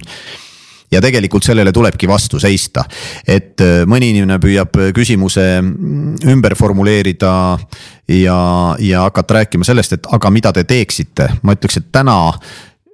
ja 0.91 0.99
tegelikult 1.01 1.45
sellele 1.45 1.71
tulebki 1.71 2.07
vastu 2.09 2.39
seista. 2.39 2.83
et 3.27 3.61
mõni 3.87 4.09
inimene 4.11 4.41
püüab 4.43 4.75
küsimuse 4.95 5.45
mm, 5.61 6.17
ümber 6.33 6.55
formuleerida 6.59 7.35
ja, 8.07 8.39
ja 8.79 9.05
hakata 9.05 9.39
rääkima 9.39 9.63
sellest, 9.63 9.93
et 9.93 10.09
aga 10.11 10.31
mida 10.33 10.51
te 10.51 10.65
teeksite, 10.67 11.29
ma 11.43 11.55
ütleks, 11.55 11.79
et 11.79 11.87
täna 11.91 12.17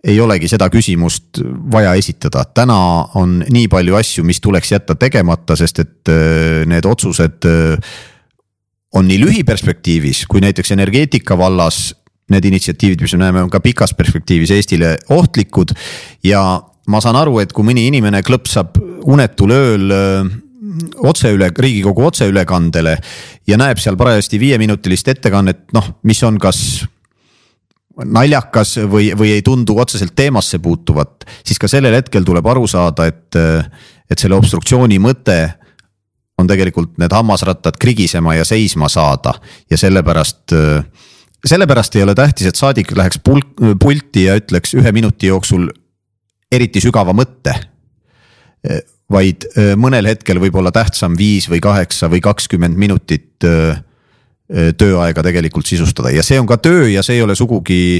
ei 0.03 0.19
olegi 0.21 0.49
seda 0.49 0.69
küsimust 0.69 1.41
vaja 1.71 1.95
esitada, 1.97 2.43
täna 2.45 2.77
on 3.17 3.39
nii 3.41 3.67
palju 3.71 3.97
asju, 3.97 4.25
mis 4.27 4.41
tuleks 4.43 4.71
jätta 4.75 4.95
tegemata, 4.99 5.57
sest 5.57 5.81
et 5.83 6.11
äh, 6.13 6.63
need 6.69 6.85
otsused 6.85 7.47
äh, 7.49 7.95
on 8.97 9.07
nii 9.09 9.19
lühiperspektiivis 9.25 10.25
kui 10.29 10.43
näiteks 10.43 10.75
energeetika 10.77 11.37
vallas. 11.37 11.95
Need 12.27 12.43
initsiatiivid, 12.43 12.99
mis 12.99 13.13
me 13.15 13.21
näeme, 13.21 13.39
on 13.45 13.51
ka 13.51 13.61
pikas 13.63 13.93
perspektiivis 13.95 14.51
Eestile 14.51 14.97
ohtlikud 15.15 15.71
ja 16.27 16.41
ma 16.91 16.99
saan 16.99 17.15
aru, 17.15 17.37
et 17.39 17.53
kui 17.55 17.63
mõni 17.63 17.85
inimene 17.87 18.19
klõpsab 18.27 18.75
unetul 19.07 19.53
ööl 19.55 19.93
äh, 19.95 20.33
otse 21.07 21.31
üle, 21.35 21.49
Riigikogu 21.55 22.03
otseülekandele 22.09 22.97
ja 23.47 23.59
näeb 23.59 23.79
seal 23.81 23.97
parajasti 23.99 24.39
viieminutilist 24.41 25.07
ettekannet, 25.13 25.69
noh, 25.75 25.87
mis 26.07 26.19
on 26.27 26.39
kas 26.41 26.59
naljakas 28.05 28.75
või, 28.91 29.11
või 29.17 29.33
ei 29.37 29.41
tundu 29.45 29.77
otseselt 29.81 30.13
teemasse 30.15 30.59
puutuvat, 30.59 31.25
siis 31.45 31.59
ka 31.59 31.69
sellel 31.71 31.95
hetkel 31.97 32.25
tuleb 32.27 32.45
aru 32.45 32.67
saada, 32.69 33.07
et, 33.09 33.37
et 34.09 34.19
selle 34.19 34.37
obstruktsiooni 34.37 34.99
mõte 35.01 35.37
on 36.37 36.49
tegelikult 36.49 36.99
need 37.01 37.13
hammasrattad 37.13 37.79
krigisema 37.81 38.35
ja 38.37 38.45
seisma 38.45 38.89
saada 38.93 39.33
ja 39.71 39.77
sellepärast 39.77 40.53
sellepärast 41.45 41.95
ei 41.95 42.03
ole 42.03 42.15
tähtis, 42.15 42.49
et 42.49 42.59
saadik 42.59 42.91
läheks 42.97 43.19
pulk, 43.23 43.55
pulti 43.81 44.25
ja 44.27 44.37
ütleks 44.39 44.73
ühe 44.77 44.91
minuti 44.95 45.29
jooksul 45.31 45.69
eriti 46.51 46.81
sügava 46.83 47.13
mõtte. 47.15 47.55
vaid 49.07 49.45
mõnel 49.79 50.09
hetkel 50.09 50.39
võib 50.39 50.55
olla 50.59 50.71
tähtsam 50.71 51.13
viis 51.17 51.47
või 51.49 51.61
kaheksa 51.63 52.09
või 52.11 52.19
kakskümmend 52.21 52.75
minutit 52.75 53.45
tööaega 54.47 55.23
tegelikult 55.23 55.67
sisustada. 55.67 56.11
Ja 56.15 56.23
see 56.23 56.39
on 56.39 56.47
ka 56.47 56.57
töö 56.63 56.87
ja 56.89 57.03
see 57.03 57.17
ei 57.17 57.23
ole 57.25 57.35
sugugi 57.35 57.99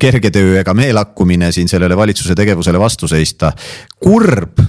kerge 0.00 0.30
töö 0.34 0.56
ega 0.60 0.74
meelakkumine 0.74 1.52
siin 1.52 1.68
sellele 1.68 1.96
valitsuse 1.96 2.34
tegevusele 2.34 2.80
vastu 2.80 3.08
seista. 3.08 3.52
kurb! 4.00 4.60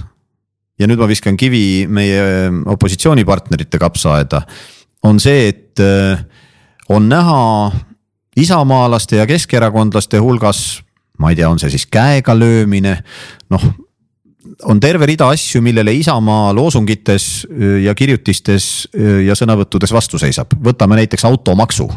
Ja 0.80 0.88
nüüd 0.88 1.00
ma 1.00 1.08
viskan 1.08 1.36
kivi 1.36 1.84
meie 1.92 2.48
opositsioonipartnerite 2.72 3.78
kapsaaeda, 3.78 4.40
on 5.04 5.18
see, 5.20 5.50
et 5.52 5.82
on 6.88 7.08
näha 7.08 7.42
isamaalaste 8.40 9.20
ja 9.20 9.26
keskerakondlaste 9.28 10.18
hulgas, 10.24 10.80
ma 11.20 11.30
ei 11.30 11.36
tea, 11.36 11.50
on 11.50 11.60
see 11.60 11.74
siis 11.74 11.84
käega 11.84 12.32
löömine, 12.38 12.96
noh 13.52 13.66
on 14.64 14.80
terve 14.80 15.06
rida 15.06 15.28
asju, 15.32 15.62
millele 15.62 15.94
Isamaa 15.94 16.54
loosungites 16.54 17.46
ja 17.84 17.94
kirjutistes 17.94 18.88
ja 19.26 19.36
sõnavõttudes 19.38 19.92
vastu 19.94 20.18
seisab, 20.20 20.54
võtame 20.64 20.98
näiteks 21.00 21.24
automaksu. 21.24 21.88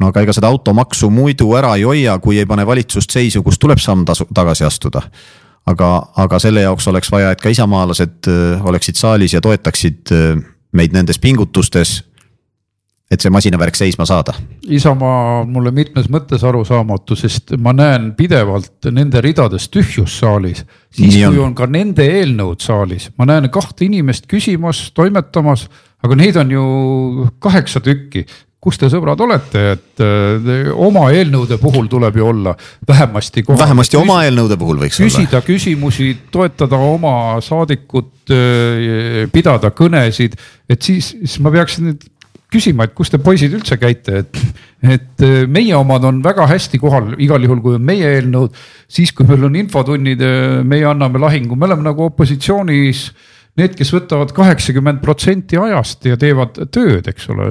no 0.00 0.08
aga 0.08 0.22
ega 0.24 0.32
seda 0.32 0.48
automaksu 0.48 1.10
muidu 1.10 1.52
ära 1.56 1.74
ei 1.76 1.82
hoia, 1.82 2.18
kui 2.18 2.38
ei 2.38 2.46
pane 2.46 2.66
valitsust 2.66 3.10
seisu, 3.10 3.42
kus 3.42 3.58
tuleb 3.58 3.78
samm 3.78 4.04
tasu, 4.04 4.26
tagasi 4.34 4.64
astuda. 4.64 5.02
aga, 5.66 5.90
aga 6.16 6.38
selle 6.38 6.60
jaoks 6.60 6.88
oleks 6.88 7.12
vaja, 7.12 7.30
et 7.30 7.40
ka 7.40 7.48
isamaalased 7.48 8.26
oleksid 8.64 8.96
saalis 8.96 9.34
ja 9.34 9.40
toetaksid 9.40 10.10
meid 10.72 10.92
nendes 10.92 11.18
pingutustes 11.18 12.02
et 13.10 13.22
see 13.22 13.32
masinavärk 13.32 13.78
seisma 13.78 14.06
saada? 14.06 14.36
Isamaa 14.70 15.40
on 15.40 15.50
mulle 15.54 15.72
mitmes 15.74 16.06
mõttes 16.12 16.44
arusaamatu, 16.46 17.16
sest 17.18 17.56
ma 17.58 17.74
näen 17.76 18.12
pidevalt 18.18 18.90
nende 18.94 19.22
ridades 19.24 19.66
tühjust 19.72 20.20
saalis. 20.22 20.64
siis 20.94 21.16
Nii 21.16 21.24
kui 21.26 21.40
on. 21.40 21.50
on 21.50 21.56
ka 21.58 21.66
nende 21.66 22.06
eelnõud 22.06 22.62
saalis, 22.62 23.10
ma 23.18 23.26
näen 23.30 23.50
kahte 23.50 23.84
inimest 23.88 24.30
küsimas, 24.30 24.90
toimetamas, 24.94 25.66
aga 26.04 26.20
neid 26.22 26.38
on 26.40 26.54
ju 26.54 26.62
kaheksa 27.42 27.82
tükki 27.84 28.26
kus 28.60 28.76
te 28.76 28.90
sõbrad 28.92 29.20
olete, 29.24 29.60
et 29.72 30.02
äh, 30.04 30.68
oma 30.76 31.06
eelnõude 31.16 31.56
puhul 31.62 31.88
tuleb 31.88 32.18
ju 32.20 32.26
olla 32.28 32.52
vähemasti. 32.88 33.42
vähemasti 33.48 33.96
oma 33.96 34.18
eelnõude 34.26 34.58
puhul 34.60 34.82
võiks 34.82 35.00
küsida 35.00 35.06
olla. 35.08 35.24
küsida 35.24 35.40
küsimusi, 35.46 36.08
toetada 36.30 36.76
oma 36.76 37.14
saadikut, 37.44 38.12
äh, 38.36 39.24
pidada 39.32 39.72
kõnesid, 39.72 40.36
et 40.68 40.82
siis, 40.82 41.14
siis 41.24 41.38
ma 41.40 41.52
peaksin 41.54 41.88
nüüd 41.88 42.04
küsima, 42.50 42.86
et 42.86 42.94
kus 42.96 43.12
te 43.12 43.20
poisid 43.22 43.54
üldse 43.56 43.78
käite, 43.80 44.22
et, 44.24 44.40
et 44.96 45.24
äh, 45.26 45.42
meie 45.50 45.74
omad 45.78 46.04
on 46.08 46.20
väga 46.24 46.48
hästi 46.50 46.80
kohal, 46.82 47.12
igal 47.22 47.42
juhul, 47.46 47.62
kui 47.64 47.78
on 47.78 47.84
meie 47.86 48.16
eelnõud. 48.16 48.56
siis, 48.90 49.12
kui 49.14 49.28
meil 49.28 49.44
on 49.46 49.58
infotunnid, 49.60 50.22
äh, 50.24 50.60
meie 50.66 50.88
anname 50.90 51.22
lahingu, 51.22 51.58
me 51.58 51.68
oleme 51.68 51.86
nagu 51.86 52.08
opositsioonis 52.10 53.10
need, 53.58 53.74
kes 53.76 53.90
võtavad 53.92 54.32
kaheksakümmend 54.34 55.00
protsenti 55.02 55.58
ajast 55.58 56.06
ja 56.06 56.18
teevad 56.20 56.58
tööd, 56.72 57.08
eks 57.10 57.30
ole. 57.32 57.48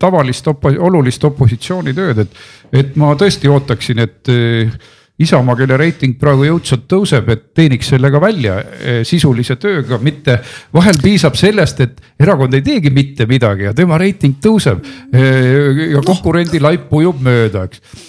tavalist 0.00 0.48
opo, 0.50 0.72
olulist 0.72 1.24
opositsioonitööd, 1.28 2.24
et, 2.24 2.38
et 2.72 2.96
ma 3.00 3.12
tõesti 3.18 3.50
ootaksin, 3.52 4.04
et 4.04 4.32
äh, 4.32 4.78
Isamaa, 5.18 5.56
kelle 5.58 5.76
reiting 5.80 6.14
praegu 6.18 6.44
jõudsalt 6.46 6.84
tõuseb, 6.90 7.30
et 7.34 7.48
teeniks 7.58 7.88
sellega 7.90 8.20
välja 8.22 8.58
eh, 8.62 9.00
sisulise 9.06 9.56
tööga, 9.58 9.98
mitte 9.98 10.36
vahel 10.74 11.00
piisab 11.02 11.34
sellest, 11.38 11.80
et 11.82 12.22
erakond 12.22 12.54
ei 12.54 12.62
teegi 12.62 12.92
mitte 12.94 13.26
midagi 13.26 13.66
ja 13.66 13.74
tema 13.74 13.98
reiting 13.98 14.38
tõuseb. 14.42 14.84
Eh, 15.10 15.88
ja 15.96 16.04
konkurendi 16.06 16.62
laip 16.62 16.92
ujub 16.94 17.18
mööda, 17.24 17.66
eks 17.66 18.07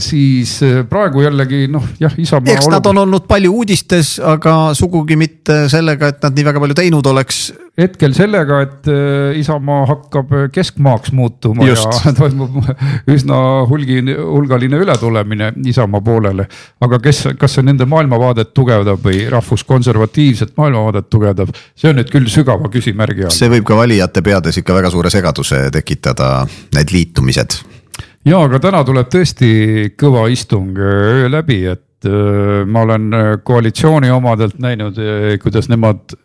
siis 0.00 0.54
praegu 0.88 1.20
jällegi 1.20 1.66
noh, 1.68 1.84
jah, 2.00 2.14
Isamaa. 2.16 2.54
eks 2.54 2.70
nad 2.72 2.86
on 2.88 3.02
olnud 3.02 3.26
palju 3.28 3.52
uudistes, 3.52 4.14
aga 4.24 4.72
sugugi 4.76 5.18
mitte 5.20 5.66
sellega, 5.68 6.08
et 6.08 6.24
nad 6.24 6.38
nii 6.38 6.46
väga 6.46 6.62
palju 6.62 6.78
teinud 6.78 7.10
oleks 7.10 7.50
hetkel 7.80 8.14
sellega, 8.16 8.60
et 8.64 8.88
äh, 8.90 9.38
Isamaa 9.40 9.84
hakkab 9.88 10.32
keskmaaks 10.54 11.12
muutuma 11.16 11.66
Just. 11.68 12.00
ja 12.04 12.12
toimub 12.18 12.58
üsna 13.10 13.40
hulgi, 13.70 14.00
hulgaline 14.18 14.80
ületulemine 14.84 15.52
Isamaa 15.66 16.02
poolele. 16.04 16.46
aga 16.80 17.00
kes, 17.02 17.24
kas 17.40 17.58
see 17.58 17.66
nende 17.66 17.86
maailmavaadet 17.90 18.54
tugevdab 18.56 19.02
või 19.04 19.24
rahvuskonservatiivset 19.32 20.56
maailmavaadet 20.58 21.10
tugevdab, 21.12 21.52
see 21.76 21.92
on 21.92 22.00
nüüd 22.00 22.12
küll 22.12 22.30
sügava 22.32 22.70
küsimärgi 22.72 23.28
all. 23.28 23.34
see 23.34 23.50
võib 23.52 23.66
ka 23.68 23.78
valijate 23.78 24.24
peades 24.26 24.60
ikka 24.60 24.76
väga 24.76 24.92
suure 24.92 25.12
segaduse 25.12 25.66
tekitada, 25.74 26.32
need 26.76 26.94
liitumised. 26.94 27.60
Ja, 28.24 28.40
aga 28.40 28.60
täna 28.62 28.82
tuleb 28.86 29.12
tõesti 29.12 29.52
kõva 29.98 30.26
istung 30.32 30.78
öö 30.78 31.28
läbi, 31.32 31.62
et 31.72 32.08
äh, 32.08 32.64
ma 32.66 32.86
olen 32.86 33.12
koalitsiooni 33.44 34.10
omadelt 34.14 34.58
näinud, 34.62 34.98
kuidas 35.42 35.70
nemad 35.72 36.16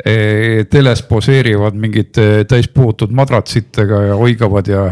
teles 0.00 1.02
poseerivad 1.04 1.74
mingite 1.76 2.46
täispuutud 2.48 3.10
madratsitega 3.12 3.98
ja 4.06 4.14
oigavad 4.16 4.68
ja 4.70 4.84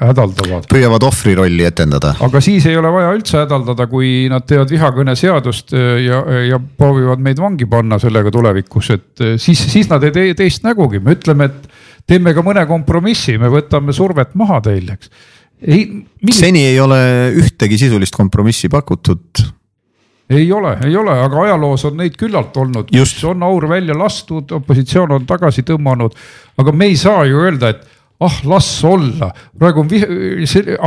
hädaldavad. 0.00 0.66
püüavad 0.72 1.04
ohvri 1.06 1.36
rolli 1.38 1.62
etendada. 1.62 2.16
aga 2.26 2.40
siis 2.42 2.66
ei 2.66 2.76
ole 2.76 2.90
vaja 2.90 3.12
üldse 3.14 3.38
hädaldada, 3.38 3.86
kui 3.86 4.26
nad 4.30 4.48
teevad 4.50 4.74
vihakõneseadust 4.74 5.76
ja, 6.02 6.18
ja 6.48 6.58
proovivad 6.58 7.22
meid 7.22 7.38
vangi 7.38 7.70
panna 7.70 8.00
sellega 8.02 8.34
tulevikus, 8.34 8.90
et 8.96 9.26
siis, 9.38 9.62
siis 9.70 9.90
nad 9.92 10.02
ei 10.02 10.10
tee 10.16 10.34
teist 10.42 10.66
nägugi, 10.66 10.98
me 10.98 11.14
ütleme, 11.14 11.52
et 11.52 11.70
teeme 12.08 12.34
ka 12.34 12.44
mõne 12.44 12.64
kompromissi, 12.68 13.36
me 13.38 13.50
võtame 13.52 13.94
survet 13.96 14.34
maha 14.38 14.62
teil, 14.64 14.94
eks. 14.96 15.12
Millist.... 15.66 16.40
seni 16.40 16.64
ei 16.70 16.80
ole 16.80 16.98
ühtegi 17.38 17.78
sisulist 17.80 18.16
kompromissi 18.16 18.70
pakutud 18.72 19.44
ei 20.30 20.52
ole, 20.52 20.76
ei 20.84 20.96
ole, 20.96 21.14
aga 21.24 21.44
ajaloos 21.46 21.86
on 21.88 22.02
neid 22.02 22.16
küllalt 22.20 22.56
olnud, 22.60 22.90
kus 22.92 23.14
on 23.24 23.42
aur 23.46 23.64
välja 23.68 23.96
lastud, 23.96 24.50
opositsioon 24.58 25.14
on 25.16 25.28
tagasi 25.28 25.64
tõmmanud. 25.64 26.16
aga 26.58 26.72
me 26.72 26.90
ei 26.90 26.96
saa 27.00 27.24
ju 27.24 27.40
öelda, 27.46 27.72
et 27.72 27.86
ah, 28.20 28.34
las 28.50 28.68
olla, 28.84 29.30
praegu 29.58 29.84
on 29.84 29.90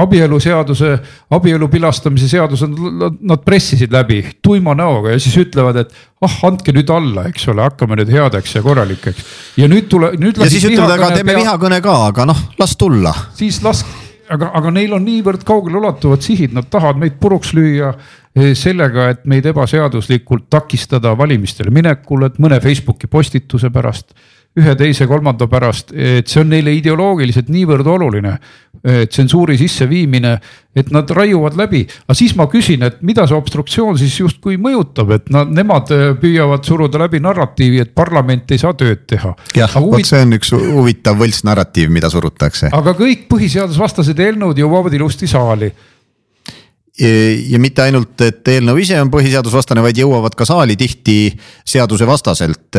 abieluseaduse, 0.03 0.91
abielu 1.31 1.69
pilastamise 1.71 2.27
seadus 2.29 2.61
on, 2.67 2.75
nad 3.17 3.43
pressisid 3.45 3.93
läbi 3.93 4.19
tuima 4.43 4.75
näoga 4.77 5.15
ja 5.15 5.19
siis 5.23 5.37
ütlevad, 5.45 5.79
et 5.85 5.95
ah, 6.21 6.37
andke 6.51 6.75
nüüd 6.75 6.91
alla, 6.91 7.25
eks 7.31 7.47
ole, 7.53 7.63
hakkame 7.65 7.97
nüüd 8.01 8.11
headeks 8.11 8.57
ja 8.59 8.63
korralikeks. 8.65 9.25
ja 9.57 9.71
nüüd 9.71 9.89
tule, 9.89 10.11
nüüd. 10.19 10.37
ja 10.43 10.51
siis 10.51 10.67
ütlevad, 10.69 10.97
aga 10.99 11.13
teeme 11.15 11.33
pea... 11.33 11.45
vihakõne 11.45 11.81
ka, 11.81 11.97
aga 12.11 12.27
noh, 12.29 12.45
las 12.59 12.75
tulla. 12.77 13.15
siis 13.39 13.61
las, 13.65 13.85
aga, 14.31 14.51
aga 14.57 14.71
neil 14.73 14.95
on 14.95 15.05
niivõrd 15.05 15.45
kaugele 15.47 15.79
ulatuvad 15.81 16.23
sihid, 16.25 16.55
nad 16.55 16.69
tahavad 16.71 17.01
meid 17.01 17.19
puruks 17.21 17.53
lüüa 17.57 17.93
Eh, 18.31 18.53
sellega, 18.55 19.09
et 19.11 19.25
meid 19.27 19.43
ebaseaduslikult 19.51 20.45
takistada 20.53 21.11
valimistele 21.19 21.71
minekul, 21.73 22.23
et 22.29 22.37
mõne 22.39 22.61
Facebooki 22.63 23.09
postituse 23.11 23.67
pärast, 23.75 24.13
ühe, 24.59 24.73
teise, 24.75 25.07
kolmanda 25.07 25.47
pärast, 25.47 25.93
et 25.95 26.27
see 26.27 26.41
on 26.41 26.49
neile 26.51 26.73
ideoloogiliselt 26.75 27.51
niivõrd 27.53 27.87
oluline. 27.87 28.33
Eh, 28.81 29.03
tsensuuri 29.05 29.59
sisseviimine, 29.59 30.31
et 30.75 30.87
nad 30.95 31.09
raiuvad 31.13 31.53
läbi, 31.59 31.83
aga 32.01 32.15
siis 32.17 32.31
ma 32.39 32.47
küsin, 32.49 32.81
et 32.87 32.97
mida 33.05 33.27
see 33.29 33.37
obstruktsioon 33.37 33.99
siis 33.99 34.15
justkui 34.23 34.57
mõjutab, 34.57 35.11
et 35.13 35.29
nad, 35.29 35.51
nemad 35.53 35.91
eh, 35.93 36.07
püüavad 36.17 36.65
suruda 36.65 37.03
läbi 37.03 37.21
narratiivi, 37.21 37.83
et 37.83 37.93
parlament 37.93 38.49
ei 38.51 38.61
saa 38.61 38.73
tööd 38.73 39.05
teha. 39.11 39.35
jah, 39.55 39.77
vot 39.85 40.07
see 40.07 40.23
on 40.25 40.33
üks 40.39 40.55
huvitav 40.55 41.19
võltsnarratiiv, 41.21 41.93
mida 41.93 42.09
surutakse. 42.09 42.71
aga 42.73 42.95
kõik 42.97 43.27
põhiseadusvastased 43.29 44.19
eelnõud 44.25 44.63
jõuavad 44.63 44.97
ilusti 44.97 45.29
saali 45.29 45.69
ja 46.99 47.59
mitte 47.61 47.85
ainult, 47.85 48.19
et 48.25 48.47
eelnõu 48.51 48.81
ise 48.83 48.97
on 49.01 49.09
põhiseadusvastane, 49.13 49.83
vaid 49.83 49.97
jõuavad 50.01 50.35
ka 50.37 50.45
saali 50.45 50.75
tihti 50.79 51.31
seadusevastaselt. 51.63 52.75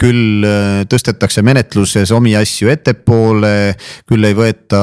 küll 0.00 0.46
äh, 0.46 0.82
tõstetakse 0.88 1.44
menetluses 1.44 2.10
omi 2.16 2.34
asju 2.36 2.72
ettepoole, 2.72 3.76
küll 4.08 4.24
ei 4.24 4.36
võeta 4.36 4.82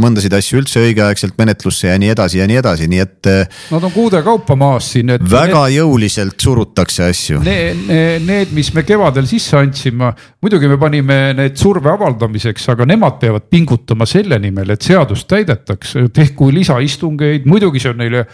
mõndasid 0.00 0.34
asju 0.36 0.60
üldse 0.62 0.82
õigeaegselt 0.84 1.36
menetlusse 1.38 1.90
ja 1.90 1.98
nii 2.00 2.12
edasi 2.14 2.40
ja 2.40 2.46
nii 2.48 2.58
edasi, 2.60 2.88
nii 2.92 3.02
et. 3.02 3.30
Äh, 3.30 3.60
Nad 3.72 3.86
on 3.88 3.94
kuude 3.94 4.22
kaupa 4.26 4.56
maas 4.58 4.90
siin. 4.94 5.14
väga 5.18 5.66
need, 5.66 5.78
jõuliselt 5.78 6.40
surutakse 6.42 7.06
asju. 7.10 7.42
Need, 7.46 7.86
need, 8.26 8.52
mis 8.56 8.72
me 8.76 8.86
kevadel 8.86 9.28
sisse 9.30 9.56
andsime, 9.60 10.12
muidugi 10.42 10.70
me 10.70 10.80
panime 10.80 11.20
need 11.36 11.56
surve 11.60 11.92
avaldamiseks, 11.92 12.68
aga 12.74 12.88
nemad 12.88 13.20
peavad 13.22 13.48
pingutama 13.50 14.08
selle 14.08 14.40
nimel, 14.42 14.74
et 14.76 14.82
seadust 14.86 15.28
täidetaks, 15.30 15.96
tehku 16.14 16.50
lisaistungeid, 16.54 17.48
muidugi 17.48 17.82
see 17.82 17.94
on 17.94 18.04
neile 18.04 18.26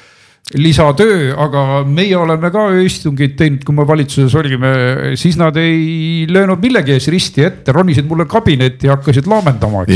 lisatöö, 0.50 1.32
aga 1.38 1.82
meie 1.86 2.16
oleme 2.18 2.50
ka 2.52 2.64
ööistungeid 2.74 3.36
teinud, 3.38 3.62
kui 3.64 3.76
me 3.76 3.86
valitsuses 3.88 4.34
olime, 4.36 4.72
siis 5.16 5.38
nad 5.40 5.56
ei 5.60 6.26
löönud 6.28 6.60
millegi 6.60 6.96
ees 6.96 7.06
risti 7.12 7.46
ette, 7.46 7.72
ronisid 7.72 8.08
mulle 8.10 8.26
kabinetti 8.28 8.90
ja 8.90 8.96
hakkasid 8.98 9.30
laamendama, 9.30 9.86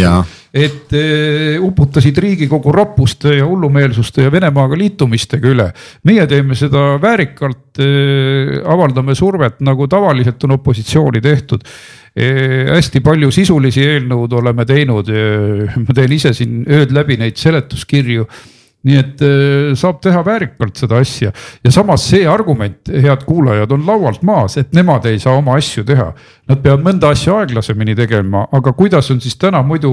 et 0.56 0.94
uh, 0.96 1.66
uputasid 1.66 2.16
riigikogu 2.22 2.72
roppuste 2.72 3.34
ja 3.40 3.44
hullumeelsuste 3.44 4.28
ja 4.28 4.32
Venemaaga 4.32 4.78
liitumistega 4.78 5.50
üle. 5.50 5.68
meie 6.08 6.26
teeme 6.30 6.56
seda 6.56 6.94
väärikalt 7.02 7.82
uh,, 7.82 8.56
avaldame 8.72 9.18
survet, 9.18 9.60
nagu 9.66 9.90
tavaliselt 9.90 10.46
on 10.46 10.56
opositsiooni 10.56 11.20
tehtud 11.20 11.66
e,. 12.16 12.32
hästi 12.70 13.02
palju 13.04 13.34
sisulisi 13.34 13.84
eelnõud 13.84 14.40
oleme 14.40 14.64
teinud, 14.64 15.10
ma 15.84 15.94
teen 15.94 16.12
ise 16.16 16.32
siin 16.38 16.62
ööd 16.64 16.94
läbi 16.94 17.18
neid 17.20 17.36
seletuskirju 17.36 18.30
nii 18.86 18.98
et 19.00 19.22
äh, 19.24 19.72
saab 19.78 19.98
teha 20.04 20.22
väärikalt 20.26 20.78
seda 20.78 21.00
asja 21.02 21.32
ja 21.64 21.72
samas 21.74 22.04
see 22.10 22.26
argument, 22.30 22.90
head 22.90 23.24
kuulajad, 23.26 23.72
on 23.74 23.86
laualt 23.86 24.22
maas, 24.26 24.56
et 24.60 24.74
nemad 24.76 25.06
ei 25.10 25.18
saa 25.22 25.36
oma 25.40 25.56
asju 25.58 25.84
teha. 25.86 26.10
Nad 26.46 26.60
peavad 26.62 26.84
mõnda 26.86 27.10
asja 27.10 27.40
aeglasemini 27.40 27.96
tegema, 27.98 28.44
aga 28.54 28.70
kuidas 28.78 29.10
on 29.10 29.18
siis 29.22 29.34
täna 29.40 29.64
muidu 29.66 29.90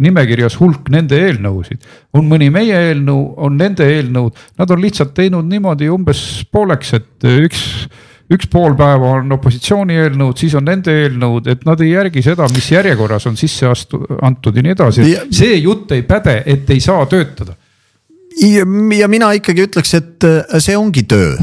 nimekirjas 0.00 0.58
hulk 0.60 0.90
nende 0.92 1.20
eelnõusid? 1.28 1.86
on 2.18 2.26
mõni 2.28 2.48
meie 2.52 2.76
eelnõu, 2.88 3.20
on 3.44 3.56
nende 3.60 3.86
eelnõud, 3.86 4.36
nad 4.58 4.70
on 4.74 4.80
lihtsalt 4.82 5.12
teinud 5.16 5.46
niimoodi 5.48 5.88
umbes 5.92 6.20
pooleks, 6.52 6.94
et 6.98 7.26
üks 7.28 7.64
üks 8.28 8.48
pool 8.52 8.74
päeva 8.76 9.14
on 9.18 9.32
opositsiooni 9.38 9.96
eelnõud, 10.02 10.36
siis 10.36 10.56
on 10.58 10.66
nende 10.68 10.92
eelnõud, 11.04 11.48
et 11.48 11.62
nad 11.68 11.80
ei 11.80 11.94
järgi 11.94 12.22
seda, 12.24 12.48
mis 12.52 12.68
järjekorras 12.74 13.24
on 13.30 13.38
sisse 13.40 13.68
astu-, 13.70 14.02
antud 14.24 14.56
ja 14.56 14.64
nii 14.66 14.74
edasi. 14.74 15.06
see 15.32 15.56
jutt 15.62 15.94
ei 15.96 16.04
päde, 16.08 16.42
et 16.44 16.68
ei 16.74 16.82
saa 16.84 17.06
töötada 17.08 17.56
ja, 18.36 19.08
mina 19.08 19.32
ikkagi 19.36 19.66
ütleks, 19.68 19.94
et 19.98 20.26
äh, 20.26 20.58
see 20.62 20.76
ongi 20.78 21.04
töö, 21.08 21.36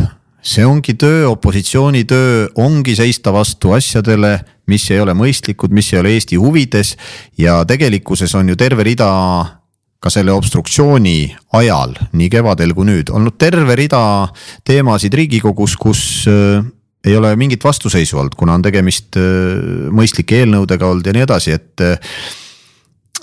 see 0.45 0.65
ongi 0.65 0.95
töö, 0.99 1.25
opositsiooni 1.31 2.05
töö 2.07 2.45
ongi 2.61 2.95
seista 2.97 3.33
vastu 3.33 3.73
asjadele, 3.75 4.37
mis 4.69 4.85
ei 4.93 5.01
ole 5.01 5.15
mõistlikud, 5.17 5.73
mis 5.73 5.91
ei 5.93 5.99
ole 6.01 6.15
Eesti 6.15 6.39
huvides. 6.41 6.95
ja 7.37 7.63
tegelikkuses 7.65 8.35
on 8.35 8.49
ju 8.49 8.55
terve 8.55 8.83
rida 8.83 9.09
ka 9.99 10.11
selle 10.13 10.31
obstruktsiooni 10.31 11.35
ajal, 11.57 11.95
nii 12.13 12.29
kevadel 12.29 12.73
kui 12.77 12.85
nüüd, 12.85 13.09
olnud 13.09 13.37
terve 13.41 13.75
rida 13.75 14.29
teemasid 14.63 15.13
riigikogus, 15.13 15.75
kus 15.77 16.25
äh, 16.29 16.63
ei 17.05 17.17
ole 17.17 17.35
mingit 17.35 17.63
vastuseisu 17.63 18.17
olnud, 18.21 18.35
kuna 18.37 18.57
on 18.57 18.65
tegemist 18.65 19.17
äh, 19.17 19.89
mõistlike 19.93 20.43
eelnõudega 20.43 20.89
olnud 20.89 21.05
ja 21.05 21.13
nii 21.15 21.25
edasi, 21.25 21.57
et 21.57 21.85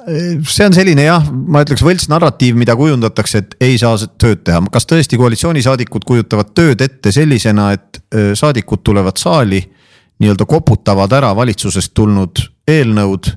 see 0.06 0.66
on 0.66 0.74
selline 0.74 1.04
jah, 1.06 1.28
ma 1.30 1.62
ütleks 1.64 1.84
võltsnarratiiv, 1.84 2.56
mida 2.58 2.76
kujundatakse, 2.78 3.42
et 3.42 3.54
ei 3.62 3.78
saa 3.80 3.98
tööd 4.20 4.42
teha, 4.46 4.62
kas 4.72 4.88
tõesti 4.90 5.18
koalitsioonisaadikud 5.20 6.06
kujutavad 6.08 6.52
tööd 6.56 6.82
ette 6.84 7.12
sellisena, 7.14 7.70
et 7.76 8.02
saadikud 8.38 8.82
tulevad 8.84 9.20
saali. 9.20 9.62
nii-öelda 10.22 10.44
koputavad 10.46 11.12
ära 11.12 11.32
valitsusest 11.34 11.94
tulnud 11.94 12.38
eelnõud 12.68 13.30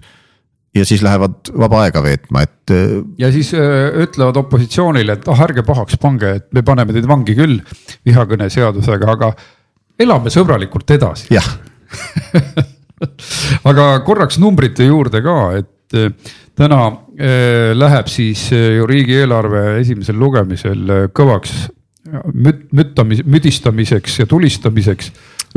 ja 0.75 0.86
siis 0.86 1.01
lähevad 1.01 1.49
vaba 1.58 1.82
aega 1.86 2.04
veetma, 2.04 2.41
et. 2.43 2.73
ja 3.17 3.32
siis 3.32 3.54
öö, 3.54 4.04
ütlevad 4.04 4.38
opositsioonile, 4.43 5.15
et 5.15 5.28
ah 5.32 5.43
ärge 5.47 5.63
pahaks 5.63 5.97
pange, 6.01 6.34
et 6.41 6.47
me 6.54 6.62
paneme 6.67 6.93
teid 6.93 7.08
vangi 7.08 7.36
küll 7.38 7.62
vihakõneseadusega, 8.06 9.12
aga 9.15 9.32
elame 9.99 10.34
sõbralikult 10.34 10.91
edasi. 10.97 11.32
jah 11.34 11.47
aga 13.71 13.88
korraks 14.06 14.39
numbrite 14.41 14.88
juurde 14.88 15.23
ka, 15.23 15.38
et 15.62 15.99
täna 16.55 16.81
äh, 16.87 17.73
läheb 17.75 18.09
siis 18.11 18.47
äh, 18.53 18.75
ju 18.79 18.87
riigieelarve 18.87 19.79
esimesel 19.81 20.17
lugemisel 20.19 20.83
äh, 20.89 21.07
kõvaks 21.15 21.55
müt-, 22.33 22.67
müttamis-, 22.75 23.25
müdistamiseks 23.25 24.19
ja 24.21 24.27
tulistamiseks. 24.29 25.11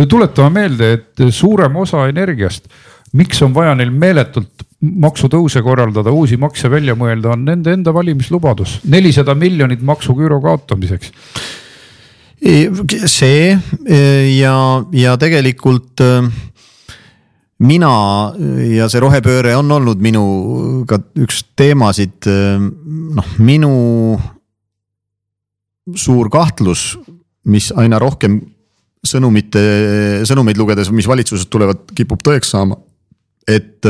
tuletame 0.08 0.60
meelde, 0.60 0.92
et 0.92 1.22
suurem 1.34 1.76
osa 1.76 2.06
energiast, 2.08 2.68
miks 3.12 3.42
on 3.42 3.54
vaja 3.54 3.74
neil 3.74 3.90
meeletult 3.90 4.66
maksutõuse 4.78 5.62
korraldada, 5.62 6.10
uusi 6.14 6.36
makse 6.38 6.70
välja 6.70 6.94
mõelda, 6.94 7.32
on 7.34 7.44
nende 7.44 7.72
enda 7.74 7.94
valimislubadus, 7.94 8.78
nelisada 8.84 9.34
miljonit 9.34 9.82
maksuküüru 9.82 10.40
kaotamiseks 10.42 11.10
see 13.10 13.48
ja, 14.38 14.54
ja 14.94 15.16
tegelikult 15.18 15.98
mina 17.58 17.92
ja 18.76 18.86
see 18.90 19.00
rohepööre 19.02 19.54
on 19.58 19.70
olnud 19.74 20.02
minu 20.02 20.24
ka 20.88 21.00
üks 21.18 21.42
teemasid, 21.58 22.28
noh, 23.18 23.32
minu 23.42 23.72
suur 25.98 26.28
kahtlus, 26.30 26.92
mis 27.48 27.72
aina 27.76 27.98
rohkem 28.02 28.40
sõnumite, 29.06 29.62
sõnumeid 30.28 30.58
lugedes, 30.60 30.90
mis 30.94 31.08
valitsusest 31.08 31.50
tulevad, 31.50 31.86
kipub 31.96 32.22
tõeks 32.24 32.54
saama. 32.54 32.78
et 33.48 33.86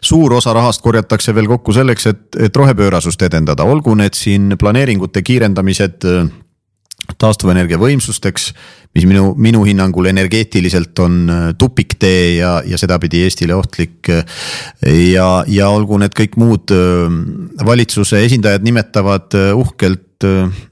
suur 0.00 0.32
osa 0.32 0.54
rahast 0.56 0.80
korjatakse 0.80 1.34
veel 1.36 1.44
kokku 1.50 1.74
selleks, 1.76 2.06
et, 2.08 2.36
et 2.46 2.56
rohepöörasust 2.56 3.22
edendada, 3.22 3.64
olgu 3.68 3.92
need 3.94 4.16
siin 4.16 4.54
planeeringute 4.58 5.20
kiirendamised 5.22 6.06
taastuvenergia 7.18 7.80
võimsusteks 7.80 8.52
mis 8.92 9.06
minu, 9.08 9.32
minu 9.40 9.62
hinnangul 9.64 10.10
energeetiliselt 10.10 10.98
on 11.02 11.16
äh, 11.32 11.44
tupiktee 11.58 12.36
ja, 12.36 12.58
ja 12.66 12.78
sedapidi 12.78 13.22
Eestile 13.24 13.54
ohtlik. 13.54 14.08
ja, 15.12 15.28
ja 15.46 15.68
olgu 15.72 15.98
need 16.02 16.14
kõik 16.18 16.36
muud 16.40 16.74
äh, 16.74 17.08
valitsuse 17.64 18.22
esindajad 18.26 18.64
nimetavad 18.66 19.38
äh, 19.38 19.50
uhkelt 19.56 20.08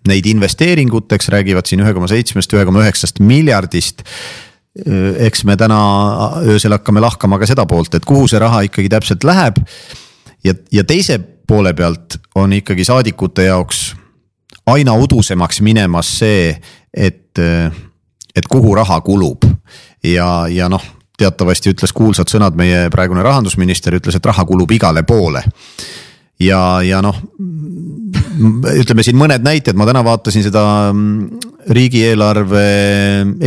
neid 0.06 0.26
investeeringuteks, 0.30 1.26
räägivad 1.34 1.66
siin 1.66 1.80
ühe 1.82 1.90
koma 1.90 2.06
seitsmest, 2.06 2.52
ühe 2.54 2.62
koma 2.68 2.84
üheksast 2.84 3.18
miljardist 3.18 4.04
eks 5.26 5.42
me 5.42 5.56
täna 5.58 5.80
öösel 6.46 6.70
hakkame 6.76 7.02
lahkama 7.02 7.40
ka 7.42 7.48
seda 7.50 7.64
poolt, 7.66 7.96
et 7.98 8.06
kuhu 8.06 8.28
see 8.30 8.38
raha 8.38 8.60
ikkagi 8.68 8.92
täpselt 8.92 9.26
läheb. 9.26 9.58
ja, 10.46 10.54
ja 10.70 10.84
teise 10.86 11.18
poole 11.18 11.74
pealt 11.74 12.20
on 12.38 12.54
ikkagi 12.54 12.86
saadikute 12.86 13.48
jaoks 13.48 13.88
aina 14.72 14.94
udusemaks 14.98 15.60
minemas 15.66 16.18
see, 16.20 16.54
et 16.94 17.38
et 18.30 18.46
kuhu 18.50 18.74
raha 18.78 19.00
kulub 19.02 19.44
ja, 20.06 20.46
ja 20.50 20.68
noh, 20.70 20.82
teatavasti 21.18 21.74
ütles 21.74 21.92
kuulsad 21.96 22.30
sõnad 22.30 22.56
meie 22.58 22.86
praegune 22.92 23.24
rahandusminister, 23.26 23.96
ütles, 23.98 24.16
et 24.16 24.30
raha 24.30 24.44
kulub 24.48 24.70
igale 24.72 25.02
poole. 25.02 25.42
ja, 26.40 26.80
ja 26.86 27.02
noh, 27.04 27.18
ütleme 28.70 29.04
siin 29.04 29.18
mõned 29.20 29.44
näited, 29.44 29.76
ma 29.76 29.86
täna 29.88 30.04
vaatasin 30.06 30.46
seda 30.46 30.64
mm, 30.94 31.42
riigieelarve 31.76 32.64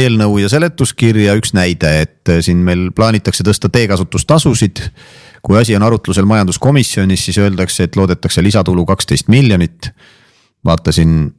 eelnõu 0.03 0.37
ja 0.43 0.51
seletuskirja, 0.51 1.37
üks 1.39 1.55
näide, 1.57 1.95
et 2.05 2.33
siin 2.45 2.61
meil 2.65 2.91
plaanitakse 2.95 3.45
tõsta 3.47 3.71
teekasutustasusid 3.73 4.87
kui 5.43 5.59
asi 5.59 5.75
on 5.75 5.83
arutlusel 5.83 6.25
majanduskomisjonis, 6.25 7.25
siis 7.25 7.37
öeldakse, 7.43 7.83
et 7.83 7.97
loodetakse 7.99 8.43
lisatulu 8.43 8.85
kaksteist 8.87 9.27
miljonit. 9.27 9.89
Vaatasin 10.65 11.33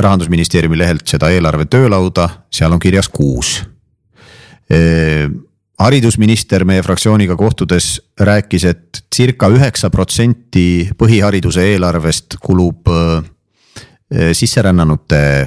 rahandusministeeriumi 0.00 0.78
lehelt 0.78 1.06
seda 1.06 1.28
eelarve 1.30 1.66
töölauda, 1.70 2.28
seal 2.52 2.72
on 2.72 2.78
kirjas 2.80 3.08
kuus. 3.08 3.64
haridusminister 5.78 6.64
meie 6.64 6.82
fraktsiooniga 6.82 7.36
kohtudes 7.36 8.02
rääkis, 8.20 8.64
et 8.64 9.04
circa 9.16 9.48
üheksa 9.48 9.90
protsenti 9.90 10.90
põhihariduse 10.96 11.64
eelarvest 11.72 12.36
kulub 12.40 12.86
sisserännanute 14.32 15.46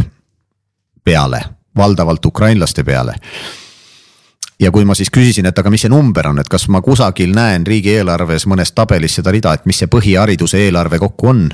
peale, 1.04 1.42
valdavalt 1.78 2.26
ukrainlaste 2.26 2.84
peale 2.84 3.16
ja 4.64 4.72
kui 4.72 4.86
ma 4.86 4.96
siis 4.96 5.12
küsisin, 5.14 5.48
et 5.50 5.60
aga 5.60 5.72
mis 5.74 5.84
see 5.86 5.92
number 5.92 6.28
on, 6.30 6.40
et 6.42 6.50
kas 6.52 6.68
ma 6.72 6.82
kusagil 6.84 7.34
näen 7.36 7.66
riigieelarves 7.68 8.48
mõnes 8.50 8.74
tabelis 8.76 9.18
seda 9.20 9.34
rida, 9.34 9.54
et 9.54 9.66
mis 9.70 9.80
see 9.82 9.92
põhihariduse 9.92 10.62
eelarve 10.68 11.00
kokku 11.04 11.32
on. 11.32 11.48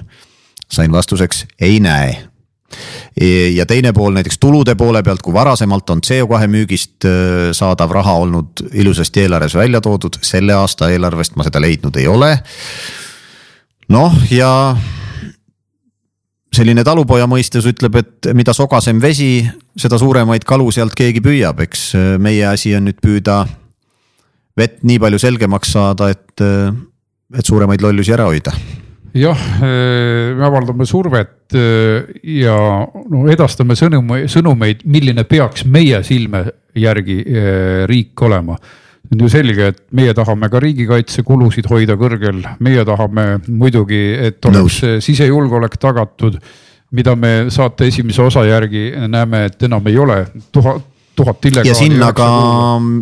Sain 0.72 0.92
vastuseks 0.92 1.46
ei 1.62 1.80
näe. 1.80 2.24
Ja 3.56 3.66
teine 3.66 3.94
pool 3.94 4.14
näiteks 4.14 4.38
tulude 4.38 4.76
poole 4.76 5.02
pealt, 5.04 5.22
kui 5.26 5.34
varasemalt 5.34 5.90
on 5.90 6.02
CO2 6.06 6.48
müügist 6.48 7.06
äh, 7.06 7.50
saadav 7.52 7.92
raha 7.92 8.14
olnud 8.14 8.62
ilusasti 8.74 9.26
eelarves 9.26 9.56
välja 9.58 9.82
toodud, 9.82 10.20
selle 10.22 10.54
aasta 10.54 10.92
eelarvest 10.94 11.36
ma 11.36 11.44
seda 11.44 11.62
leidnud 11.62 11.98
ei 11.98 12.08
ole. 12.08 12.38
noh, 13.90 14.14
ja 14.32 14.78
selline 16.54 16.84
talupoja 16.86 17.26
mõistus 17.28 17.66
ütleb, 17.66 17.98
et 18.00 18.30
mida 18.38 18.54
sogasem 18.54 19.02
vesi, 19.02 19.50
seda 19.78 19.98
suuremaid 19.98 20.46
kalu 20.46 20.70
sealt 20.72 20.94
keegi 20.96 21.24
püüab, 21.26 21.66
eks 21.66 21.88
äh, 21.98 22.12
meie 22.22 22.46
asi 22.48 22.76
on 22.78 22.86
nüüd 22.88 23.02
püüda 23.02 23.42
vett 24.58 24.84
nii 24.84 25.02
palju 25.02 25.20
selgemaks 25.20 25.74
saada, 25.74 26.12
et, 26.14 26.46
et 27.34 27.46
suuremaid 27.46 27.82
lollusi 27.82 28.14
ära 28.14 28.30
hoida 28.30 28.54
jah, 29.14 29.40
eh, 29.64 30.34
me 30.36 30.46
avaldame 30.46 30.86
survet 30.86 31.56
eh, 31.58 32.06
ja 32.42 32.58
no 33.10 33.24
edastame 33.32 33.78
sõnumi, 33.80 34.26
sõnumeid, 34.32 34.86
milline 34.90 35.26
peaks 35.30 35.66
meie 35.66 36.02
silme 36.08 36.46
järgi 36.78 37.18
eh, 37.26 37.84
riik 37.90 38.22
olema. 38.28 38.58
on 39.10 39.22
ju 39.24 39.30
selge, 39.30 39.68
et 39.74 39.80
meie 39.98 40.14
tahame 40.14 40.50
ka 40.50 40.60
riigikaitsekulusid 40.62 41.66
hoida 41.72 41.96
kõrgel, 41.98 42.44
meie 42.60 42.86
tahame 42.86 43.40
muidugi, 43.48 44.04
et 44.28 44.46
oleks 44.46 44.82
Nõus. 44.84 45.04
sisejulgeolek 45.06 45.78
tagatud 45.78 46.38
mida 46.92 47.16
me 47.16 47.50
saate 47.54 47.88
esimese 47.88 48.22
osa 48.22 48.44
järgi 48.46 48.92
näeme, 49.08 49.46
et 49.46 49.64
enam 49.64 49.88
ei 49.88 49.98
ole, 49.98 50.24
tuhat 50.52 50.86
tuhat 51.20 51.46
illegaali. 51.46 51.68
ja 51.68 51.76
sinna 51.76 52.12
ka, 52.16 52.28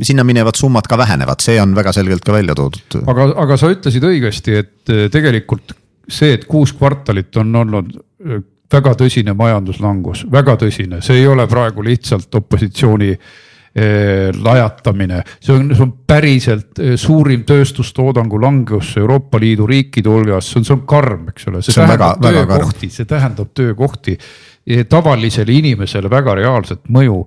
sinna 0.02 0.24
minevad 0.26 0.58
summad 0.58 0.88
ka 0.90 0.98
vähenevad, 0.98 1.44
see 1.44 1.60
on 1.62 1.76
väga 1.78 1.94
selgelt 1.94 2.24
ka 2.26 2.34
välja 2.34 2.56
toodud. 2.58 3.02
aga, 3.06 3.28
aga 3.44 3.58
sa 3.62 3.70
ütlesid 3.74 4.08
õigesti, 4.08 4.58
et 4.64 4.96
tegelikult 5.14 5.76
see, 6.10 6.34
et 6.38 6.46
kuus 6.48 6.74
kvartalit 6.78 7.36
on 7.42 7.56
olnud 7.64 7.98
eh, 7.98 8.46
väga 8.74 8.96
tõsine 9.00 9.36
majanduslangus, 9.38 10.26
väga 10.32 10.58
tõsine, 10.64 11.02
see 11.04 11.22
ei 11.22 11.28
ole 11.28 11.48
praegu 11.48 11.84
lihtsalt 11.86 12.36
opositsiooni 12.42 13.12
eh, 13.14 14.34
lajatamine, 14.34 15.22
see 15.40 15.56
on, 15.56 15.72
see 15.74 15.86
on 15.86 15.94
päriselt 16.08 16.84
suurim 17.00 17.46
tööstustoodangu 17.48 18.42
langus 18.42 18.96
Euroopa 19.00 19.40
Liidu 19.42 19.68
riikide 19.70 20.12
hulgas, 20.12 20.52
see 20.52 20.62
on, 20.62 20.68
see 20.68 20.76
on 20.76 20.86
karm, 20.90 21.32
eks 21.32 21.50
ole, 21.52 21.64
see, 21.64 21.80
tähendab 21.80 22.22
töökohti, 22.28 22.92
see 22.94 23.10
tähendab 23.10 23.56
töökohti. 23.56 24.20
Tavalisele 24.68 25.54
inimesele 25.56 26.10
väga 26.12 26.34
reaalset 26.36 26.90
mõju. 26.92 27.22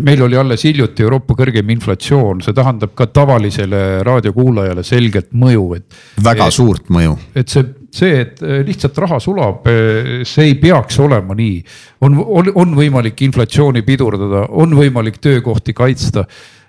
meil 0.00 0.22
oli 0.24 0.36
alles 0.36 0.62
hiljuti 0.64 1.04
Euroopa 1.04 1.34
kõrgem 1.36 1.70
inflatsioon, 1.74 2.40
see 2.40 2.56
tähendab 2.56 2.94
ka 2.96 3.06
tavalisele 3.06 4.02
raadiokuulajale 4.04 4.82
selget 4.82 5.28
mõju, 5.32 5.66
et. 5.76 5.98
väga 6.24 6.46
et, 6.46 6.56
suurt 6.56 6.88
mõju. 6.88 7.18
et 7.36 7.52
see, 7.52 7.64
see, 7.96 8.20
et 8.24 8.42
lihtsalt 8.66 8.98
raha 9.04 9.20
sulab, 9.22 9.66
see 10.26 10.50
ei 10.50 10.58
peaks 10.60 10.98
olema 11.02 11.36
nii. 11.36 11.56
on, 12.06 12.18
on, 12.20 12.52
on 12.54 12.76
võimalik 12.76 13.22
inflatsiooni 13.26 13.82
pidurdada, 13.86 14.46
on 14.50 14.76
võimalik 14.76 15.18
töökohti 15.22 15.74
kaitsta 15.76 16.26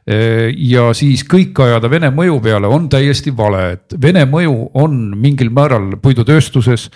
ja 0.08 0.88
siis 0.96 1.26
kõik 1.28 1.60
ajada 1.60 1.90
Vene 1.92 2.10
mõju 2.16 2.40
peale 2.44 2.70
on 2.72 2.88
täiesti 2.90 3.34
vale, 3.36 3.64
et 3.76 3.96
Vene 4.02 4.24
mõju 4.30 4.70
on 4.80 4.96
mingil 5.20 5.52
määral 5.52 5.98
puidutööstuses 6.02 6.88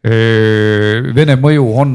Vene 0.00 1.34
mõju 1.36 1.64
on 1.76 1.90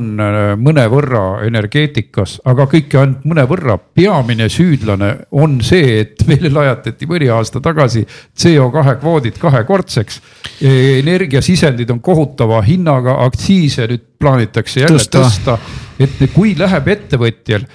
mõnevõrra 0.62 1.22
energeetikas, 1.48 2.36
aga 2.46 2.68
kõike 2.70 3.00
ainult 3.02 3.24
mõnevõrra. 3.26 3.80
peamine 3.96 4.46
süüdlane 4.46 5.10
on 5.32 5.58
see, 5.62 6.02
et 6.02 6.22
meile 6.28 6.52
lajatati 6.54 7.08
mõni 7.10 7.32
aasta 7.34 7.60
tagasi 7.60 8.06
CO2 8.06 9.00
kvoodid 9.00 9.40
kahekordseks. 9.42 10.22
energiasisendid 10.62 11.90
on 11.90 12.00
kohutava 12.00 12.62
hinnaga, 12.62 13.18
aktsiise 13.26 13.88
nüüd 13.88 14.06
plaanitakse 14.20 14.86
jälle 14.86 15.02
tõsta, 15.02 15.26
tõsta, 15.26 15.58
et 16.00 16.32
kui 16.34 16.54
läheb 16.58 16.88
ettevõtjal 16.88 17.66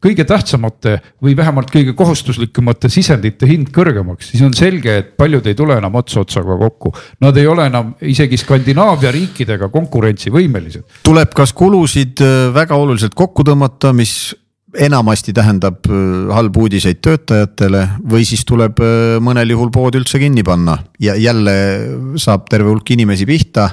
kõige 0.00 0.24
tähtsamate 0.24 0.96
või 1.22 1.36
vähemalt 1.36 1.70
kõige 1.72 1.94
kohustuslikumate 1.96 2.88
sisendite 2.92 3.48
hind 3.48 3.70
kõrgemaks, 3.74 4.32
siis 4.32 4.42
on 4.46 4.54
selge, 4.56 4.96
et 5.02 5.14
paljud 5.20 5.46
ei 5.46 5.56
tule 5.58 5.76
enam 5.76 5.98
ots 6.00 6.16
otsaga 6.20 6.56
kokku. 6.60 6.94
Nad 7.20 7.36
ei 7.40 7.46
ole 7.50 7.68
enam 7.68 7.94
isegi 8.00 8.40
Skandinaavia 8.40 9.12
riikidega 9.14 9.68
konkurentsivõimelised. 9.72 11.02
tuleb 11.04 11.34
kas 11.36 11.52
kulusid 11.52 12.22
äh, 12.24 12.48
väga 12.54 12.76
oluliselt 12.80 13.14
kokku 13.14 13.44
tõmmata, 13.44 13.92
mis 13.96 14.32
enamasti 14.78 15.34
tähendab 15.36 15.86
äh, 15.90 16.32
halbu 16.34 16.66
uudiseid 16.66 17.00
töötajatele 17.04 17.86
või 18.10 18.24
siis 18.24 18.44
tuleb 18.48 18.80
äh, 18.80 19.18
mõnel 19.20 19.52
juhul 19.52 19.72
pood 19.74 19.98
üldse 19.98 20.20
kinni 20.22 20.44
panna 20.46 20.78
ja 21.02 21.16
jälle 21.18 21.56
saab 22.20 22.48
terve 22.50 22.70
hulk 22.70 22.94
inimesi 22.96 23.26
pihta 23.28 23.70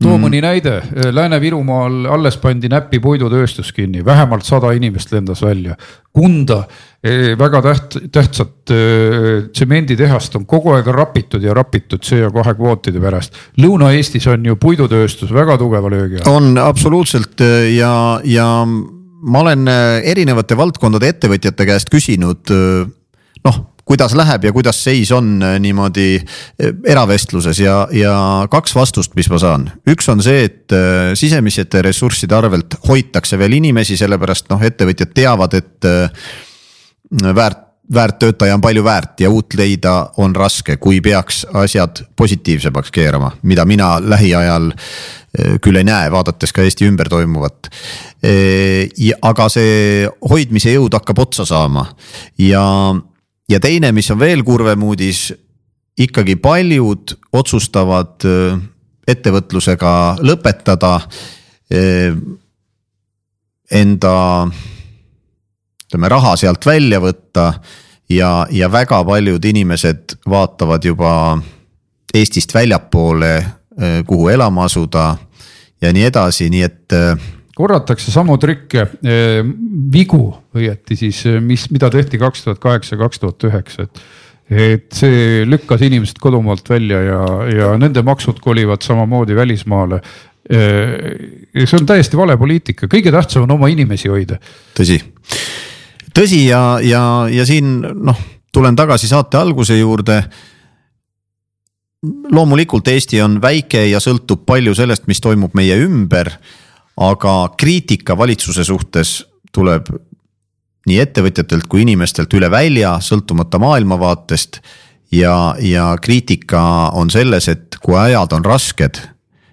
too 0.00 0.16
mm. 0.16 0.22
mõni 0.24 0.40
näide, 0.42 0.76
Lääne-Virumaal 1.12 2.06
alles 2.14 2.38
pandi 2.40 2.70
Näpi 2.72 3.00
puidutööstus 3.02 3.72
kinni, 3.76 4.04
vähemalt 4.04 4.46
sada 4.48 4.72
inimest 4.76 5.12
lendas 5.12 5.42
välja. 5.44 5.76
Kunda 6.16 6.62
eh, 7.04 7.34
väga 7.38 7.60
täht-, 7.64 7.98
tähtsat 8.12 8.72
eh, 8.74 9.50
tsemenditehast 9.52 10.38
on 10.40 10.46
kogu 10.48 10.72
aeg 10.74 10.88
rapitud 10.94 11.44
ja 11.44 11.54
rapitud 11.54 12.04
CO2 12.06 12.54
kvootide 12.56 13.02
pärast. 13.02 13.36
Lõuna-Eestis 13.60 14.28
on 14.32 14.48
ju 14.48 14.56
puidutööstus 14.60 15.34
väga 15.36 15.58
tugeva 15.60 15.92
löögi 15.92 16.22
all. 16.22 16.32
on 16.40 16.58
absoluutselt 16.58 17.44
eh, 17.44 17.74
ja, 17.76 17.92
ja 18.24 18.48
ma 18.64 19.44
olen 19.44 19.68
erinevate 19.68 20.56
valdkondade 20.56 21.10
ettevõtjate 21.12 21.66
käest 21.68 21.90
küsinud 21.92 22.48
noh, 23.44 23.58
kuidas 23.90 24.14
läheb 24.14 24.44
ja 24.46 24.52
kuidas 24.54 24.84
seis 24.84 25.10
on 25.12 25.40
äh, 25.42 25.56
niimoodi 25.60 26.20
äh, 26.20 26.74
eravestluses 26.86 27.58
ja, 27.58 27.88
ja 27.92 28.12
kaks 28.50 28.74
vastust, 28.74 29.16
mis 29.18 29.30
ma 29.32 29.40
saan. 29.42 29.66
üks 29.90 30.06
on 30.12 30.22
see, 30.22 30.44
et 30.46 30.74
äh, 30.76 31.10
sisemisete 31.18 31.82
ressursside 31.82 32.36
arvelt 32.36 32.78
hoitakse 32.86 33.38
veel 33.40 33.58
inimesi, 33.58 33.98
sellepärast 33.98 34.46
noh, 34.52 34.62
ettevõtjad 34.62 35.16
teavad, 35.16 35.58
et 35.58 35.90
väärt 37.34 37.66
väärt 37.90 38.20
töötaja 38.22 38.54
on 38.54 38.62
palju 38.62 38.84
väärt 38.86 39.18
ja 39.24 39.26
uut 39.34 39.56
leida 39.58 40.12
on 40.22 40.30
raske, 40.36 40.76
kui 40.78 41.00
peaks 41.02 41.40
asjad 41.58 42.04
positiivsemaks 42.14 42.92
keerama, 42.94 43.32
mida 43.42 43.64
mina 43.66 43.96
lähiajal 43.98 44.68
küll 45.58 45.80
ei 45.80 45.88
näe, 45.88 46.06
vaadates 46.14 46.54
ka 46.54 46.62
Eesti 46.62 46.86
ümber 46.86 47.10
toimuvat. 47.10 47.66
aga 49.22 49.48
see 49.50 50.06
hoidmise 50.30 50.76
jõud 50.76 50.94
hakkab 50.94 51.18
otsa 51.26 51.48
saama 51.50 51.88
ja 52.38 52.62
ja 53.50 53.60
teine, 53.60 53.92
mis 53.92 54.10
on 54.10 54.18
veel 54.20 54.44
kurvem 54.46 54.82
uudis, 54.86 55.30
ikkagi 55.98 56.36
paljud 56.40 57.16
otsustavad 57.36 58.24
ettevõtlusega 59.10 59.92
lõpetada. 60.22 60.92
Enda 63.70 64.14
ütleme 65.86 66.10
raha 66.10 66.36
sealt 66.38 66.66
välja 66.66 67.00
võtta 67.02 67.52
ja, 68.10 68.46
ja 68.50 68.70
väga 68.72 69.02
paljud 69.04 69.44
inimesed 69.44 70.20
vaatavad 70.30 70.84
juba 70.86 71.12
Eestist 72.14 72.54
väljapoole, 72.54 73.34
kuhu 74.06 74.28
elama 74.28 74.64
asuda 74.66 75.12
ja 75.82 75.92
nii 75.94 76.08
edasi, 76.08 76.48
nii 76.50 76.62
et 76.66 76.94
korratakse 77.60 78.12
samu 78.12 78.36
trikke, 78.40 78.86
eh, 79.04 79.42
vigu 79.92 80.22
õieti 80.56 80.96
siis, 80.98 81.20
eh, 81.28 81.38
mis, 81.44 81.68
mida 81.74 81.90
tehti 81.92 82.18
kaks 82.20 82.46
tuhat 82.46 82.62
kaheksa, 82.62 82.98
kaks 83.00 83.22
tuhat 83.22 83.48
üheksa, 83.50 83.86
et. 83.86 84.02
et 84.50 84.88
see 84.98 85.44
lükkas 85.46 85.84
inimesed 85.86 86.18
kodumaalt 86.18 86.66
välja 86.66 86.98
ja, 87.04 87.20
ja 87.54 87.68
nende 87.78 88.02
maksud 88.02 88.40
kolivad 88.42 88.82
samamoodi 88.82 89.36
välismaale. 89.38 90.00
Eh, 90.50 91.62
see 91.62 91.78
on 91.78 91.86
täiesti 91.86 92.18
vale 92.18 92.34
poliitika, 92.40 92.88
kõige 92.90 93.12
tähtsam 93.14 93.46
on 93.46 93.54
oma 93.54 93.70
inimesi 93.70 94.10
hoida. 94.10 94.40
tõsi, 94.74 94.98
tõsi 96.16 96.46
ja, 96.48 96.80
ja, 96.82 97.02
ja 97.30 97.46
siin 97.46 97.78
noh, 97.78 98.24
tulen 98.50 98.76
tagasi 98.76 99.06
saate 99.06 99.38
alguse 99.38 99.78
juurde 99.78 100.24
loomulikult 102.32 102.88
Eesti 102.88 103.20
on 103.22 103.38
väike 103.42 103.84
ja 103.90 104.00
sõltub 104.00 104.44
palju 104.48 104.74
sellest, 104.76 105.06
mis 105.10 105.20
toimub 105.20 105.54
meie 105.58 105.76
ümber 105.84 106.32
aga 107.00 107.34
kriitika 107.56 108.16
valitsuse 108.18 108.64
suhtes 108.64 109.14
tuleb 109.52 109.88
nii 110.88 110.98
ettevõtjatelt 111.00 111.68
kui 111.70 111.84
inimestelt 111.84 112.32
üle 112.36 112.50
välja, 112.52 112.98
sõltumata 113.04 113.60
maailmavaatest. 113.60 114.60
ja, 115.12 115.54
ja 115.58 115.96
kriitika 116.02 116.90
on 116.94 117.10
selles, 117.10 117.48
et 117.48 117.76
kui 117.82 117.96
ajad 117.98 118.32
on 118.32 118.44
rasked, 118.44 119.00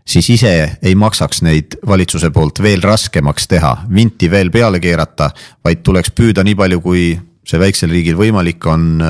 siis 0.06 0.30
ise 0.30 0.78
ei 0.82 0.96
maksaks 0.96 1.42
neid 1.42 1.80
valitsuse 1.88 2.30
poolt 2.30 2.62
veel 2.62 2.82
raskemaks 2.82 3.48
teha, 3.48 3.74
vinti 3.90 4.30
veel 4.32 4.52
peale 4.52 4.80
keerata, 4.80 5.32
vaid 5.64 5.84
tuleks 5.84 6.12
püüda 6.12 6.44
nii 6.44 6.56
palju, 6.56 6.82
kui 6.82 7.20
see 7.48 7.60
väiksel 7.60 7.90
riigil 7.90 8.20
võimalik 8.20 8.66
on 8.68 9.02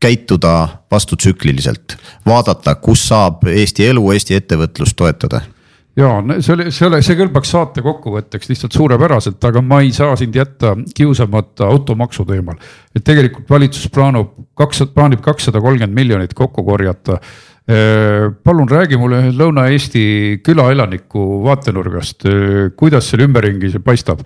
käituda 0.00 0.68
vastutsükliliselt, 0.90 1.96
vaadata, 2.26 2.74
kus 2.74 3.08
saab 3.08 3.46
Eesti 3.50 3.86
elu, 3.86 4.10
Eesti 4.12 4.36
ettevõtlust 4.38 4.96
toetada 4.96 5.40
ja 5.98 6.40
see 6.40 6.54
oli, 6.54 6.68
see 6.74 6.86
oli, 6.86 7.00
see 7.04 7.18
kõlbaks 7.18 7.52
saate 7.54 7.82
kokkuvõtteks 7.84 8.52
lihtsalt 8.52 8.76
suurepäraselt, 8.76 9.42
aga 9.48 9.62
ma 9.64 9.80
ei 9.82 9.90
saa 9.94 10.14
sind 10.18 10.36
jätta 10.36 10.76
kiusamata 10.94 11.66
automaksu 11.66 12.26
teemal. 12.28 12.58
et 12.94 13.04
tegelikult 13.04 13.50
valitsus 13.50 13.90
plaanub 13.94 14.32
kakssada, 14.58 14.92
plaanib 14.94 15.22
kakssada 15.24 15.62
kolmkümmend 15.62 15.94
miljonit 15.94 16.34
kokku 16.34 16.64
korjata. 16.66 17.18
Palun 17.68 18.68
räägi 18.70 18.96
mulle 18.96 19.26
Lõuna-Eesti 19.36 20.38
külaelaniku 20.40 21.42
vaatenurgast, 21.44 22.24
kuidas 22.80 23.10
seal 23.10 23.26
ümberringi 23.26 23.68
see 23.74 23.82
paistab? 23.84 24.22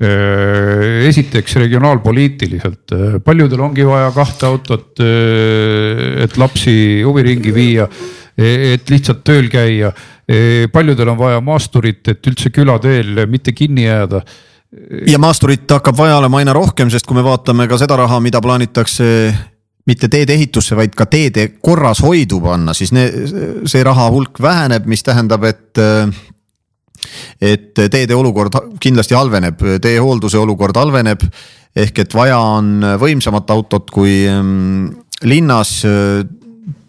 Esiteks 0.00 1.58
regionaalpoliitiliselt, 1.60 2.94
paljudel 3.24 3.66
ongi 3.68 3.84
vaja 3.84 4.08
kahte 4.16 4.48
autot, 4.48 5.04
et 6.24 6.40
lapsi 6.40 6.76
huviringi 7.04 7.52
viia, 7.52 7.84
et 8.36 8.88
lihtsalt 8.88 9.20
tööl 9.28 9.52
käia 9.52 9.92
paljudel 10.72 11.08
on 11.12 11.18
vaja 11.18 11.40
maasturit, 11.44 12.08
et 12.08 12.26
üldse 12.26 12.50
külateel 12.50 13.26
mitte 13.30 13.52
kinni 13.54 13.84
jääda 13.84 14.24
ja 15.06 15.18
maasturit 15.22 15.70
hakkab 15.70 15.96
vaja 15.98 16.16
olema 16.20 16.40
aina 16.40 16.54
rohkem, 16.56 16.90
sest 16.90 17.06
kui 17.06 17.16
me 17.16 17.24
vaatame 17.24 17.68
ka 17.70 17.78
seda 17.80 17.98
raha, 18.00 18.18
mida 18.24 18.40
plaanitakse 18.42 19.06
mitte 19.86 20.08
teede 20.10 20.34
ehitusse, 20.34 20.76
vaid 20.76 20.96
ka 20.98 21.06
teede 21.10 21.48
korrashoidu 21.62 22.40
panna, 22.42 22.74
siis 22.74 22.92
ne, 22.94 23.06
see 23.70 23.84
raha 23.86 24.08
hulk 24.10 24.40
väheneb, 24.42 24.88
mis 24.90 25.06
tähendab, 25.06 25.46
et. 25.46 25.84
et 27.40 27.76
teede 27.76 28.16
olukord 28.16 28.56
kindlasti 28.82 29.14
halveneb, 29.14 29.60
teehoolduse 29.82 30.38
olukord 30.40 30.76
halveneb. 30.76 31.22
ehk 31.76 31.98
et 31.98 32.14
vaja 32.16 32.38
on 32.40 32.80
võimsamat 32.98 33.50
autot 33.52 33.90
kui 33.92 34.24
mm, 34.24 34.86
linnas 35.28 35.84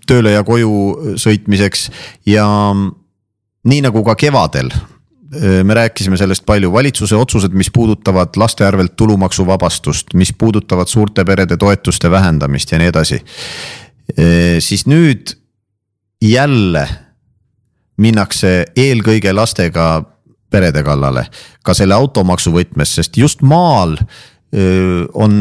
tööle 0.07 0.31
ja 0.31 0.45
koju 0.47 1.17
sõitmiseks 1.19 1.89
ja 2.31 2.47
nii 3.67 3.81
nagu 3.85 4.03
ka 4.07 4.15
kevadel 4.15 4.71
me 5.63 5.75
rääkisime 5.75 6.17
sellest 6.17 6.45
palju, 6.47 6.71
valitsuse 6.71 7.15
otsused, 7.15 7.51
mis 7.51 7.67
puudutavad 7.73 8.37
laste 8.39 8.65
arvelt 8.65 8.95
tulumaksuvabastust, 8.95 10.13
mis 10.15 10.31
puudutavad 10.33 10.87
suurte 10.87 11.25
perede 11.25 11.57
toetuste 11.57 12.11
vähendamist 12.11 12.71
ja 12.71 12.79
nii 12.79 12.87
edasi. 12.87 13.19
siis 14.59 14.85
nüüd 14.87 15.35
jälle 16.21 16.87
minnakse 17.97 18.65
eelkõige 18.75 19.33
lastega 19.33 20.03
perede 20.49 20.83
kallale, 20.83 21.25
ka 21.63 21.73
selle 21.73 21.97
automaksu 21.97 22.53
võtmes, 22.55 22.95
sest 22.95 23.17
just 23.17 23.41
maal 23.41 23.97
on, 25.13 25.33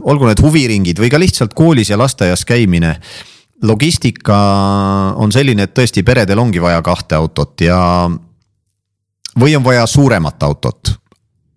olgu 0.00 0.30
need 0.30 0.40
huviringid 0.40 1.00
või 1.02 1.10
ka 1.12 1.20
lihtsalt 1.20 1.54
koolis 1.54 1.90
ja 1.92 1.98
lasteaias 1.98 2.44
käimine. 2.48 2.96
Logistika 3.62 4.36
on 5.16 5.32
selline, 5.32 5.66
et 5.66 5.74
tõesti 5.74 6.04
peredel 6.04 6.38
ongi 6.38 6.60
vaja 6.62 6.82
kahte 6.84 7.16
autot 7.16 7.60
ja 7.64 7.78
või 9.40 9.56
on 9.56 9.64
vaja 9.64 9.86
suuremat 9.86 10.42
autot. 10.42 10.94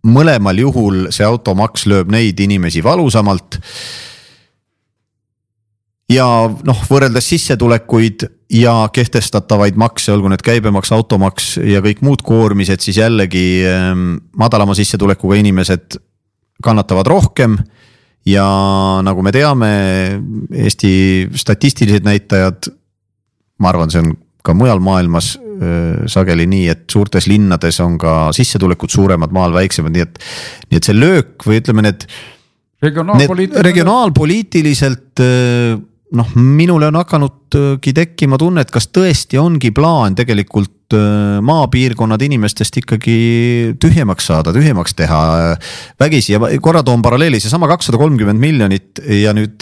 mõlemal 0.07 0.55
juhul 0.55 1.09
see 1.11 1.25
automaks 1.25 1.83
lööb 1.85 2.11
neid 2.11 2.39
inimesi 2.39 2.83
valusamalt. 2.83 3.59
ja 6.09 6.25
noh, 6.63 6.83
võrreldes 6.89 7.29
sissetulekuid 7.29 8.27
ja 8.49 8.89
kehtestatavaid 8.93 9.75
makse, 9.75 10.11
olgu 10.11 10.29
need 10.29 10.41
käibemaks, 10.41 10.91
automaks 10.91 11.57
ja 11.57 11.81
kõik 11.81 12.01
muud 12.01 12.21
koormised, 12.21 12.79
siis 12.79 12.97
jällegi 12.97 13.63
ehm, 13.65 14.15
madalama 14.35 14.73
sissetulekuga 14.75 15.35
inimesed 15.35 15.99
kannatavad 16.63 17.07
rohkem 17.07 17.57
ja 18.29 18.47
nagu 19.05 19.23
me 19.25 19.33
teame, 19.35 19.69
Eesti 20.53 20.91
statistilised 21.35 22.07
näitajad, 22.07 22.71
ma 23.59 23.71
arvan, 23.73 23.91
see 23.91 24.03
on 24.03 24.15
ka 24.45 24.55
mujal 24.57 24.81
maailmas 24.83 25.35
sageli 26.09 26.45
nii, 26.47 26.67
et 26.71 26.83
suurtes 26.91 27.27
linnades 27.27 27.79
on 27.83 27.97
ka 27.99 28.29
sissetulekud 28.35 28.91
suuremad, 28.93 29.33
maal 29.35 29.53
väiksemad, 29.55 29.91
nii 29.95 30.05
et, 30.05 30.19
nii 30.69 30.79
et 30.79 30.87
see 30.87 30.95
löök 30.95 31.47
või 31.47 31.59
ütleme, 31.59 31.83
need. 31.83 32.05
regionaalpoliitiliselt. 33.67 35.23
noh, 36.15 36.29
minule 36.35 36.87
on 36.87 36.95
hakanudki 36.97 37.93
tekkima 37.93 38.39
tunne, 38.39 38.63
et 38.63 38.71
kas 38.71 38.87
tõesti 38.87 39.37
ongi 39.37 39.73
plaan 39.75 40.15
tegelikult 40.17 40.78
maapiirkonnad 41.45 42.21
inimestest 42.25 42.79
ikkagi 42.81 43.17
tühjemaks 43.81 44.29
saada, 44.31 44.53
tühjemaks 44.55 44.95
teha 44.97 45.21
vägisi 45.99 46.33
ja 46.33 46.41
korra 46.61 46.83
toon 46.85 47.03
paralleeli, 47.05 47.39
seesama 47.39 47.69
kakssada 47.71 47.99
kolmkümmend 48.01 48.41
miljonit 48.41 49.03
ja 49.21 49.33
nüüd 49.37 49.61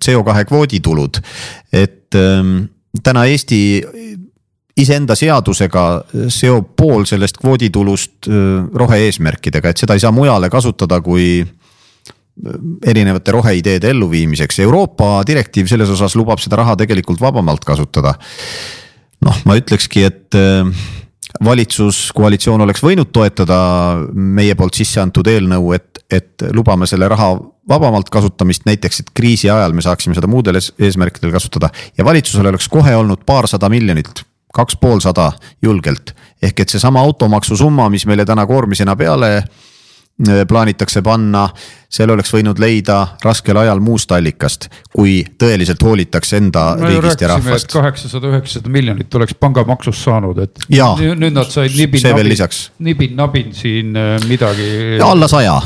CO2 0.00 0.46
kvoodi 0.48 0.80
tulud, 0.84 1.20
et 1.72 2.16
täna 3.02 3.26
Eesti 3.28 3.60
iseenda 4.76 5.16
seadusega 5.16 5.84
seob 6.32 6.74
pool 6.76 7.06
sellest 7.08 7.38
kvooditulust 7.40 8.28
rohe-eesmärkidega, 8.28 9.72
et 9.72 9.84
seda 9.84 9.96
ei 9.96 10.02
saa 10.04 10.12
mujale 10.12 10.50
kasutada 10.52 11.00
kui 11.04 11.40
erinevate 12.84 13.32
roheideede 13.32 13.90
elluviimiseks. 13.94 14.58
Euroopa 14.66 15.22
direktiiv 15.26 15.70
selles 15.70 15.88
osas 15.92 16.16
lubab 16.18 16.42
seda 16.42 16.60
raha 16.60 16.76
tegelikult 16.76 17.20
vabamalt 17.20 17.64
kasutada. 17.64 18.12
Noh, 19.24 19.40
ma 19.48 19.56
ütlekski, 19.58 20.04
et 20.06 20.36
valitsuskoalitsioon 21.44 22.64
oleks 22.64 22.82
võinud 22.84 23.10
toetada 23.12 23.58
meie 24.14 24.54
poolt 24.56 24.78
sisse 24.78 25.00
antud 25.02 25.26
eelnõu, 25.28 25.72
et, 25.76 26.00
et 26.10 26.46
lubame 26.56 26.88
selle 26.88 27.08
raha 27.12 27.34
vabamalt 27.68 28.10
kasutamist, 28.12 28.64
näiteks, 28.68 29.02
et 29.02 29.12
kriisi 29.16 29.50
ajal 29.50 29.74
me 29.76 29.84
saaksime 29.84 30.14
seda 30.16 30.30
muudel 30.30 30.60
eesmärkidel 30.60 31.34
kasutada 31.34 31.70
ja 31.98 32.06
valitsusel 32.06 32.52
oleks 32.52 32.68
kohe 32.72 32.94
olnud 32.96 33.24
paarsada 33.26 33.68
miljonit 33.72 34.24
kaks 34.56 34.78
poolsada 34.80 35.32
julgelt. 35.62 36.14
ehk 36.42 36.60
et 36.60 36.68
seesama 36.68 37.00
automaksu 37.00 37.56
summa, 37.56 37.90
mis 37.92 38.06
meile 38.06 38.24
täna 38.24 38.46
koormisena 38.46 38.96
peale 38.96 39.36
äh, 39.36 39.48
plaanitakse 40.24 41.02
panna, 41.04 41.42
selle 41.92 42.14
oleks 42.14 42.30
võinud 42.32 42.60
leida 42.60 43.02
raskel 43.24 43.58
ajal 43.60 43.82
muust 43.84 44.12
allikast, 44.16 44.68
kui 44.94 45.18
tõeliselt 45.38 45.82
hoolitakse 45.84 46.38
enda 46.40 46.70
no, 46.80 46.88
riigist 46.88 47.20
ja 47.20 47.34
rahvast. 47.34 47.68
kaheksasada, 47.72 48.30
üheksasada 48.32 48.72
miljonit 48.72 49.14
oleks 49.20 49.36
pangamaksust 49.40 50.06
saanud, 50.06 50.40
et 50.46 50.64
ja, 50.72 50.88
nüüd 50.96 51.36
nad 51.36 51.52
said 51.52 51.76
nibin-nabin, 51.76 52.32
nibin-nabin 52.88 53.52
siin 53.56 53.92
äh, 53.96 54.16
midagi. 54.30 54.70
alla 55.04 55.28
saja. 55.28 55.58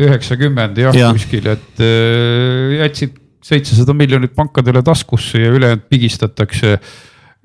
üheksakümmend 0.00 0.80
jah 0.80 0.96
ja. 0.96 1.12
kuskil, 1.12 1.52
et 1.52 1.84
äh, 1.84 2.80
jätsid 2.80 3.20
seitsesada 3.44 3.92
miljonit 3.96 4.32
pankadele 4.36 4.82
taskusse 4.84 5.40
ja 5.40 5.52
ülejäänud 5.52 5.84
pigistatakse 5.92 6.78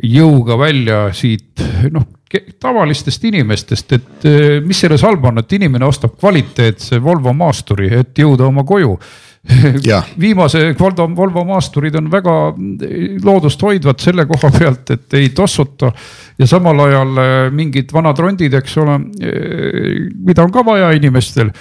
jõuga 0.03 0.57
välja 0.59 0.99
siit 1.15 1.61
noh, 1.91 2.07
tavalistest 2.59 3.23
inimestest, 3.29 3.93
et 3.95 4.25
eh, 4.27 4.57
mis 4.65 4.79
selles 4.81 5.03
halba 5.05 5.31
on, 5.31 5.39
et 5.41 5.55
inimene 5.55 5.87
ostab 5.87 6.17
kvaliteetse 6.19 6.99
Volvo 7.03 7.33
maasturi, 7.37 7.91
et 8.01 8.17
jõuda 8.19 8.49
oma 8.49 8.65
koju. 8.67 8.97
Viimase 10.23 10.71
Volvo, 10.79 11.05
Volvo 11.15 11.43
maasturid 11.45 11.95
on 11.99 12.09
väga 12.11 12.35
eh, 12.49 13.15
loodust 13.23 13.61
hoidvad 13.61 14.01
selle 14.03 14.25
koha 14.29 14.51
pealt, 14.57 14.91
et 14.95 15.17
ei 15.21 15.29
tossuta. 15.37 15.91
ja 16.37 16.47
samal 16.49 16.79
ajal 16.87 17.23
eh, 17.23 17.37
mingid 17.53 17.93
vanad 17.93 18.19
rondid, 18.19 18.53
eks 18.53 18.77
ole, 18.83 18.99
mida 20.25 20.43
on 20.43 20.51
ka 20.51 20.65
vaja 20.65 20.91
inimestel 20.97 21.53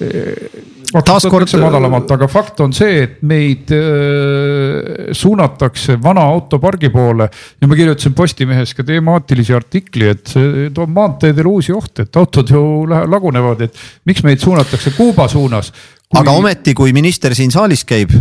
taaskord 0.00 1.52
madalamalt, 1.60 2.10
aga 2.14 2.28
fakt 2.30 2.60
on 2.64 2.72
see, 2.74 3.04
et 3.04 3.20
meid 3.26 3.70
äh, 3.74 5.12
suunatakse 5.16 5.98
vana 6.02 6.24
autopargi 6.32 6.90
poole. 6.92 7.28
ja 7.60 7.68
ma 7.68 7.78
kirjutasin 7.78 8.16
Postimehes 8.16 8.74
ka 8.74 8.84
temaatilise 8.86 9.54
artikli, 9.56 10.08
et 10.10 10.32
see 10.32 10.72
toob 10.74 10.90
maanteedele 10.96 11.52
uusi 11.52 11.74
ohte, 11.76 12.08
et 12.08 12.20
autod 12.20 12.50
ju 12.50 12.64
lagunevad, 12.88 13.66
et 13.68 13.80
miks 14.08 14.24
meid 14.26 14.42
suunatakse 14.42 14.94
Kuuba 14.96 15.28
suunas 15.28 15.70
kui.... 15.72 16.20
aga 16.20 16.34
ometi, 16.36 16.74
kui 16.74 16.94
minister 16.96 17.36
siin 17.38 17.54
saalis 17.54 17.84
käib, 17.88 18.14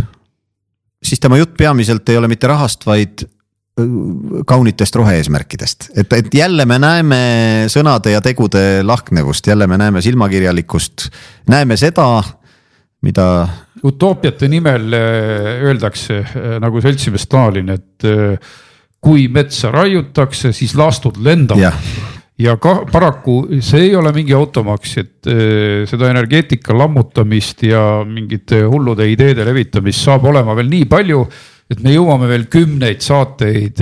siis 1.04 1.22
tema 1.22 1.40
jutt 1.40 1.58
peamiselt 1.58 2.10
ei 2.10 2.20
ole 2.20 2.30
mitte 2.32 2.52
rahast, 2.52 2.86
vaid 2.86 3.26
äh, 3.26 3.39
kaunitest 4.48 4.96
rohe-eesmärkidest, 4.96 5.90
et, 5.98 6.14
et 6.14 6.34
jälle 6.34 6.66
me 6.70 6.80
näeme 6.80 7.22
sõnade 7.72 8.14
ja 8.16 8.22
tegude 8.26 8.84
lahknevust, 8.84 9.48
jälle 9.48 9.68
me 9.68 9.78
näeme 9.78 10.02
silmakirjalikkust, 10.02 11.10
näeme 11.50 11.78
seda 11.78 12.10
mida. 13.06 13.48
utoopiate 13.84 14.50
nimel 14.52 14.94
äh, 14.94 15.64
öeldakse 15.64 16.20
äh, 16.20 16.56
nagu 16.62 16.82
seltsimees 16.84 17.28
Stalin, 17.28 17.72
et 17.76 18.08
äh, 18.08 18.56
kui 19.00 19.28
metsa 19.32 19.72
raiutakse, 19.72 20.52
siis 20.56 20.76
laastud 20.76 21.22
lendavad 21.24 21.80
ja 22.40 22.56
ka 22.60 22.86
paraku 22.92 23.62
see 23.64 23.90
ei 23.90 23.96
ole 24.00 24.12
mingi 24.16 24.32
automaks, 24.36 24.94
et 25.00 25.28
seda 25.92 26.08
energeetika 26.08 26.76
lammutamist 26.76 27.66
ja 27.68 27.82
mingite 28.08 28.62
hullude 28.64 29.08
ideede 29.12 29.44
levitamist 29.48 30.06
saab 30.06 30.28
olema 30.32 30.56
veel 30.56 30.70
nii 30.72 30.86
palju, 30.92 31.26
et 31.70 31.84
me 31.86 31.94
jõuame 31.94 32.28
veel 32.28 32.48
kümneid 32.50 33.02
saateid 33.06 33.78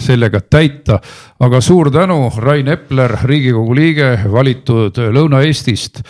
sellega 0.00 0.40
täita. 0.40 1.00
aga 1.40 1.60
suur 1.60 1.90
tänu, 1.92 2.30
Rain 2.38 2.68
Epler, 2.68 3.18
riigikogu 3.24 3.74
liige, 3.76 4.18
valitud 4.32 4.96
Lõuna-Eestist 4.96 6.02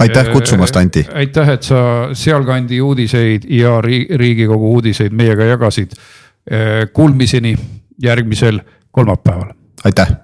aitäh 0.00 0.26
äh, 0.26 0.32
kutsumast, 0.32 0.76
Anti. 0.76 1.06
aitäh, 1.14 1.48
et 1.48 1.62
sa 1.62 1.82
sealkandi 2.12 2.80
uudiseid 2.80 3.44
ja 3.48 3.80
Riigikogu 3.80 4.72
uudiseid 4.76 5.12
meiega 5.16 5.44
jagasid. 5.44 5.92
Äh, 5.92 6.88
Kuulmiseni 6.92 7.56
järgmisel 8.02 8.60
kolmapäeval. 8.90 9.52
aitäh. 9.84 10.16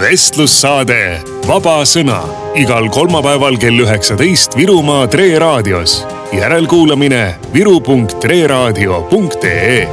Vestlussaade 0.00 1.20
Vaba 1.48 1.82
Sõna 1.84 2.22
igal 2.58 2.88
kolmapäeval 2.92 3.56
kell 3.60 3.80
üheksateist 3.84 4.56
Virumaa 4.56 5.06
Tre 5.12 5.38
raadios. 5.38 6.06
järelkuulamine 6.32 7.34
viru.treraadio.ee 7.54 9.88